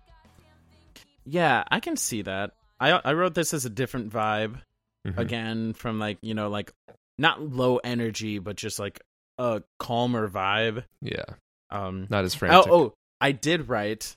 Yeah, 1.25 1.65
I 1.71 1.81
can 1.81 1.97
see 1.97 2.23
that. 2.23 2.53
I 2.81 2.91
I 3.05 3.13
wrote 3.13 3.35
this 3.35 3.55
as 3.55 3.65
a 3.65 3.71
different 3.71 4.13
vibe 4.13 4.61
Mhm. 5.07 5.19
again 5.19 5.73
from 5.75 5.99
like 5.99 6.19
you 6.23 6.33
know 6.35 6.49
like 6.49 6.73
not 7.19 7.41
low 7.43 7.79
energy 7.79 8.39
but 8.39 8.57
just 8.57 8.79
like 8.79 9.01
a 9.39 9.63
calmer 9.79 10.29
vibe. 10.29 10.85
Yeah, 11.01 11.25
Um, 11.71 12.07
not 12.11 12.25
as 12.25 12.35
oh, 12.35 12.39
frantic. 12.39 12.73
oh, 12.73 12.95
I 13.21 13.33
did 13.33 13.69
write, 13.69 14.17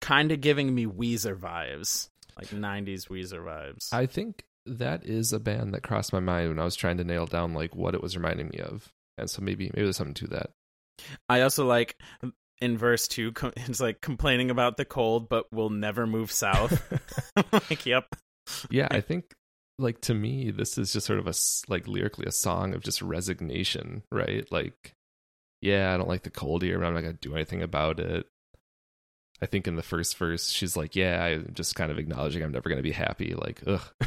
kind 0.00 0.30
of 0.32 0.40
giving 0.40 0.74
me 0.74 0.86
Weezer 0.86 1.36
vibes, 1.36 2.08
like 2.36 2.48
'90s 2.48 3.08
Weezer 3.08 3.44
vibes. 3.44 3.92
I 3.92 4.06
think 4.06 4.44
that 4.66 5.04
is 5.04 5.32
a 5.32 5.40
band 5.40 5.74
that 5.74 5.82
crossed 5.82 6.12
my 6.12 6.20
mind 6.20 6.48
when 6.48 6.58
I 6.58 6.64
was 6.64 6.76
trying 6.76 6.98
to 6.98 7.04
nail 7.04 7.26
down 7.26 7.54
like 7.54 7.74
what 7.74 7.94
it 7.94 8.02
was 8.02 8.16
reminding 8.16 8.48
me 8.48 8.58
of. 8.58 8.92
And 9.18 9.30
so 9.30 9.42
maybe 9.42 9.70
maybe 9.74 9.82
there's 9.84 9.96
something 9.96 10.14
to 10.14 10.26
that. 10.28 10.50
I 11.28 11.42
also 11.42 11.66
like 11.66 11.96
in 12.60 12.78
verse 12.78 13.08
two, 13.08 13.32
it's 13.56 13.80
like 13.80 14.00
complaining 14.00 14.50
about 14.50 14.76
the 14.76 14.84
cold, 14.84 15.28
but 15.28 15.46
we'll 15.52 15.70
never 15.70 16.06
move 16.06 16.30
south. 16.30 16.82
like, 17.52 17.86
yep. 17.86 18.06
yeah, 18.70 18.88
I 18.90 19.00
think 19.00 19.32
like 19.78 20.00
to 20.02 20.14
me 20.14 20.50
this 20.50 20.78
is 20.78 20.92
just 20.92 21.06
sort 21.06 21.18
of 21.18 21.26
a 21.26 21.34
like 21.68 21.86
lyrically 21.86 22.26
a 22.26 22.32
song 22.32 22.74
of 22.74 22.82
just 22.82 23.02
resignation, 23.02 24.02
right? 24.10 24.50
Like 24.50 24.92
yeah, 25.60 25.92
I 25.92 25.96
don't 25.96 26.08
like 26.08 26.22
the 26.22 26.30
cold 26.30 26.62
here, 26.62 26.78
but 26.78 26.86
I'm 26.86 26.94
not 26.94 27.02
to 27.02 27.12
do 27.14 27.34
anything 27.34 27.62
about 27.62 28.00
it. 28.00 28.26
I 29.40 29.46
think 29.46 29.66
in 29.66 29.76
the 29.76 29.82
first 29.82 30.16
verse 30.16 30.50
she's 30.50 30.76
like, 30.76 30.96
yeah, 30.96 31.22
I'm 31.22 31.52
just 31.54 31.74
kind 31.74 31.90
of 31.90 31.98
acknowledging 31.98 32.42
I'm 32.42 32.52
never 32.52 32.68
going 32.68 32.78
to 32.78 32.82
be 32.82 32.92
happy 32.92 33.34
like 33.34 33.62
ugh. 33.66 33.82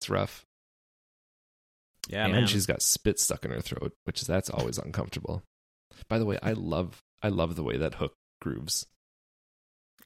it's 0.00 0.10
rough. 0.10 0.44
Yeah, 2.08 2.24
and 2.24 2.34
man. 2.34 2.46
she's 2.46 2.66
got 2.66 2.82
spit 2.82 3.18
stuck 3.18 3.44
in 3.44 3.50
her 3.50 3.60
throat, 3.60 3.92
which 4.04 4.20
is 4.20 4.28
that's 4.28 4.50
always 4.50 4.78
uncomfortable. 4.78 5.42
By 6.08 6.18
the 6.18 6.26
way, 6.26 6.38
I 6.42 6.52
love 6.52 7.00
I 7.22 7.28
love 7.28 7.56
the 7.56 7.64
way 7.64 7.76
that 7.78 7.94
hook 7.94 8.14
grooves. 8.40 8.86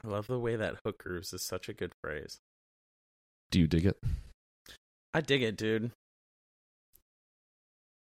I 0.02 0.08
love 0.08 0.28
the 0.28 0.38
way 0.38 0.56
that 0.56 0.76
hook 0.84 0.98
grooves 0.98 1.32
is 1.32 1.44
such 1.44 1.68
a 1.68 1.74
good 1.74 1.92
phrase. 2.02 2.38
Do 3.50 3.58
you 3.58 3.66
dig 3.66 3.84
it? 3.84 3.96
I 5.12 5.20
dig 5.20 5.42
it, 5.42 5.56
dude. 5.56 5.90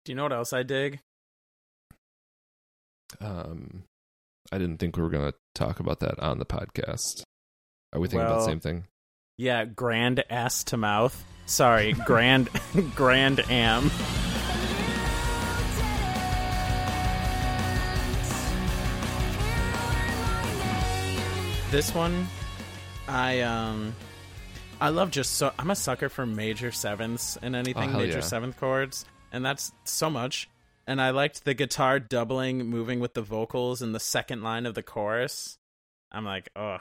Do 0.05 0.11
you 0.11 0.15
know 0.15 0.23
what 0.23 0.33
else 0.33 0.51
I 0.51 0.63
dig? 0.63 0.99
Um, 3.21 3.83
I 4.51 4.57
didn't 4.57 4.77
think 4.77 4.97
we 4.97 5.03
were 5.03 5.09
going 5.09 5.31
to 5.31 5.37
talk 5.53 5.79
about 5.79 5.99
that 5.99 6.19
on 6.19 6.39
the 6.39 6.45
podcast. 6.45 7.21
Are 7.93 7.99
we 7.99 8.07
thinking 8.07 8.25
about 8.25 8.39
the 8.39 8.45
same 8.45 8.59
thing? 8.59 8.85
Yeah, 9.37 9.65
grand 9.65 10.23
ass 10.29 10.63
to 10.65 10.77
mouth. 10.77 11.23
Sorry, 11.45 11.93
grand 11.93 12.49
grand 12.95 13.39
am. 13.49 13.91
This 21.69 21.93
one, 21.93 22.27
I 23.07 23.41
um, 23.41 23.93
I 24.79 24.89
love 24.89 25.11
just 25.11 25.35
so. 25.35 25.51
I'm 25.57 25.71
a 25.71 25.75
sucker 25.75 26.09
for 26.09 26.25
major 26.25 26.71
sevenths 26.71 27.37
and 27.41 27.55
anything 27.55 27.95
Oh, 27.95 27.97
major 27.99 28.19
yeah. 28.19 28.23
seventh 28.23 28.57
chords, 28.59 29.05
and 29.31 29.43
that's 29.43 29.71
so 29.85 30.09
much. 30.09 30.49
And 30.85 31.01
I 31.01 31.09
liked 31.09 31.43
the 31.45 31.53
guitar 31.53 31.99
doubling, 31.99 32.65
moving 32.67 32.99
with 32.99 33.13
the 33.13 33.21
vocals 33.21 33.81
in 33.81 33.91
the 33.91 33.99
second 33.99 34.41
line 34.43 34.65
of 34.65 34.73
the 34.75 34.83
chorus. 34.83 35.57
I'm 36.11 36.25
like, 36.25 36.49
oh, 36.55 36.77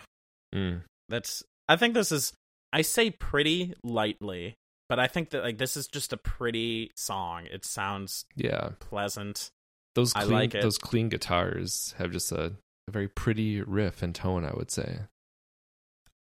Mm. 0.55 0.83
that's. 1.09 1.43
I 1.69 1.77
think 1.77 1.95
this 1.95 2.13
is. 2.13 2.33
I 2.73 2.83
say 2.83 3.11
pretty 3.11 3.75
lightly, 3.83 4.55
but 4.89 4.99
I 5.01 5.07
think 5.07 5.31
that 5.31 5.43
like 5.43 5.59
this 5.59 5.77
is 5.77 5.89
just 5.89 6.13
a 6.13 6.17
pretty 6.19 6.91
song. 6.97 7.47
It 7.47 7.65
sounds 7.65 8.27
Yeah, 8.37 8.71
pleasant. 8.79 9.51
those 9.95 10.15
I 10.15 10.21
clean 10.25 10.33
like 10.33 10.55
it. 10.55 10.63
those 10.63 10.79
clean 10.79 11.09
guitars 11.09 11.95
have 11.99 12.13
just 12.13 12.31
a, 12.31 12.53
a 12.87 12.91
very 12.91 13.09
pretty 13.09 13.63
riff 13.63 14.03
and 14.03 14.15
tone. 14.15 14.45
I 14.45 14.53
would 14.55 14.71
say. 14.71 15.01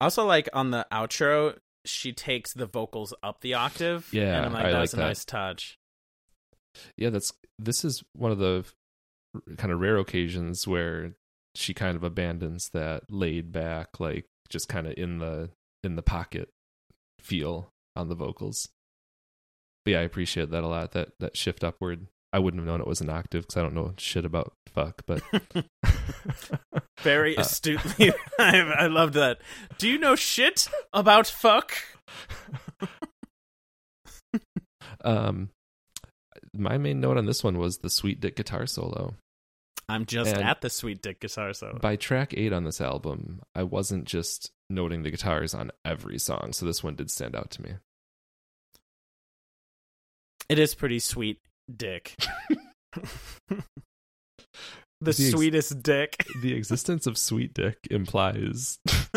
Also, 0.01 0.25
like 0.25 0.49
on 0.53 0.71
the 0.71 0.87
outro, 0.93 1.57
she 1.85 2.13
takes 2.13 2.53
the 2.53 2.67
vocals 2.67 3.15
up 3.23 3.41
the 3.41 3.55
octave. 3.55 4.09
Yeah, 4.13 4.37
and 4.37 4.47
I'm 4.47 4.53
like, 4.53 4.67
I 4.67 4.71
that's 4.73 4.93
like 4.93 4.99
a 4.99 5.03
that. 5.03 5.09
nice 5.09 5.25
touch. 5.25 5.79
Yeah, 6.97 7.11
that's 7.11 7.33
this 7.59 7.85
is 7.85 8.03
one 8.15 8.33
of 8.33 8.39
the 8.39 8.65
kind 9.57 9.73
of 9.73 9.81
rare 9.81 9.99
occasions 9.99 10.67
where 10.67 11.15
she 11.55 11.75
kind 11.75 11.97
of 11.97 12.03
abandons 12.03 12.71
that 12.73 13.05
laid 13.11 13.53
back, 13.53 14.01
like 14.01 14.27
just 14.49 14.69
kind 14.69 14.87
of 14.87 14.95
in 14.97 15.19
the 15.19 15.51
in 15.83 15.97
the 15.97 16.03
pocket 16.03 16.49
feel 17.21 17.71
on 17.97 18.09
the 18.09 18.15
vocals. 18.15 18.69
But 19.85 19.93
yeah, 19.93 20.01
I 20.01 20.05
appreciate 20.05 20.51
that 20.51 20.65
a 20.65 20.69
lot. 20.69 20.93
That 20.93 21.11
that 21.21 21.37
shift 21.37 21.63
upward. 21.63 22.07
I 22.35 22.41
wouldn't 22.41 22.61
have 22.61 22.67
known 22.67 22.81
it 22.81 22.87
was 22.89 23.01
an 23.01 23.11
octave 23.11 23.43
because 23.43 23.57
I 23.57 23.63
don't 23.63 23.75
know 23.75 23.95
shit 23.97 24.25
about 24.25 24.53
fuck. 24.75 25.03
But 25.07 25.23
Very 27.01 27.37
Uh, 27.37 27.43
astutely, 27.43 28.13
I, 28.41 28.59
I 28.59 28.87
loved 28.89 29.15
that. 29.15 29.39
Do 29.79 29.89
you 29.89 29.99
know 29.99 30.17
shit 30.17 30.69
about 30.93 31.29
fuck? 31.29 31.75
um, 35.05 35.51
my 36.53 36.77
main 36.79 37.01
note 37.01 37.17
on 37.19 37.27
this 37.27 37.45
one 37.45 37.59
was 37.59 37.79
the 37.79 37.91
sweet 37.91 38.21
dick 38.21 38.37
guitar 38.37 38.67
solo. 38.67 39.15
I'm 39.89 40.07
just 40.07 40.33
And- 40.35 40.43
at 40.43 40.61
the 40.61 40.71
sweet 40.71 41.03
dick 41.03 41.21
guitar 41.21 41.53
solo. 41.53 41.79
By 41.79 41.97
track 41.97 42.35
eight 42.37 42.53
on 42.53 42.65
this 42.65 42.81
album, 42.81 43.43
I 43.55 43.63
wasn't 43.65 44.07
just 44.07 44.51
noting 44.71 45.03
the 45.03 45.11
guitars 45.11 45.55
on 45.55 45.71
every 45.85 46.19
song, 46.19 46.53
so 46.53 46.65
this 46.67 46.83
one 46.83 46.97
did 46.97 47.11
stand 47.11 47.37
out 47.37 47.51
to 47.53 47.63
me. 47.63 47.75
It 50.49 50.59
is 50.59 50.75
pretty 50.75 50.99
sweet 50.99 51.39
dick. 51.75 52.15
the 53.49 53.63
The 55.01 55.11
ex- 55.11 55.31
sweetest 55.31 55.83
dick. 55.83 56.25
The 56.43 56.55
existence 56.55 57.07
of 57.07 57.19
sweet 57.19 57.53
dick 57.55 57.79
implies 57.91 58.79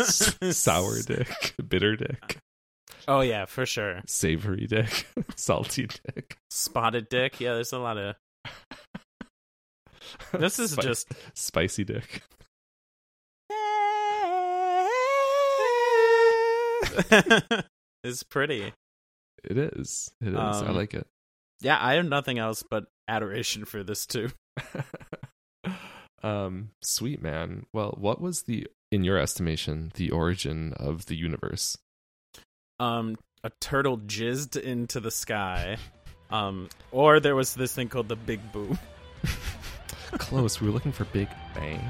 sour 0.50 1.00
dick, 1.02 1.54
bitter 1.68 1.96
dick, 1.96 2.38
Oh 3.06 3.20
yeah, 3.20 3.46
for 3.46 3.64
sure. 3.66 4.02
savory 4.06 4.66
dick, 4.66 5.06
salty 5.36 5.86
dick. 5.86 6.36
Spotted 6.50 7.08
dick. 7.08 7.40
Yeah, 7.40 7.54
there's 7.54 7.72
a 7.72 7.78
lot 7.78 7.96
of. 7.98 8.16
This 10.32 10.58
is 10.58 10.72
Spi- 10.72 10.82
just. 10.82 11.12
spicy 11.34 11.84
dick. 11.84 12.22
it's 18.04 18.22
pretty. 18.24 18.72
It 19.44 19.58
is. 19.58 20.10
It 20.20 20.28
is. 20.28 20.34
I 20.34 20.66
Um, 20.68 20.74
like 20.76 20.94
it. 20.94 21.06
Yeah, 21.60 21.78
I 21.80 21.94
have 21.94 22.06
nothing 22.06 22.38
else 22.38 22.62
but 22.68 22.86
adoration 23.08 23.64
for 23.64 23.82
this 23.82 24.06
too. 24.06 24.30
um, 26.22 26.70
sweet 26.82 27.22
man. 27.22 27.66
Well, 27.72 27.94
what 27.98 28.20
was 28.20 28.42
the, 28.42 28.66
in 28.90 29.04
your 29.04 29.18
estimation, 29.18 29.92
the 29.94 30.10
origin 30.10 30.72
of 30.74 31.06
the 31.06 31.16
universe? 31.16 31.76
Um, 32.78 33.16
a 33.42 33.50
turtle 33.60 33.98
jizzed 33.98 34.56
into 34.60 35.00
the 35.00 35.10
sky. 35.10 35.78
Um, 36.30 36.68
or 36.92 37.20
there 37.20 37.34
was 37.34 37.54
this 37.54 37.74
thing 37.74 37.88
called 37.88 38.08
the 38.08 38.16
Big 38.16 38.40
Boom. 38.52 38.78
Close. 40.18 40.60
We 40.60 40.68
were 40.68 40.72
looking 40.72 40.92
for 40.92 41.04
Big 41.06 41.28
Bang. 41.54 41.80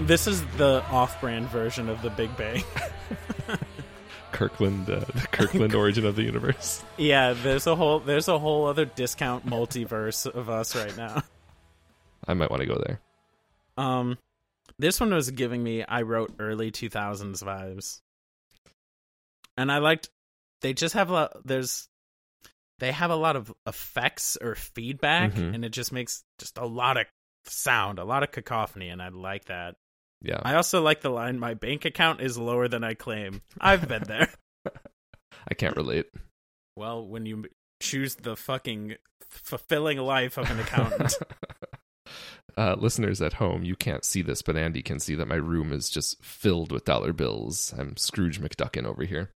This 0.00 0.26
is 0.26 0.42
the 0.56 0.82
off-brand 0.90 1.46
version 1.48 1.88
of 1.88 2.00
the 2.02 2.10
Big 2.10 2.34
Bang. 2.36 2.64
Kirkland, 4.32 4.88
uh, 4.88 5.00
the 5.00 5.28
Kirkland 5.30 5.74
origin 5.74 6.06
of 6.06 6.16
the 6.16 6.22
universe. 6.22 6.82
yeah, 6.96 7.32
there's 7.34 7.66
a 7.66 7.76
whole 7.76 7.98
there's 8.00 8.28
a 8.28 8.38
whole 8.38 8.66
other 8.66 8.84
discount 8.86 9.44
multiverse 9.46 10.26
of 10.26 10.48
us 10.48 10.74
right 10.74 10.96
now. 10.96 11.22
I 12.26 12.34
might 12.34 12.50
want 12.50 12.60
to 12.62 12.66
go 12.66 12.80
there. 12.86 13.00
Um, 13.76 14.18
this 14.78 15.00
one 15.00 15.12
was 15.12 15.30
giving 15.30 15.62
me 15.62 15.84
I 15.84 16.02
wrote 16.02 16.32
early 16.38 16.70
2000s 16.70 17.42
vibes, 17.42 18.00
and 19.56 19.70
I 19.70 19.78
liked. 19.78 20.08
They 20.62 20.72
just 20.74 20.94
have 20.94 21.10
a 21.10 21.12
lot. 21.12 21.46
There's, 21.46 21.88
they 22.78 22.92
have 22.92 23.10
a 23.10 23.16
lot 23.16 23.36
of 23.36 23.52
effects 23.66 24.36
or 24.40 24.54
feedback, 24.54 25.32
Mhm. 25.32 25.54
and 25.54 25.64
it 25.64 25.70
just 25.70 25.92
makes 25.92 26.22
just 26.38 26.56
a 26.58 26.66
lot 26.66 26.96
of 26.96 27.06
sound, 27.44 27.98
a 27.98 28.04
lot 28.04 28.22
of 28.22 28.30
cacophony, 28.30 28.88
and 28.88 29.02
I 29.02 29.08
like 29.08 29.46
that. 29.46 29.76
Yeah. 30.22 30.40
I 30.42 30.54
also 30.54 30.82
like 30.82 31.00
the 31.00 31.10
line, 31.10 31.38
"My 31.38 31.54
bank 31.54 31.84
account 31.84 32.20
is 32.20 32.36
lower 32.36 32.68
than 32.68 32.84
I 32.84 32.94
claim." 32.94 33.42
I've 33.60 33.88
been 33.88 34.04
there. 34.04 34.28
I 35.48 35.54
can't 35.54 35.76
relate. 35.76 36.06
well, 36.76 37.06
when 37.06 37.26
you 37.26 37.46
choose 37.80 38.14
the 38.16 38.36
fucking 38.36 38.96
fulfilling 39.30 39.98
life 39.98 40.36
of 40.36 40.50
an 40.50 40.60
accountant. 40.60 41.14
uh, 42.56 42.76
listeners 42.78 43.22
at 43.22 43.34
home, 43.34 43.64
you 43.64 43.74
can't 43.74 44.04
see 44.04 44.22
this, 44.22 44.42
but 44.42 44.56
Andy 44.56 44.82
can 44.82 45.00
see 45.00 45.14
that 45.14 45.28
my 45.28 45.36
room 45.36 45.72
is 45.72 45.88
just 45.88 46.22
filled 46.22 46.72
with 46.72 46.84
dollar 46.84 47.12
bills. 47.12 47.72
I'm 47.78 47.96
Scrooge 47.96 48.40
McDuckin 48.40 48.84
over 48.84 49.04
here. 49.04 49.30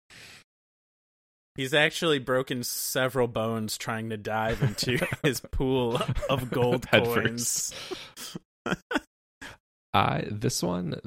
He's 1.57 1.73
actually 1.73 2.19
broken 2.19 2.65
several 2.65 3.29
bones 3.29 3.79
trying 3.79 4.11
to 4.11 4.17
dive 4.17 4.61
into 4.63 5.07
his 5.23 5.41
pool 5.41 6.01
of 6.29 6.51
gold 6.51 6.91
coins. 6.91 7.73
I 9.95 10.25
this 10.29 10.63
one, 10.63 11.01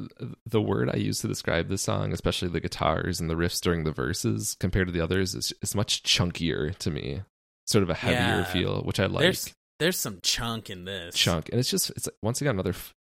the 0.45 0.61
word 0.61 0.89
I 0.89 0.95
use 0.95 1.19
to 1.19 1.27
describe 1.27 1.67
this 1.67 1.81
song, 1.81 2.13
especially 2.13 2.47
the 2.47 2.61
guitars 2.61 3.19
and 3.19 3.29
the 3.29 3.35
riffs 3.35 3.59
during 3.61 3.83
the 3.83 3.91
verses, 3.91 4.55
compared 4.59 4.87
to 4.87 4.93
the 4.93 5.01
others, 5.01 5.35
is, 5.35 5.53
is 5.61 5.75
much 5.75 6.03
chunkier 6.03 6.75
to 6.77 6.89
me. 6.89 7.21
Sort 7.67 7.83
of 7.83 7.89
a 7.89 7.93
heavier 7.95 8.17
Yeah. 8.17 8.43
feel, 8.45 8.81
which 8.83 8.99
I 8.99 9.07
like. 9.07 9.21
There's 9.23 9.53
there's 9.79 9.99
some 9.99 10.19
chunk 10.23 10.69
in 10.69 10.85
this. 10.85 11.15
chunk, 11.15 11.49
and 11.49 11.59
it's 11.59 11.69
just 11.69 11.89
it's 11.91 12.07
once 12.23 12.39
again 12.41 12.55
another 12.55 12.69
f- 12.71 12.93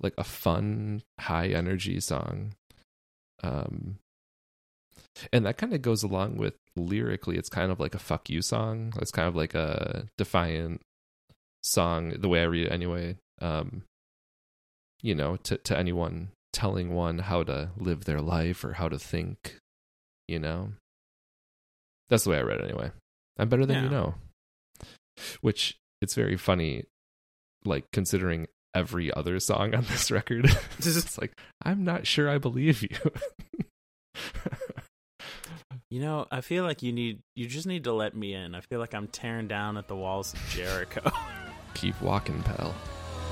like 0.00 0.14
a 0.18 0.24
fun, 0.24 1.02
high 1.20 1.48
energy 1.48 2.00
song. 2.00 2.54
Um, 3.42 3.98
and 5.32 5.44
that 5.46 5.58
kind 5.58 5.74
of 5.74 5.82
goes 5.82 6.02
along 6.02 6.36
with 6.38 6.54
lyrically. 6.74 7.36
It's 7.36 7.48
kind 7.50 7.70
of 7.70 7.78
like 7.78 7.94
a 7.94 7.98
fuck 7.98 8.30
you 8.30 8.40
song. 8.42 8.92
It's 9.00 9.12
kind 9.12 9.28
of 9.28 9.36
like 9.36 9.54
a 9.54 10.06
defiant 10.16 10.80
song, 11.62 12.14
the 12.18 12.28
way 12.28 12.40
I 12.40 12.44
read 12.44 12.66
it 12.66 12.72
anyway. 12.72 13.16
Um, 13.40 13.82
you 15.04 15.14
know, 15.14 15.36
to 15.44 15.58
to 15.58 15.78
anyone 15.78 16.30
telling 16.52 16.94
one 16.94 17.18
how 17.20 17.44
to 17.44 17.70
live 17.76 18.06
their 18.06 18.22
life 18.22 18.64
or 18.64 18.72
how 18.72 18.88
to 18.88 18.98
think. 18.98 19.58
You 20.26 20.38
know, 20.38 20.72
that's 22.08 22.24
the 22.24 22.30
way 22.30 22.38
I 22.38 22.42
read 22.42 22.60
it 22.60 22.64
anyway. 22.64 22.90
I'm 23.38 23.48
better 23.48 23.66
than 23.66 23.84
you 23.84 23.90
know. 23.90 24.14
Which 25.42 25.76
it's 26.00 26.14
very 26.14 26.38
funny, 26.38 26.84
like 27.64 27.84
considering 27.92 28.48
every 28.74 29.12
other 29.12 29.38
song 29.38 29.74
on 29.74 29.84
this 29.84 30.10
record. 30.10 30.46
it's 30.78 30.86
just 30.86 31.20
like 31.20 31.32
I'm 31.62 31.84
not 31.84 32.06
sure 32.06 32.28
I 32.28 32.38
believe 32.38 32.82
you. 32.82 32.96
You 35.90 36.00
know, 36.00 36.26
I 36.28 36.40
feel 36.40 36.64
like 36.64 36.82
you 36.82 36.92
need 36.92 37.20
you 37.36 37.46
just 37.46 37.68
need 37.68 37.84
to 37.84 37.92
let 37.92 38.16
me 38.16 38.34
in. 38.34 38.56
I 38.56 38.62
feel 38.62 38.80
like 38.80 38.94
I'm 38.94 39.06
tearing 39.06 39.46
down 39.46 39.76
at 39.76 39.86
the 39.86 39.94
walls 39.94 40.32
of 40.32 40.40
Jericho. 40.48 41.08
Keep 41.74 42.02
walking, 42.02 42.42
pal. 42.42 42.74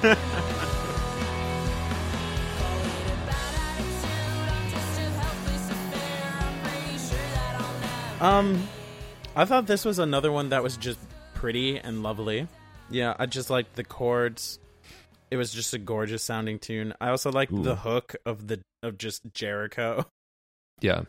um 8.22 8.68
I 9.34 9.44
thought 9.44 9.66
this 9.66 9.84
was 9.84 9.98
another 9.98 10.30
one 10.30 10.50
that 10.50 10.62
was 10.62 10.76
just 10.76 10.98
pretty 11.34 11.78
and 11.78 12.02
lovely. 12.02 12.46
Yeah, 12.90 13.14
I 13.18 13.26
just 13.26 13.48
liked 13.50 13.74
the 13.76 13.84
chords. 13.84 14.58
It 15.30 15.36
was 15.36 15.52
just 15.52 15.72
a 15.72 15.78
gorgeous 15.78 16.22
sounding 16.22 16.58
tune. 16.58 16.92
I 17.00 17.08
also 17.08 17.32
liked 17.32 17.52
Ooh. 17.52 17.62
the 17.62 17.74
hook 17.74 18.14
of 18.26 18.48
the 18.48 18.60
of 18.82 18.98
just 18.98 19.22
Jericho. 19.34 20.06
Yeah. 20.80 21.02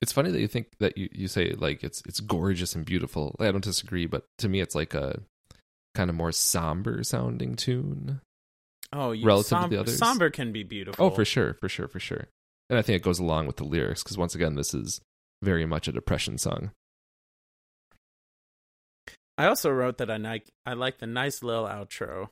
It's 0.00 0.12
funny 0.12 0.30
that 0.30 0.40
you 0.40 0.48
think 0.48 0.68
that 0.78 0.96
you, 0.96 1.10
you 1.12 1.28
say 1.28 1.50
like 1.58 1.84
it's 1.84 2.02
it's 2.06 2.20
gorgeous 2.20 2.74
and 2.74 2.86
beautiful. 2.86 3.36
I 3.38 3.50
don't 3.52 3.62
disagree, 3.62 4.06
but 4.06 4.24
to 4.38 4.48
me 4.48 4.60
it's 4.60 4.74
like 4.74 4.94
a 4.94 5.20
kind 5.94 6.08
of 6.08 6.16
more 6.16 6.32
somber 6.32 7.04
sounding 7.04 7.54
tune. 7.54 8.22
Oh, 8.94 9.12
you, 9.12 9.26
Relative 9.26 9.48
to 9.48 9.62
som- 9.62 9.70
the 9.70 9.76
others? 9.80 9.98
somber 9.98 10.30
can 10.30 10.52
be 10.52 10.62
beautiful. 10.62 11.04
Oh, 11.04 11.10
for 11.10 11.24
sure, 11.26 11.52
for 11.60 11.68
sure, 11.68 11.86
for 11.86 12.00
sure. 12.00 12.28
And 12.70 12.78
I 12.78 12.82
think 12.82 12.96
it 12.96 13.04
goes 13.04 13.18
along 13.18 13.46
with 13.46 13.56
the 13.56 13.64
lyrics 13.64 14.02
because 14.02 14.16
once 14.16 14.34
again, 14.34 14.54
this 14.54 14.72
is 14.72 15.02
very 15.44 15.66
much 15.66 15.86
a 15.88 15.92
depression 15.92 16.38
song. 16.38 16.72
I 19.36 19.46
also 19.46 19.70
wrote 19.70 19.98
that 19.98 20.10
I 20.10 20.16
like 20.16 20.50
I 20.64 20.74
like 20.74 20.98
the 20.98 21.06
nice 21.06 21.42
little 21.42 21.66
outro. 21.66 22.28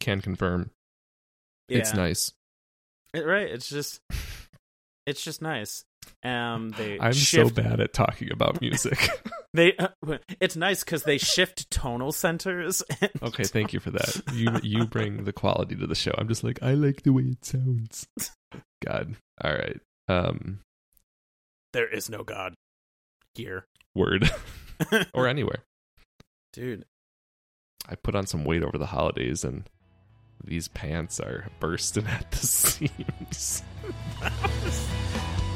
Can 0.00 0.20
confirm 0.20 0.70
it's 1.68 1.94
nice. 1.94 2.32
It- 3.14 3.26
right? 3.26 3.48
It's 3.48 3.68
just 3.68 4.00
it's 5.06 5.22
just 5.22 5.40
nice. 5.42 5.84
Um, 6.24 6.70
they 6.76 6.98
I'm 7.00 7.12
shift, 7.12 7.48
so 7.56 7.62
bad 7.62 7.80
at 7.80 7.92
talking 7.92 8.30
about 8.32 8.60
music. 8.60 8.98
They 9.52 9.74
uh, 9.76 9.88
it's 10.40 10.54
nice 10.54 10.84
because 10.84 11.02
they 11.02 11.18
shift 11.18 11.68
tonal 11.72 12.12
centers. 12.12 12.84
and- 13.00 13.10
okay, 13.20 13.42
thank 13.42 13.72
you 13.72 13.80
for 13.80 13.90
that. 13.90 14.22
You 14.32 14.52
you 14.62 14.86
bring 14.86 15.24
the 15.24 15.32
quality 15.32 15.74
to 15.74 15.88
the 15.88 15.96
show. 15.96 16.14
I'm 16.16 16.28
just 16.28 16.44
like 16.44 16.62
I 16.62 16.74
like 16.74 17.02
the 17.02 17.12
way 17.12 17.24
it 17.24 17.44
sounds. 17.44 18.06
God. 18.86 19.16
All 19.42 19.52
right. 19.52 19.80
Um 20.06 20.60
There 21.72 21.88
is 21.88 22.10
no 22.10 22.22
god 22.24 22.54
here, 23.34 23.66
word 23.94 24.30
or 25.14 25.26
anywhere. 25.28 25.62
dude. 26.52 26.84
I 27.88 27.94
put 27.96 28.14
on 28.14 28.26
some 28.26 28.44
weight 28.44 28.62
over 28.62 28.76
the 28.78 28.86
holidays 28.86 29.42
and 29.44 29.68
these 30.44 30.68
pants 30.68 31.18
are 31.20 31.46
bursting 31.60 32.06
at 32.06 32.30
the 32.30 32.36
seams. 32.46 33.62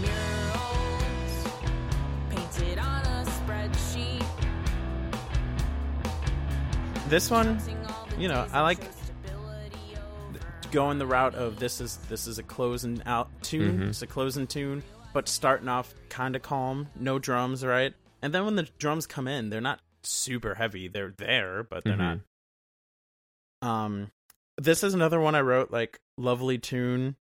Murals 0.00 1.48
painted 2.30 2.78
on 2.78 3.04
a 3.04 3.24
spreadsheet. 3.26 4.24
This 7.08 7.30
one, 7.30 7.58
counting 7.58 7.86
all 7.86 8.06
the 8.10 8.20
you 8.22 8.28
know, 8.28 8.46
I 8.52 8.62
like 8.62 8.82
of 8.82 8.94
stability 8.94 9.96
over 9.96 10.38
going 10.72 10.98
the 10.98 11.06
route 11.06 11.34
of 11.34 11.58
this 11.58 11.80
is 11.80 11.96
this 12.08 12.26
is 12.26 12.38
a 12.38 12.42
closing 12.42 13.02
out 13.06 13.28
tune. 13.42 13.80
Mhm. 13.80 13.88
It's 13.90 14.02
a 14.02 14.06
closing 14.06 14.46
tune, 14.46 14.82
but 15.14 15.28
starting 15.28 15.68
off 15.68 15.94
kind 16.10 16.36
of 16.36 16.42
calm, 16.42 16.88
no 16.98 17.18
drums, 17.18 17.64
right? 17.64 17.94
And 18.20 18.34
then 18.34 18.44
when 18.44 18.56
the 18.56 18.68
drums 18.78 19.06
come 19.06 19.26
in, 19.26 19.48
they're 19.48 19.62
not 19.62 19.80
super 20.02 20.54
heavy. 20.54 20.88
They're 20.88 21.14
there, 21.16 21.62
but 21.62 21.84
they're 21.84 21.96
not. 21.96 22.18
Um, 23.62 24.10
this 24.58 24.84
is 24.84 24.92
another 24.92 25.20
one 25.20 25.34
I 25.34 25.40
wrote. 25.40 25.70
Like 25.70 25.98
lovely 26.18 26.58
tune. 26.58 27.16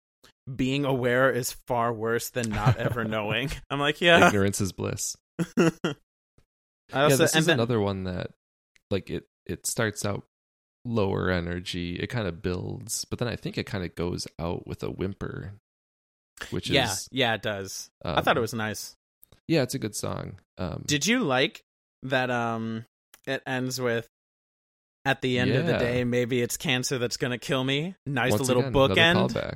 Being 0.55 0.85
aware 0.85 1.31
is 1.31 1.57
far 1.67 1.93
worse 1.93 2.31
than 2.31 2.51
not 2.51 2.77
ever 2.77 3.05
knowing. 3.05 3.51
I'm 3.71 3.81
like, 3.81 4.01
yeah, 4.01 4.29
Ignorance 4.29 4.61
is 4.61 4.73
bliss. 4.73 5.17
I 5.59 5.73
yeah, 6.93 7.09
this 7.17 7.35
is 7.35 7.47
then, 7.47 7.55
another 7.55 7.81
one 7.81 8.05
that 8.05 8.29
like 8.91 9.11
it 9.11 9.25
it 9.47 9.67
starts 9.67 10.05
out 10.07 10.25
lower 10.85 11.31
energy, 11.31 11.97
it 11.97 12.09
kind 12.09 12.27
of 12.27 12.43
builds, 12.43 13.05
but 13.05 13.19
then 13.19 13.29
I 13.29 13.37
think 13.37 13.59
it 13.59 13.65
kind 13.65 13.85
of 13.85 13.95
goes 13.95 14.27
out 14.39 14.67
with 14.67 14.83
a 14.83 14.91
whimper, 14.91 15.55
which 16.51 16.71
yeah, 16.71 16.93
is 16.93 17.09
yeah, 17.11 17.35
it 17.35 17.43
does. 17.43 17.91
I 18.05 18.21
thought 18.21 18.37
it 18.37 18.39
um, 18.39 18.43
was 18.43 18.55
nice. 18.55 18.97
yeah, 19.47 19.63
it's 19.63 19.75
a 19.75 19.79
good 19.79 19.95
song. 19.95 20.35
Um, 20.57 20.85
Did 20.87 21.07
you 21.07 21.21
like 21.21 21.63
that? 22.03 22.31
Um, 22.31 22.85
it 23.27 23.43
ends 23.47 23.81
with. 23.81 24.09
At 25.05 25.23
the 25.23 25.39
end 25.39 25.53
of 25.53 25.67
the 25.67 25.79
day, 25.79 26.05
maybe 26.05 26.43
it's 26.43 26.59
cancer 26.59 26.99
that's 26.99 27.17
gonna 27.17 27.39
kill 27.39 27.65
me. 27.65 27.95
Nice 28.05 28.33
once 28.33 28.49
little 28.49 28.65
again, 28.65 28.73
bookend. 28.75 29.31
callback. 29.31 29.55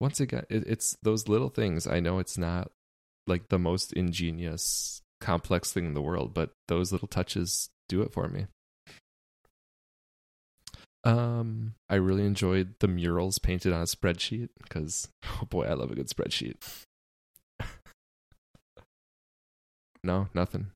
Once 0.00 0.20
again, 0.20 0.44
it, 0.48 0.64
it's 0.66 0.96
those 1.02 1.28
little 1.28 1.50
things. 1.50 1.86
I 1.86 2.00
know 2.00 2.18
it's 2.18 2.38
not 2.38 2.70
like 3.26 3.48
the 3.48 3.58
most 3.58 3.92
ingenious, 3.92 5.02
complex 5.20 5.72
thing 5.72 5.84
in 5.84 5.94
the 5.94 6.00
world, 6.00 6.32
but 6.32 6.52
those 6.68 6.92
little 6.92 7.08
touches 7.08 7.68
do 7.88 8.00
it 8.02 8.12
for 8.12 8.28
me. 8.28 8.46
Um, 11.04 11.74
I 11.90 11.96
really 11.96 12.24
enjoyed 12.24 12.74
the 12.80 12.88
murals 12.88 13.38
painted 13.38 13.72
on 13.72 13.82
a 13.82 13.84
spreadsheet 13.84 14.48
because, 14.62 15.08
oh 15.26 15.44
boy, 15.48 15.64
I 15.66 15.74
love 15.74 15.90
a 15.90 15.94
good 15.94 16.08
spreadsheet. 16.08 16.56
no, 20.02 20.28
nothing. 20.34 20.68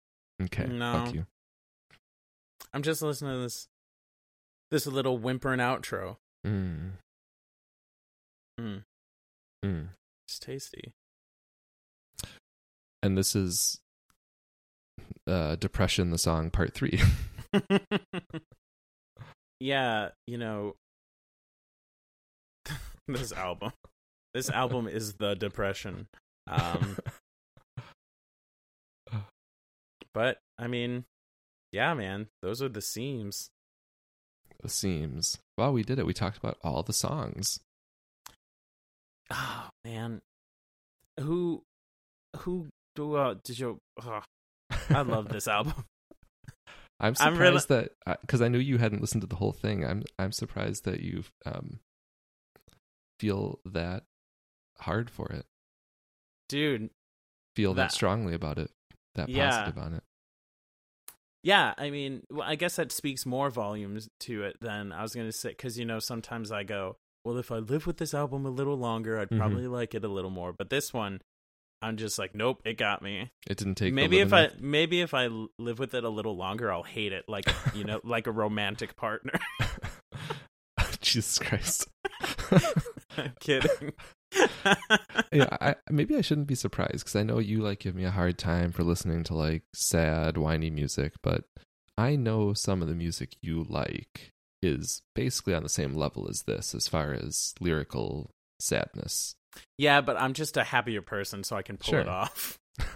Okay, 0.43 0.67
No. 0.67 0.93
fuck 0.93 1.15
you. 1.15 1.27
I'm 2.73 2.83
just 2.83 3.01
listening 3.03 3.33
to 3.33 3.39
this 3.41 3.69
this 4.71 4.87
little 4.87 5.19
whimpering 5.19 5.61
outro. 5.61 6.17
Mm, 6.47 6.91
Mm, 8.61 8.83
mm. 9.65 9.89
it's 10.27 10.39
tasty. 10.39 10.93
And 13.03 13.17
this 13.17 13.35
is 13.35 13.81
uh, 15.27 15.57
depression, 15.57 16.11
the 16.11 16.19
song 16.19 16.51
part 16.51 16.75
three. 16.75 17.01
yeah, 19.61 20.11
you 20.27 20.39
know 20.39 20.75
this 23.09 23.33
album. 23.33 23.73
This 24.35 24.51
album 24.51 24.87
is 24.89 25.15
the 25.15 25.35
depression. 25.35 26.07
Um 26.47 26.99
but 30.15 30.39
I 30.59 30.67
mean, 30.67 31.05
yeah, 31.73 31.95
man, 31.95 32.29
those 32.43 32.63
are 32.63 32.69
the 32.69 32.83
seams. 32.83 33.51
the 34.63 34.69
seams. 34.69 35.39
Well, 35.57 35.73
we 35.73 35.83
did 35.83 35.99
it. 35.99 36.07
We 36.07 36.15
talked 36.15 36.39
about 36.39 36.59
all 36.63 36.83
the 36.83 36.93
songs. 36.93 37.61
Oh, 39.31 39.69
man. 39.85 40.21
Who 41.21 41.63
who 42.39 42.69
do 42.95 43.15
uh 43.15 43.35
did 43.45 43.59
you 43.59 43.79
oh, 44.03 44.23
I 44.91 45.03
love 45.03 45.29
this 45.29 45.49
album. 45.57 45.85
I'm 47.01 47.09
I'm 47.09 47.15
surprised 47.35 47.71
really- 47.71 47.89
that 48.07 48.21
because 48.23 48.43
I 48.43 48.49
knew 48.49 48.59
you 48.59 48.79
hadn't 48.79 49.01
listened 49.01 49.21
to 49.23 49.27
the 49.29 49.37
whole 49.37 49.53
thing. 49.53 49.85
I'm 49.85 50.03
I'm 50.19 50.33
surprised 50.33 50.85
that 50.85 51.01
you 51.01 51.25
um 51.47 51.81
feel 53.21 53.61
that 53.65 54.05
hard 54.81 55.11
for 55.11 55.31
it. 55.33 55.47
Dude, 56.49 56.91
Feel 57.57 57.75
that, 57.75 57.85
That- 57.85 57.93
strongly 57.93 58.35
about 58.35 58.59
it. 58.59 58.71
That 59.17 59.29
Yeah. 59.29 59.51
positive 59.51 59.79
on 59.83 59.95
it. 59.95 60.05
Yeah, 61.43 61.75
I 61.77 61.91
mean, 61.91 62.23
well, 62.31 62.43
I 62.49 62.55
guess 62.55 62.77
that 62.77 62.93
speaks 62.93 63.27
more 63.27 63.51
volumes 63.51 64.09
to 64.21 64.45
it 64.45 64.61
than 64.61 64.93
I 64.93 65.03
was 65.03 65.13
going 65.15 65.27
to 65.27 65.33
say. 65.33 65.51
Because, 65.51 65.77
you 65.79 65.85
know, 65.85 65.99
sometimes 65.99 66.53
I 66.53 66.63
go, 66.63 66.99
well, 67.25 67.37
if 67.37 67.51
I 67.51 67.59
live 67.59 67.87
with 67.87 67.97
this 67.97 68.15
album 68.15 68.45
a 68.47 68.51
little 68.51 68.77
longer, 68.77 69.19
I'd 69.19 69.31
Mhm. 69.31 69.39
probably 69.39 69.67
like 69.67 69.95
it 69.95 70.05
a 70.05 70.09
little 70.09 70.31
more. 70.31 70.53
But 70.53 70.71
this 70.71 70.93
one, 70.93 71.21
I'm 71.81 71.97
just 71.97 72.19
like, 72.19 72.35
nope, 72.35 72.61
it 72.65 72.77
got 72.77 73.03
me. 73.03 73.31
It 73.49 73.59
didn't 73.59 73.77
take. 73.77 73.95
maybe 73.95 74.19
if 74.21 74.33
I 74.33 74.51
maybe 74.59 75.01
if 75.01 75.15
I 75.15 75.29
live 75.59 75.79
with 75.79 75.95
it 75.95 76.05
a 76.05 76.09
little 76.09 76.37
longer, 76.37 76.73
I'll 76.73 76.83
hate 76.83 77.13
it 77.13 77.25
like 77.29 77.47
you 77.75 77.85
know, 77.85 78.01
like 78.05 78.27
a 78.27 78.33
romantic 78.33 78.97
partner. 78.97 79.39
Jesus 81.01 81.39
Christ. 81.39 81.89
I'm 83.17 83.33
kidding. 83.41 83.93
yeah, 85.33 85.57
I, 85.61 85.77
maybe 85.91 86.17
I 86.17 86.21
shouldn't 86.21 86.49
be 86.49 86.55
surprised 86.55 86.99
because 86.99 87.17
I 87.17 87.23
know 87.23 87.39
you 87.39 87.61
like 87.61 87.79
give 87.79 87.95
me 87.95 88.05
a 88.05 88.11
hard 88.11 88.39
time 88.39 88.73
for 88.73 88.83
listening 88.83 89.25
to 89.25 89.35
like 89.35 89.63
sad, 89.75 90.37
whiny 90.37 90.71
music, 90.71 91.15
but 91.23 91.45
I 91.97 92.17
know 92.17 92.53
some 92.53 92.83
of 92.83 92.89
the 92.89 92.95
music 92.95 93.37
you 93.41 93.65
like 93.69 94.33
is 94.63 95.03
basically 95.15 95.55
on 95.55 95.63
the 95.63 95.69
same 95.69 95.95
level 95.95 96.29
as 96.29 96.43
this 96.43 96.75
as 96.75 96.89
far 96.89 97.13
as 97.13 97.55
lyrical 97.61 98.31
sadness. 98.61 99.35
Yeah, 99.77 100.01
but 100.01 100.21
I'm 100.21 100.33
just 100.35 100.57
a 100.57 100.65
happier 100.65 101.03
person, 101.03 101.45
so 101.45 101.57
I 101.57 101.63
can 101.63 101.77
pull 101.77 101.95
it 101.95 102.09
off. 102.09 102.59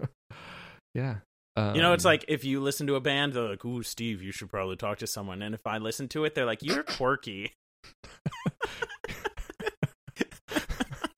yeah. 0.94 1.16
Um, 1.56 1.74
You 1.74 1.82
know, 1.82 1.92
it's 1.92 2.04
like 2.04 2.24
if 2.28 2.44
you 2.44 2.60
listen 2.60 2.86
to 2.86 2.94
a 2.94 3.00
band, 3.00 3.32
they're 3.32 3.48
like, 3.48 3.64
"Ooh, 3.64 3.82
Steve, 3.82 4.22
you 4.22 4.32
should 4.32 4.48
probably 4.50 4.76
talk 4.76 4.98
to 4.98 5.06
someone." 5.06 5.42
And 5.42 5.54
if 5.54 5.66
I 5.66 5.78
listen 5.78 6.08
to 6.08 6.24
it, 6.24 6.34
they're 6.34 6.46
like, 6.46 6.62
"You're 6.62 6.82
quirky." 6.84 7.52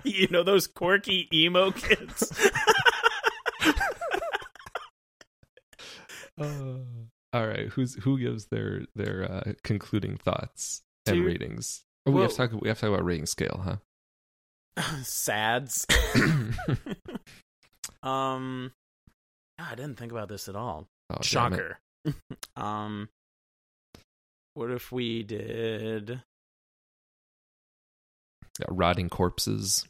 you 0.04 0.28
know 0.28 0.42
those 0.42 0.66
quirky 0.66 1.28
emo 1.32 1.70
kids. 1.70 2.32
Uh, 6.40 6.78
all 7.32 7.46
right, 7.46 7.68
who's 7.68 7.94
who 7.96 8.18
gives 8.18 8.46
their 8.46 8.82
their 8.94 9.30
uh, 9.30 9.52
concluding 9.62 10.16
thoughts 10.16 10.82
and 11.06 11.16
Dude, 11.16 11.26
ratings? 11.26 11.84
Oh, 12.06 12.10
we 12.10 12.22
have 12.22 12.30
to 12.30 12.36
talk. 12.36 12.52
We 12.52 12.68
have 12.68 12.78
to 12.78 12.86
talk 12.86 12.94
about 12.94 13.04
rating 13.04 13.26
scale, 13.26 13.60
huh? 13.64 13.76
Sads. 15.02 15.86
um, 18.02 18.72
I 19.58 19.74
didn't 19.74 19.96
think 19.96 20.12
about 20.12 20.28
this 20.28 20.48
at 20.48 20.56
all. 20.56 20.86
Oh. 21.10 21.22
Shocker. 21.22 21.78
um, 22.56 23.08
what 24.54 24.70
if 24.70 24.90
we 24.92 25.22
did? 25.22 26.22
Yeah, 28.58 28.66
rotting 28.68 29.08
corpses. 29.08 29.86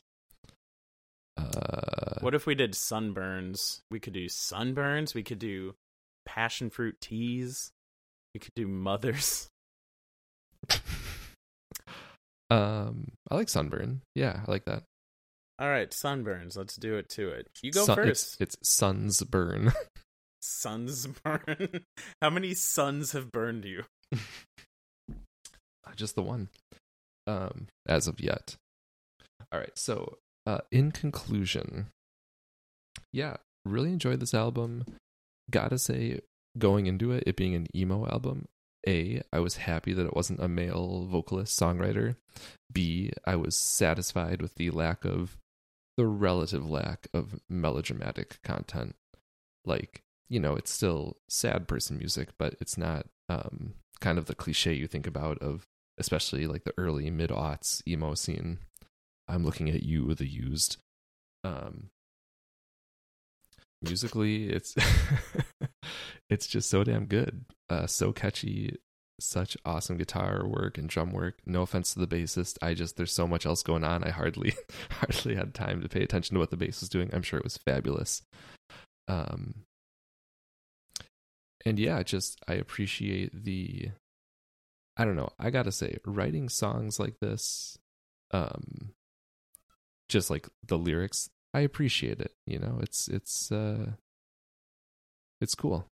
Uh, 1.37 2.21
What 2.21 2.35
if 2.35 2.47
we 2.47 2.55
did 2.55 2.73
sunburns? 2.73 3.81
We 3.91 3.99
could 3.99 4.13
do 4.13 4.27
sunburns. 4.27 5.15
We 5.15 5.23
could 5.23 5.39
do 5.39 5.75
passion 6.25 6.71
fruit 6.71 7.01
teas. 7.01 7.73
We 8.35 8.41
could 8.41 8.55
do 8.55 8.69
mothers. 8.69 9.49
Um, 12.53 13.09
I 13.31 13.35
like 13.35 13.49
sunburn. 13.49 14.03
Yeah, 14.15 14.41
I 14.47 14.51
like 14.51 14.65
that. 14.67 14.83
All 15.59 15.69
right, 15.69 15.91
sunburns. 15.91 16.57
Let's 16.57 16.77
do 16.77 16.97
it 16.97 17.09
to 17.11 17.29
it. 17.29 17.49
You 17.63 17.73
go 17.73 17.85
Sun- 17.85 17.97
first. 17.97 18.41
It's, 18.41 18.57
it's 18.57 18.69
suns 18.69 19.23
burn. 19.23 19.73
Suns 20.45 21.07
burn. 21.07 21.85
How 22.21 22.29
many 22.31 22.55
suns 22.55 23.13
have 23.13 23.31
burned 23.31 23.65
you? 23.65 23.85
Just 25.95 26.17
the 26.17 26.23
one. 26.23 26.49
Um, 27.29 27.69
as 27.87 28.09
of 28.09 28.19
yet. 28.19 28.57
All 29.53 29.61
right. 29.61 29.71
So, 29.79 30.19
uh, 30.45 30.63
in 30.73 30.91
conclusion, 30.91 31.87
yeah, 33.13 33.37
really 33.65 33.93
enjoyed 33.93 34.19
this 34.19 34.35
album. 34.35 34.85
Gotta 35.49 35.79
say, 35.79 36.23
going 36.59 36.87
into 36.87 37.13
it, 37.13 37.23
it 37.27 37.37
being 37.37 37.55
an 37.55 37.69
emo 37.77 38.07
album, 38.09 38.47
A, 38.87 39.23
I 39.33 39.39
was 39.41 39.57
happy 39.57 39.93
that 39.93 40.07
it 40.07 40.17
wasn't 40.17 40.43
a 40.43 40.49
male 40.49 41.07
vocalist 41.07 41.59
songwriter. 41.59 42.17
B, 42.73 43.13
I 43.25 43.37
was 43.37 43.57
satisfied 43.57 44.43
with 44.43 44.57
the 44.57 44.71
lack 44.71 45.05
of 45.05 45.39
the 45.97 46.07
relative 46.07 46.69
lack 46.69 47.07
of 47.13 47.41
melodramatic 47.49 48.39
content. 48.43 48.97
Like, 49.65 50.03
you 50.29 50.41
know, 50.41 50.57
it's 50.57 50.71
still 50.71 51.19
sad 51.29 51.69
person 51.69 51.99
music, 51.99 52.31
but 52.39 52.57
it's 52.61 52.79
not 52.79 53.07
um 53.29 53.75
kind 54.01 54.19
of 54.19 54.27
the 54.27 54.35
cliche 54.35 54.73
you 54.73 54.89
think 54.89 55.07
about 55.07 55.39
of 55.39 55.65
especially 55.99 56.47
like 56.47 56.65
the 56.65 56.75
early 56.77 57.11
mid 57.11 57.31
aughts 57.31 57.87
emo 57.87 58.15
scene. 58.15 58.59
I'm 59.29 59.45
looking 59.45 59.69
at 59.71 59.83
you, 59.83 60.15
the 60.15 60.27
used. 60.27 60.79
Um 61.45 61.91
musically 63.83 64.49
it's 64.49 64.75
it's 66.31 66.47
just 66.47 66.71
so 66.71 66.85
damn 66.85 67.07
good. 67.07 67.45
Uh 67.69 67.87
so 67.87 68.13
catchy, 68.13 68.77
such 69.21 69.57
awesome 69.65 69.97
guitar 69.97 70.47
work 70.47 70.79
and 70.79 70.89
drum 70.89 71.13
work. 71.13 71.39
No 71.47 71.63
offense 71.63 71.93
to 71.95 72.01
the 72.01 72.07
bassist. 72.07 72.59
I 72.63 72.75
just 72.75 72.97
there's 72.97 73.13
so 73.13 73.27
much 73.27 73.47
else 73.47 73.63
going 73.63 73.85
on. 73.85 74.05
I 74.05 74.11
hardly 74.11 74.55
hardly 74.91 75.35
had 75.35 75.55
time 75.55 75.83
to 75.83 75.89
pay 75.89 76.03
attention 76.03 76.35
to 76.35 76.41
what 76.41 76.51
the 76.51 76.57
bass 76.57 76.81
was 76.81 76.89
doing. 76.89 77.11
I'm 77.13 77.23
sure 77.23 77.39
it 77.39 77.45
was 77.45 77.59
fabulous. 77.59 78.23
Um 79.09 79.65
and 81.65 81.79
yeah, 81.79 82.03
just 82.03 82.41
I 82.49 82.55
appreciate 82.55 83.45
the 83.45 83.91
I 84.97 85.05
don't 85.05 85.17
know, 85.17 85.31
I 85.39 85.51
got 85.51 85.65
to 85.65 85.73
say 85.73 85.99
writing 86.05 86.49
songs 86.49 87.01
like 87.01 87.19
this 87.21 87.79
um 88.31 88.93
just 90.09 90.31
like 90.31 90.47
the 90.67 90.77
lyrics, 90.79 91.31
I 91.55 91.61
appreciate 91.61 92.21
it, 92.21 92.33
you 92.47 92.59
know. 92.59 92.79
It's 92.81 93.09
it's 93.09 93.53
uh 93.53 93.93
it's 95.41 95.55
cool. 95.55 95.87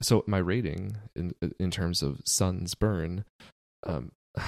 So 0.00 0.24
my 0.26 0.38
rating 0.38 0.96
in 1.14 1.34
in 1.58 1.70
terms 1.70 2.02
of 2.02 2.20
Suns 2.24 2.74
Burn 2.74 3.24
um 3.84 4.12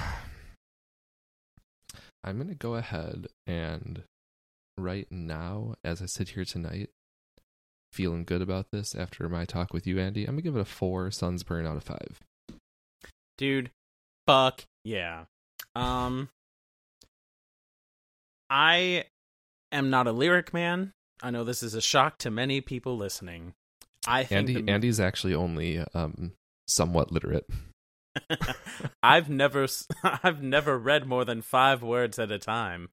I'm 2.23 2.45
to 2.47 2.55
go 2.55 2.75
ahead 2.75 3.27
and 3.45 4.03
right 4.77 5.07
now 5.11 5.75
as 5.83 6.01
I 6.01 6.07
sit 6.07 6.29
here 6.29 6.45
tonight 6.45 6.89
feeling 7.93 8.23
good 8.25 8.41
about 8.41 8.67
this 8.71 8.93
after 8.95 9.29
my 9.29 9.45
talk 9.45 9.73
with 9.73 9.87
you, 9.87 9.99
Andy. 9.99 10.25
I'm 10.25 10.33
gonna 10.33 10.41
give 10.41 10.55
it 10.57 10.61
a 10.61 10.65
four 10.65 11.09
suns 11.11 11.43
burn 11.43 11.65
out 11.65 11.77
of 11.77 11.83
five. 11.83 12.19
dude 13.37 13.71
fuck 14.27 14.65
yeah 14.83 15.23
um 15.75 16.27
i 18.49 19.05
am 19.71 19.89
not 19.89 20.07
a 20.07 20.11
lyric 20.11 20.53
man 20.53 20.91
i 21.21 21.29
know 21.29 21.43
this 21.43 21.61
is 21.63 21.73
a 21.73 21.81
shock 21.81 22.17
to 22.17 22.29
many 22.31 22.61
people 22.61 22.97
listening 22.97 23.53
i 24.07 24.23
think 24.23 24.49
Andy 24.49 24.61
the- 24.61 24.71
Andy's 24.71 24.99
actually 24.99 25.33
only 25.35 25.79
um 25.93 26.33
somewhat 26.67 27.11
literate. 27.11 27.45
i've 29.03 29.29
never 29.29 29.67
i've 30.23 30.41
never 30.41 30.77
read 30.77 31.05
more 31.05 31.23
than 31.25 31.41
five 31.41 31.81
words 31.83 32.17
at 32.19 32.31
a 32.31 32.39
time 32.39 32.89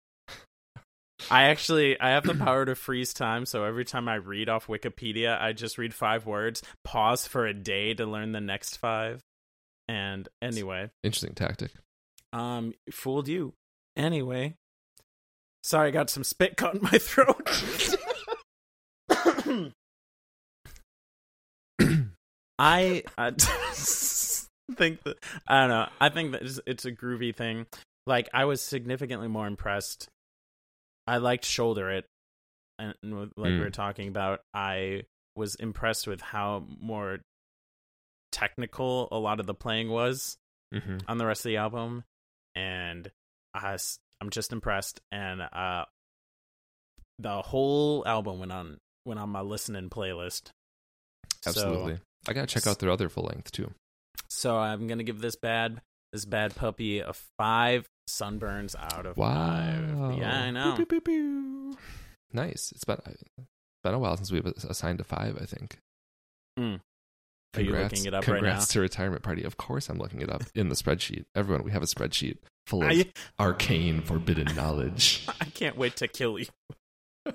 i 1.30 1.44
actually 1.44 1.98
i 2.00 2.10
have 2.10 2.24
the 2.24 2.34
power 2.34 2.64
to 2.64 2.74
freeze 2.74 3.14
time 3.14 3.46
so 3.46 3.64
every 3.64 3.84
time 3.84 4.08
i 4.08 4.14
read 4.16 4.48
off 4.48 4.66
wikipedia 4.66 5.40
i 5.40 5.52
just 5.52 5.78
read 5.78 5.94
five 5.94 6.26
words 6.26 6.60
pause 6.84 7.26
for 7.26 7.46
a 7.46 7.54
day 7.54 7.94
to 7.94 8.04
learn 8.04 8.32
the 8.32 8.40
next 8.40 8.76
five 8.78 9.20
and 9.88 10.28
anyway 10.40 10.90
Interesting 11.04 11.34
tactic. 11.34 11.70
Um, 12.32 12.72
fooled 12.90 13.28
you. 13.28 13.52
Anyway, 13.94 14.54
sorry, 15.62 15.88
I 15.88 15.90
got 15.90 16.10
some 16.10 16.24
spit 16.24 16.56
caught 16.56 16.74
in 16.76 16.82
my 16.82 16.90
throat. 16.98 17.48
I, 22.58 23.02
I 23.18 23.30
think 24.76 25.02
that 25.04 25.16
I 25.48 25.60
don't 25.60 25.70
know. 25.70 25.88
I 26.00 26.08
think 26.10 26.32
that 26.32 26.42
it's, 26.42 26.60
it's 26.66 26.84
a 26.84 26.92
groovy 26.92 27.34
thing. 27.34 27.66
Like 28.06 28.28
I 28.32 28.44
was 28.44 28.60
significantly 28.60 29.28
more 29.28 29.46
impressed. 29.46 30.08
I 31.06 31.16
liked 31.16 31.44
Shoulder 31.44 31.90
It, 31.90 32.06
and 32.78 32.94
and 33.02 33.18
like 33.36 33.52
we 33.52 33.58
Mm. 33.58 33.60
were 33.60 33.70
talking 33.70 34.08
about, 34.08 34.40
I 34.54 35.02
was 35.34 35.54
impressed 35.56 36.06
with 36.06 36.20
how 36.20 36.64
more 36.80 37.18
technical 38.30 39.08
a 39.10 39.18
lot 39.18 39.40
of 39.40 39.46
the 39.46 39.54
playing 39.54 39.90
was 39.90 40.36
Mm-hmm. 40.74 40.98
on 41.06 41.18
the 41.18 41.26
rest 41.26 41.40
of 41.44 41.50
the 41.50 41.58
album, 41.58 42.02
and 42.54 43.10
I, 43.52 43.76
I'm 44.22 44.30
just 44.30 44.52
impressed. 44.52 45.00
And 45.10 45.42
uh, 45.42 45.84
the 47.18 47.42
whole 47.42 48.04
album 48.06 48.38
went 48.38 48.52
on 48.52 48.78
went 49.04 49.18
on 49.18 49.30
my 49.30 49.40
listening 49.40 49.90
playlist. 49.90 50.50
Absolutely. 51.44 51.98
I 52.28 52.32
gotta 52.32 52.46
check 52.46 52.68
out 52.68 52.78
their 52.78 52.90
other 52.90 53.08
full 53.08 53.24
length 53.24 53.50
too. 53.50 53.72
So, 54.30 54.50
so 54.50 54.56
I'm 54.58 54.86
gonna 54.86 55.02
give 55.02 55.20
this 55.20 55.34
bad 55.34 55.80
this 56.12 56.24
bad 56.24 56.54
puppy 56.54 57.00
a 57.00 57.12
five 57.36 57.88
sunburns 58.08 58.76
out 58.78 59.06
of 59.06 59.16
five. 59.16 60.16
Yeah, 60.18 60.42
I 60.44 60.50
know. 60.52 60.74
Pew, 60.76 60.86
pew, 60.86 61.00
pew. 61.00 61.76
Nice. 62.32 62.70
It's 62.72 62.84
been 62.84 62.98
been 63.82 63.94
a 63.94 63.98
while 63.98 64.16
since 64.16 64.30
we've 64.30 64.46
assigned 64.46 65.00
a 65.00 65.04
five. 65.04 65.36
I 65.42 65.46
think. 65.46 65.78
Mm. 66.56 66.78
Are 67.54 67.60
you 67.60 67.70
Congrats- 67.70 67.92
looking 67.92 68.06
it 68.06 68.14
up 68.14 68.22
congrats 68.22 68.44
right 68.44 68.58
now? 68.60 68.64
to 68.66 68.80
retirement 68.80 69.22
party. 69.24 69.42
Of 69.42 69.56
course, 69.56 69.88
I'm 69.88 69.98
looking 69.98 70.20
it 70.20 70.30
up 70.30 70.42
in 70.54 70.68
the 70.68 70.76
spreadsheet. 70.76 71.24
Everyone, 71.34 71.64
we 71.64 71.72
have 71.72 71.82
a 71.82 71.86
spreadsheet 71.86 72.36
full 72.66 72.82
of 72.82 72.90
I, 72.90 73.06
arcane, 73.38 74.00
forbidden 74.02 74.54
knowledge. 74.54 75.26
I 75.40 75.46
can't 75.46 75.76
wait 75.76 75.96
to 75.96 76.08
kill 76.08 76.38
you. 76.38 76.46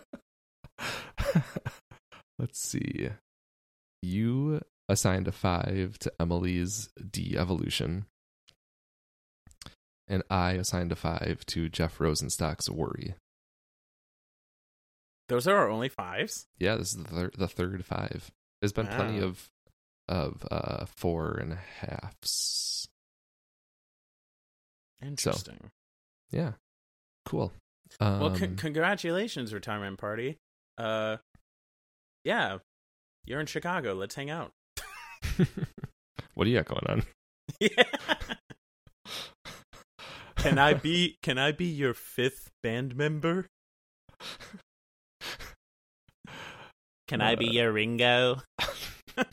Let's 2.39 2.59
see. 2.59 3.09
You 4.01 4.61
assigned 4.88 5.28
a 5.28 5.32
five 5.32 5.97
to 5.99 6.11
Emily's 6.19 6.89
de-evolution, 7.09 8.05
and 10.07 10.23
I 10.30 10.51
assigned 10.51 10.91
a 10.91 10.95
five 10.95 11.45
to 11.47 11.67
Jeff 11.69 11.97
Rosenstock's 11.99 12.69
worry. 12.69 13.15
Those 15.30 15.47
are 15.47 15.57
our 15.57 15.69
only 15.69 15.89
fives. 15.89 16.47
Yeah, 16.57 16.75
this 16.75 16.89
is 16.95 17.03
the, 17.03 17.09
thir- 17.09 17.32
the 17.38 17.47
third 17.47 17.84
five. 17.84 18.32
There's 18.61 18.71
been 18.71 18.88
plenty 18.88 19.19
of 19.19 19.49
of 20.07 20.47
uh 20.49 20.86
four 20.86 21.34
and 21.34 21.51
a 21.53 21.59
halves. 21.82 22.76
Interesting. 25.02 25.70
Yeah, 26.32 26.54
cool. 27.26 27.54
Um, 28.00 28.20
well, 28.20 28.36
con- 28.36 28.56
congratulations, 28.56 29.54
retirement 29.54 29.98
party. 29.98 30.38
Uh, 30.78 31.18
yeah, 32.24 32.58
you're 33.26 33.39
in 33.39 33.45
Chicago. 33.45 33.93
Let's 33.93 34.16
hang 34.16 34.30
out. 34.30 34.52
what 36.34 36.43
do 36.45 36.50
you 36.50 36.58
got 36.62 36.66
going 36.68 36.86
on? 36.88 37.04
yeah. 37.60 37.84
Can 40.38 40.60
I 40.60 40.76
be 40.76 41.18
can 41.24 41.38
I 41.39 41.52
be 41.52 41.66
your 41.66 41.93
fifth 41.95 42.52
band 42.62 42.95
member? 42.95 43.48
Can 47.08 47.22
I 47.22 47.36
be 47.36 47.48
Uh, 47.48 47.52
your 47.54 47.72
Ringo? 47.72 48.41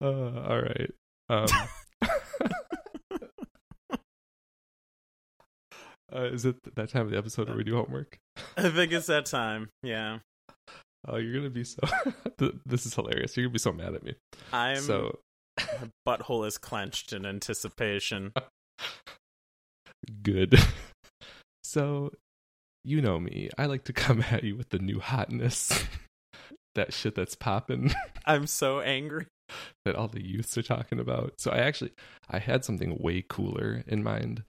Uh, 0.00 0.06
all 0.06 0.62
right. 0.62 0.90
Um, 1.28 1.46
uh, 6.14 6.22
is 6.32 6.44
it 6.44 6.56
that 6.74 6.90
time 6.90 7.02
of 7.02 7.10
the 7.10 7.18
episode 7.18 7.48
where 7.48 7.56
we 7.56 7.64
do 7.64 7.76
homework? 7.76 8.18
I 8.56 8.70
think 8.70 8.92
it's 8.92 9.06
that 9.06 9.26
time. 9.26 9.70
Yeah. 9.82 10.18
Oh, 11.06 11.16
you're 11.16 11.34
gonna 11.34 11.50
be 11.50 11.64
so. 11.64 11.80
This 12.66 12.86
is 12.86 12.94
hilarious. 12.94 13.36
You're 13.36 13.46
gonna 13.46 13.52
be 13.52 13.58
so 13.58 13.72
mad 13.72 13.94
at 13.94 14.04
me. 14.04 14.14
I'm 14.52 14.76
so 14.76 15.18
my 15.58 15.88
butthole 16.06 16.46
is 16.46 16.58
clenched 16.58 17.12
in 17.12 17.26
anticipation. 17.26 18.32
good. 20.22 20.58
so, 21.64 22.12
you 22.84 23.00
know 23.00 23.18
me. 23.18 23.50
I 23.58 23.66
like 23.66 23.84
to 23.84 23.92
come 23.92 24.24
at 24.30 24.44
you 24.44 24.56
with 24.56 24.70
the 24.70 24.78
new 24.78 25.00
hotness. 25.00 25.84
That 26.78 26.92
shit 26.92 27.14
that's 27.14 27.34
popping. 27.34 27.94
I'm 28.26 28.46
so 28.46 28.80
angry. 28.80 29.26
that 29.84 29.94
all 29.94 30.08
the 30.08 30.24
youths 30.24 30.56
are 30.58 30.62
talking 30.62 30.98
about. 31.00 31.34
So 31.38 31.50
I 31.50 31.58
actually 31.58 31.92
I 32.28 32.38
had 32.38 32.64
something 32.64 32.98
way 32.98 33.24
cooler 33.26 33.84
in 33.86 34.02
mind. 34.02 34.44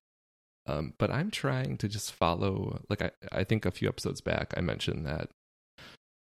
Um, 0.66 0.94
but 1.00 1.10
I'm 1.10 1.32
trying 1.32 1.78
to 1.78 1.88
just 1.88 2.12
follow 2.12 2.82
like 2.90 3.02
I, 3.02 3.12
I 3.32 3.44
think 3.44 3.66
a 3.66 3.72
few 3.72 3.88
episodes 3.88 4.22
back 4.22 4.54
I 4.56 4.62
mentioned 4.62 5.06
that 5.06 5.30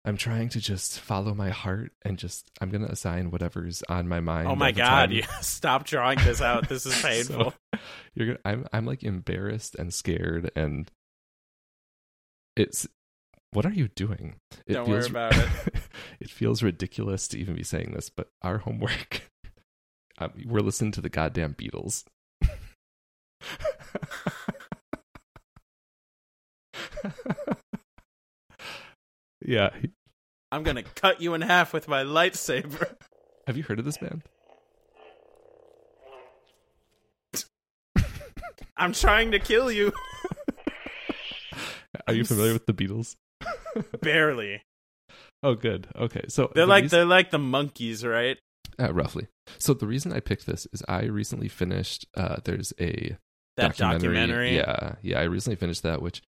I'm 0.05 0.15
trying 0.15 0.47
to 0.49 0.61
just 0.61 1.01
follow 1.01 1.33
my 1.33 1.49
heart 1.49 1.91
and 2.05 2.17
just 2.17 2.49
I'm 2.61 2.69
gonna 2.69 2.87
assign 2.87 3.31
whatever's 3.31 3.83
on 3.89 4.07
my 4.07 4.21
mind. 4.21 4.47
Oh 4.47 4.55
my 4.55 4.71
god, 4.71 5.11
you 5.11 5.23
stop 5.41 5.85
drawing 5.85 6.19
this 6.19 6.41
out. 6.41 6.69
This 6.69 6.85
is 6.85 6.93
painful. 7.01 7.53
So, 7.73 7.79
you're 8.15 8.27
gonna 8.27 8.39
I'm 8.45 8.67
I'm 8.71 8.85
like 8.85 9.03
embarrassed 9.03 9.75
and 9.75 9.93
scared 9.93 10.51
and 10.55 10.89
it's 12.55 12.87
what 13.51 13.65
are 13.65 13.73
you 13.73 13.87
doing? 13.87 14.35
It 14.65 14.73
Don't 14.73 14.89
worry 14.89 15.05
about 15.05 15.35
it. 15.37 15.49
it 16.19 16.29
feels 16.29 16.61
ridiculous 16.61 17.27
to 17.29 17.39
even 17.39 17.55
be 17.55 17.63
saying 17.63 17.93
this, 17.93 18.09
but 18.09 18.29
our 18.41 18.57
homework 18.59 19.23
um, 20.19 20.31
we're 20.45 20.59
listening 20.61 20.91
to 20.93 21.01
the 21.01 21.09
goddamn 21.09 21.53
Beatles. 21.53 22.03
yeah, 29.45 29.69
I'm 30.51 30.63
gonna 30.63 30.83
cut 30.83 31.21
you 31.21 31.33
in 31.33 31.41
half 31.41 31.71
with 31.73 31.87
my 31.87 32.03
lightsaber. 32.03 32.95
have 33.45 33.55
you 33.57 33.63
heard 33.63 33.79
of 33.79 33.85
this 33.85 33.97
band? 33.97 34.23
I'm 38.75 38.93
trying 38.93 39.31
to 39.31 39.39
kill 39.39 39.71
you. 39.71 39.91
Are 42.07 42.13
you 42.13 42.23
familiar 42.23 42.53
with 42.53 42.67
the 42.67 42.73
Beatles? 42.73 43.15
Barely. 44.01 44.61
Oh, 45.43 45.55
good. 45.55 45.87
Okay, 45.95 46.23
so 46.27 46.51
They're 46.55 46.65
the 46.65 46.69
like 46.69 46.83
reason- 46.83 46.97
they're 46.97 47.05
like 47.05 47.31
the 47.31 47.37
Monkees, 47.37 48.03
right? 48.07 48.37
Uh, 48.79 48.93
roughly. 48.93 49.27
So 49.57 49.73
the 49.73 49.87
reason 49.87 50.13
I 50.13 50.19
picked 50.19 50.45
this 50.45 50.67
is 50.73 50.83
I 50.87 51.05
recently 51.05 51.47
finished. 51.47 52.05
Uh, 52.15 52.37
there's 52.43 52.73
a 52.79 53.15
That 53.57 53.75
documentary. 53.77 54.55
Yeah, 54.55 54.95
yeah. 55.01 55.19
I 55.19 55.23
recently 55.23 55.55
finished 55.55 55.83
that, 55.83 56.01
which 56.01 56.21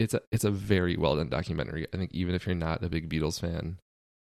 it's 0.00 0.14
a 0.14 0.20
it's 0.32 0.44
a 0.44 0.50
very 0.50 0.96
well 0.96 1.16
done 1.16 1.28
documentary. 1.28 1.86
I 1.92 1.96
think 1.96 2.10
even 2.12 2.34
if 2.34 2.46
you're 2.46 2.56
not 2.56 2.82
a 2.82 2.88
big 2.88 3.08
Beatles 3.08 3.38
fan, 3.40 3.78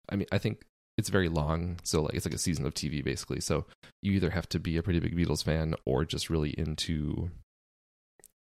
I 0.10 0.16
mean, 0.16 0.28
I 0.32 0.38
think 0.38 0.62
it's 0.98 1.10
very 1.10 1.30
long. 1.30 1.78
So 1.84 2.04
like 2.04 2.14
it's 2.14 2.26
like 2.26 2.36
a 2.36 2.40
season 2.40 2.66
of 2.68 2.74
TV 2.76 3.04
basically. 3.04 3.40
So 3.40 3.66
you 4.04 4.12
either 4.14 4.30
have 4.32 4.48
to 4.50 4.60
be 4.60 4.78
a 4.78 4.84
pretty 4.84 5.00
big 5.00 5.16
Beatles 5.18 5.44
fan 5.44 5.74
or 5.86 6.06
just 6.06 6.30
really 6.30 6.52
into 6.52 7.32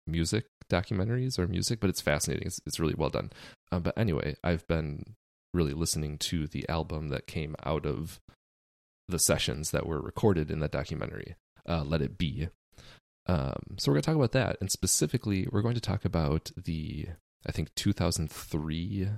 music 0.07 0.45
documentaries 0.69 1.37
or 1.37 1.47
music. 1.47 1.79
But 1.79 1.89
it's 1.89 2.01
fascinating. 2.01 2.47
It's 2.47 2.59
it's 2.65 2.79
really 2.79 2.95
well 2.97 3.09
done. 3.09 3.31
Um, 3.71 3.81
but 3.83 3.97
anyway, 3.97 4.35
I've 4.43 4.67
been 4.67 5.15
really 5.53 5.73
listening 5.73 6.17
to 6.17 6.47
the 6.47 6.67
album 6.69 7.09
that 7.09 7.27
came 7.27 7.55
out 7.65 7.85
of 7.85 8.19
the 9.07 9.19
sessions 9.19 9.71
that 9.71 9.87
were 9.87 9.99
recorded 9.99 10.51
in 10.51 10.59
that 10.59 10.71
documentary, 10.71 11.35
uh, 11.67 11.83
Let 11.83 12.01
It 12.01 12.17
Be. 12.17 12.49
Um, 13.25 13.77
so 13.77 13.91
we're 13.91 13.95
going 13.95 14.01
to 14.01 14.05
talk 14.07 14.15
about 14.15 14.31
that. 14.31 14.57
And 14.61 14.71
specifically, 14.71 15.47
we're 15.51 15.61
going 15.61 15.75
to 15.75 15.81
talk 15.81 16.05
about 16.05 16.51
the, 16.55 17.07
I 17.45 17.51
think, 17.51 17.73
2003 17.75 19.09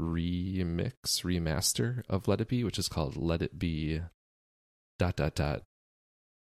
remix, 0.00 0.92
remaster 1.22 2.02
of 2.08 2.28
Let 2.28 2.40
It 2.40 2.48
Be, 2.48 2.64
which 2.64 2.78
is 2.78 2.88
called 2.88 3.16
Let 3.16 3.42
It 3.42 3.58
Be 3.58 4.00
dot, 4.98 5.16
dot, 5.16 5.34
dot, 5.34 5.62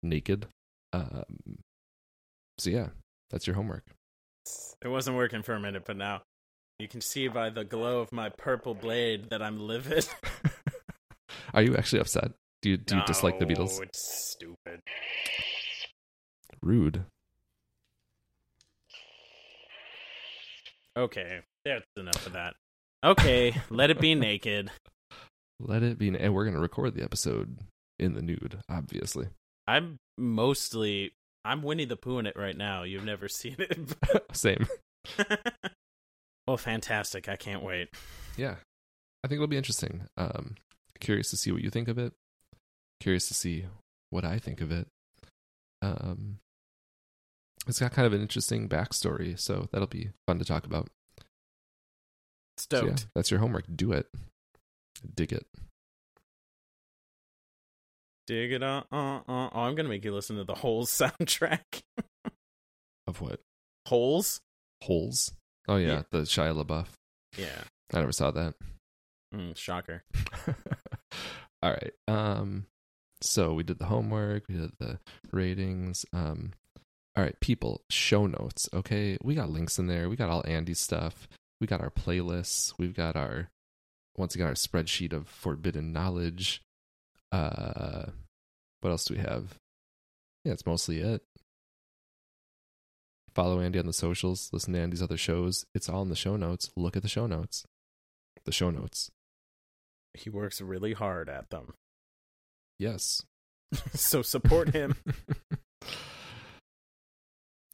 naked. 0.03 0.47
Um, 0.93 1.59
so 2.57 2.69
yeah, 2.69 2.89
that's 3.29 3.47
your 3.47 3.55
homework. 3.55 3.83
It 4.83 4.87
wasn't 4.87 5.17
working 5.17 5.43
for 5.43 5.53
a 5.53 5.59
minute, 5.59 5.83
but 5.85 5.97
now 5.97 6.21
You 6.79 6.87
can 6.87 7.01
see 7.01 7.27
by 7.27 7.49
the 7.49 7.63
glow 7.63 7.99
of 8.01 8.11
my 8.11 8.29
purple 8.29 8.75
blade 8.75 9.29
that 9.31 9.41
I'm 9.41 9.59
livid. 9.59 10.07
Are 11.53 11.61
you 11.61 11.75
actually 11.75 11.99
upset? 11.99 12.31
Do 12.61 12.69
you 12.71 12.77
do 12.77 12.97
you 12.97 13.03
dislike 13.05 13.39
the 13.39 13.45
Beatles? 13.45 13.81
It's 13.81 13.99
stupid. 14.31 14.81
Rude. 16.61 17.05
Okay, 20.97 21.41
that's 21.63 21.85
enough 21.95 22.25
of 22.25 22.33
that. 22.33 22.55
Okay, 23.03 23.55
let 23.69 23.89
it 23.89 23.99
be 23.99 24.15
naked. 24.29 24.71
Let 25.59 25.83
it 25.83 25.97
be. 25.97 26.09
And 26.09 26.33
we're 26.33 26.45
gonna 26.45 26.59
record 26.59 26.95
the 26.95 27.03
episode 27.03 27.59
in 27.99 28.13
the 28.13 28.21
nude, 28.21 28.59
obviously. 28.69 29.27
I'm 29.67 29.97
mostly 30.17 31.11
I'm 31.47 31.63
Winnie 31.63 31.85
the 31.85 31.95
Pooh 31.95 32.19
in 32.19 32.25
it 32.25 32.35
right 32.35 32.55
now. 32.57 32.83
You've 32.83 33.05
never 33.05 33.27
seen 33.29 33.55
it. 33.59 33.79
Same. 34.33 34.67
well, 36.45 36.57
fantastic. 36.57 37.29
I 37.29 37.35
can't 37.35 37.63
wait. 37.63 37.89
Yeah, 38.35 38.55
I 39.23 39.27
think 39.27 39.37
it'll 39.37 39.47
be 39.47 39.57
interesting. 39.57 40.07
Um, 40.17 40.55
curious 40.99 41.29
to 41.31 41.37
see 41.37 41.51
what 41.51 41.61
you 41.63 41.69
think 41.69 41.87
of 41.87 41.97
it. 41.97 42.13
Curious 42.99 43.27
to 43.29 43.33
see 43.33 43.65
what 44.09 44.25
I 44.25 44.39
think 44.39 44.61
of 44.61 44.71
it. 44.71 44.87
Um, 45.81 46.39
it's 47.67 47.79
got 47.79 47.91
kind 47.91 48.05
of 48.05 48.13
an 48.13 48.21
interesting 48.21 48.67
backstory, 48.67 49.39
so 49.39 49.67
that'll 49.71 49.87
be 49.87 50.09
fun 50.25 50.39
to 50.39 50.45
talk 50.45 50.65
about. 50.65 50.89
So, 52.57 52.77
Stoked. 52.79 52.87
yeah, 53.01 53.05
that's 53.13 53.29
your 53.31 53.39
homework. 53.39 53.65
Do 53.73 53.91
it. 53.91 54.07
Dig 55.15 55.31
it. 55.31 55.45
Dig 58.27 58.51
it 58.51 58.61
uh, 58.63 58.83
uh, 58.91 59.17
uh. 59.19 59.21
Oh, 59.53 59.61
I'm 59.61 59.75
gonna 59.75 59.89
make 59.89 60.03
you 60.05 60.13
listen 60.13 60.35
to 60.35 60.43
the 60.43 60.53
Holes 60.55 60.91
soundtrack. 61.19 61.81
Of 63.07 63.21
what? 63.21 63.39
Holes? 63.87 64.41
Holes. 64.83 65.31
Oh 65.67 65.77
yeah, 65.77 65.87
Yeah. 65.87 66.01
the 66.11 66.19
Shia 66.19 66.61
LaBeouf. 66.63 66.87
Yeah. 67.37 67.61
I 67.93 67.99
never 67.99 68.11
saw 68.11 68.31
that. 68.31 68.55
Mm, 69.33 69.55
shocker. 69.57 70.03
All 71.63 71.71
right. 71.71 71.93
Um 72.07 72.65
so 73.21 73.53
we 73.53 73.63
did 73.63 73.79
the 73.79 73.85
homework, 73.85 74.43
we 74.47 74.55
did 74.55 74.71
the 74.79 74.99
ratings. 75.31 76.05
Um 76.13 76.51
all 77.15 77.23
right, 77.23 77.39
people, 77.39 77.81
show 77.89 78.27
notes, 78.27 78.69
okay? 78.73 79.17
We 79.23 79.33
got 79.33 79.49
links 79.49 79.79
in 79.79 79.87
there. 79.87 80.07
We 80.07 80.15
got 80.15 80.29
all 80.29 80.43
Andy's 80.45 80.79
stuff. 80.79 81.27
We 81.59 81.65
got 81.65 81.81
our 81.81 81.89
playlists. 81.89 82.73
We've 82.77 82.93
got 82.93 83.15
our 83.15 83.49
once 84.15 84.35
again 84.35 84.45
our 84.45 84.53
spreadsheet 84.53 85.13
of 85.13 85.27
forbidden 85.27 85.91
knowledge. 85.91 86.61
Uh 87.31 88.11
what 88.81 88.91
else 88.91 89.05
do 89.05 89.15
we 89.15 89.19
have? 89.21 89.55
Yeah, 90.45 90.53
it's 90.53 90.65
mostly 90.65 90.99
it. 90.99 91.21
Follow 93.33 93.59
Andy 93.59 93.79
on 93.79 93.85
the 93.85 93.93
socials, 93.93 94.49
listen 94.53 94.73
to 94.73 94.79
Andy's 94.79 95.01
other 95.01 95.17
shows. 95.17 95.65
It's 95.75 95.89
all 95.89 96.01
in 96.01 96.09
the 96.09 96.15
show 96.15 96.35
notes. 96.37 96.69
Look 96.75 96.95
at 96.95 97.03
the 97.03 97.09
show 97.09 97.27
notes. 97.27 97.65
The 98.45 98.51
show 98.51 98.69
notes. 98.71 99.09
He 100.13 100.29
works 100.29 100.61
really 100.61 100.93
hard 100.93 101.29
at 101.29 101.49
them. 101.49 101.73
Yes. 102.79 103.23
so 103.95 104.21
support 104.21 104.69
him. 104.69 104.95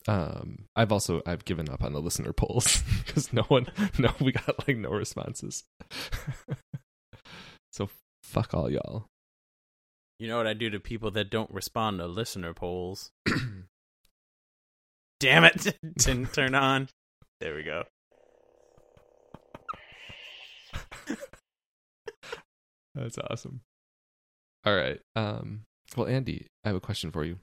um 0.08 0.66
i've 0.76 0.91
also 0.91 1.22
i've 1.26 1.45
given 1.45 1.70
up 1.70 1.84
on 1.84 1.93
the 1.93 2.01
listener 2.01 2.34
polls 2.34 2.84
because 3.06 3.32
no 3.32 3.43
one 3.43 3.68
no 3.97 4.14
we 4.20 4.32
got 4.32 4.68
like 4.68 4.78
no 4.78 4.89
responses 4.89 5.64
so 7.72 7.89
fuck 8.22 8.54
all 8.54 8.70
y'all 8.70 9.06
You 10.20 10.28
know 10.28 10.38
what 10.38 10.47
I 10.47 10.53
do 10.53 10.70
to 10.70 10.80
people 10.80 11.11
that 11.11 11.30
don't 11.30 11.51
respond 11.51 11.99
to 11.99 12.07
listener 12.07 12.53
polls? 12.53 13.11
Damn 15.20 15.43
it! 15.43 15.76
Didn't 15.97 16.34
turn 16.34 16.55
on. 16.55 16.89
There 17.39 17.55
we 17.55 17.64
go. 17.64 17.84
that's 22.95 23.18
awesome 23.30 23.61
all 24.66 24.76
right 24.76 24.99
um 25.16 25.61
well 25.97 26.05
andy 26.07 26.45
i 26.64 26.68
have 26.70 26.76
a 26.76 26.80
question 26.80 27.11
for 27.11 27.24
you 27.26 27.38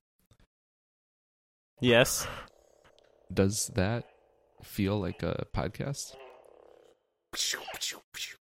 Yes. 1.80 2.26
does 3.32 3.68
that 3.74 4.04
feel 4.62 5.00
like 5.00 5.22
a 5.22 5.46
podcast 5.54 6.14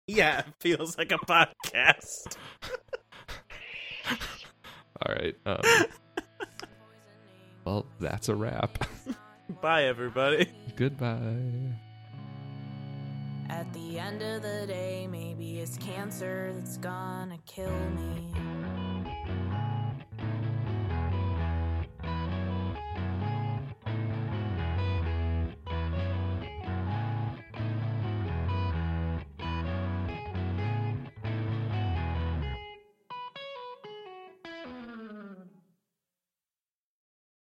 Yeah, 0.07 0.39
it 0.39 0.45
feels 0.59 0.97
like 0.97 1.11
a 1.13 1.17
podcast. 1.17 2.35
all 4.11 5.15
right 5.15 5.35
um 5.45 5.61
well 7.65 7.85
that's 7.99 8.29
a 8.29 8.35
wrap 8.35 8.85
Bye, 9.61 9.83
everybody. 9.83 10.49
goodbye 10.77 11.73
At 13.49 13.71
the 13.73 13.99
end 13.99 14.21
of 14.21 14.41
the 14.41 14.65
day, 14.67 15.05
maybe 15.09 15.59
it's 15.59 15.77
cancer 15.77 16.51
that's 16.55 16.77
gonna 16.77 17.37
kill 17.45 17.69
me. 17.69 18.31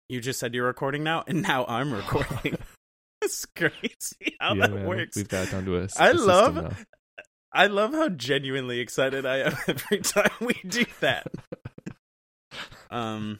You 0.10 0.20
just 0.20 0.39
said 0.39 0.53
you're 0.55 0.66
recording 0.66 1.03
now, 1.03 1.24
and 1.28 1.41
now 1.43 1.66
I'm 1.68 1.93
recording. 1.93 2.57
it's 3.22 3.45
crazy 3.45 4.36
how 4.39 4.55
yeah, 4.55 4.68
that 4.68 4.74
man, 4.74 4.86
works. 4.88 5.16
we've 5.16 5.28
got 5.30 5.47
it 5.47 5.51
down 5.51 5.66
to 5.66 5.78
a, 5.84 5.88
I 5.97 6.12
love- 6.12 6.55
now. 6.55 6.72
I 7.51 7.66
love 7.68 7.93
how 7.93 8.10
genuinely 8.10 8.80
excited 8.80 9.26
I 9.26 9.38
am 9.38 9.55
every 9.68 9.99
time 9.99 10.30
we 10.39 10.53
do 10.68 10.86
that. 10.99 11.26
um, 12.91 13.39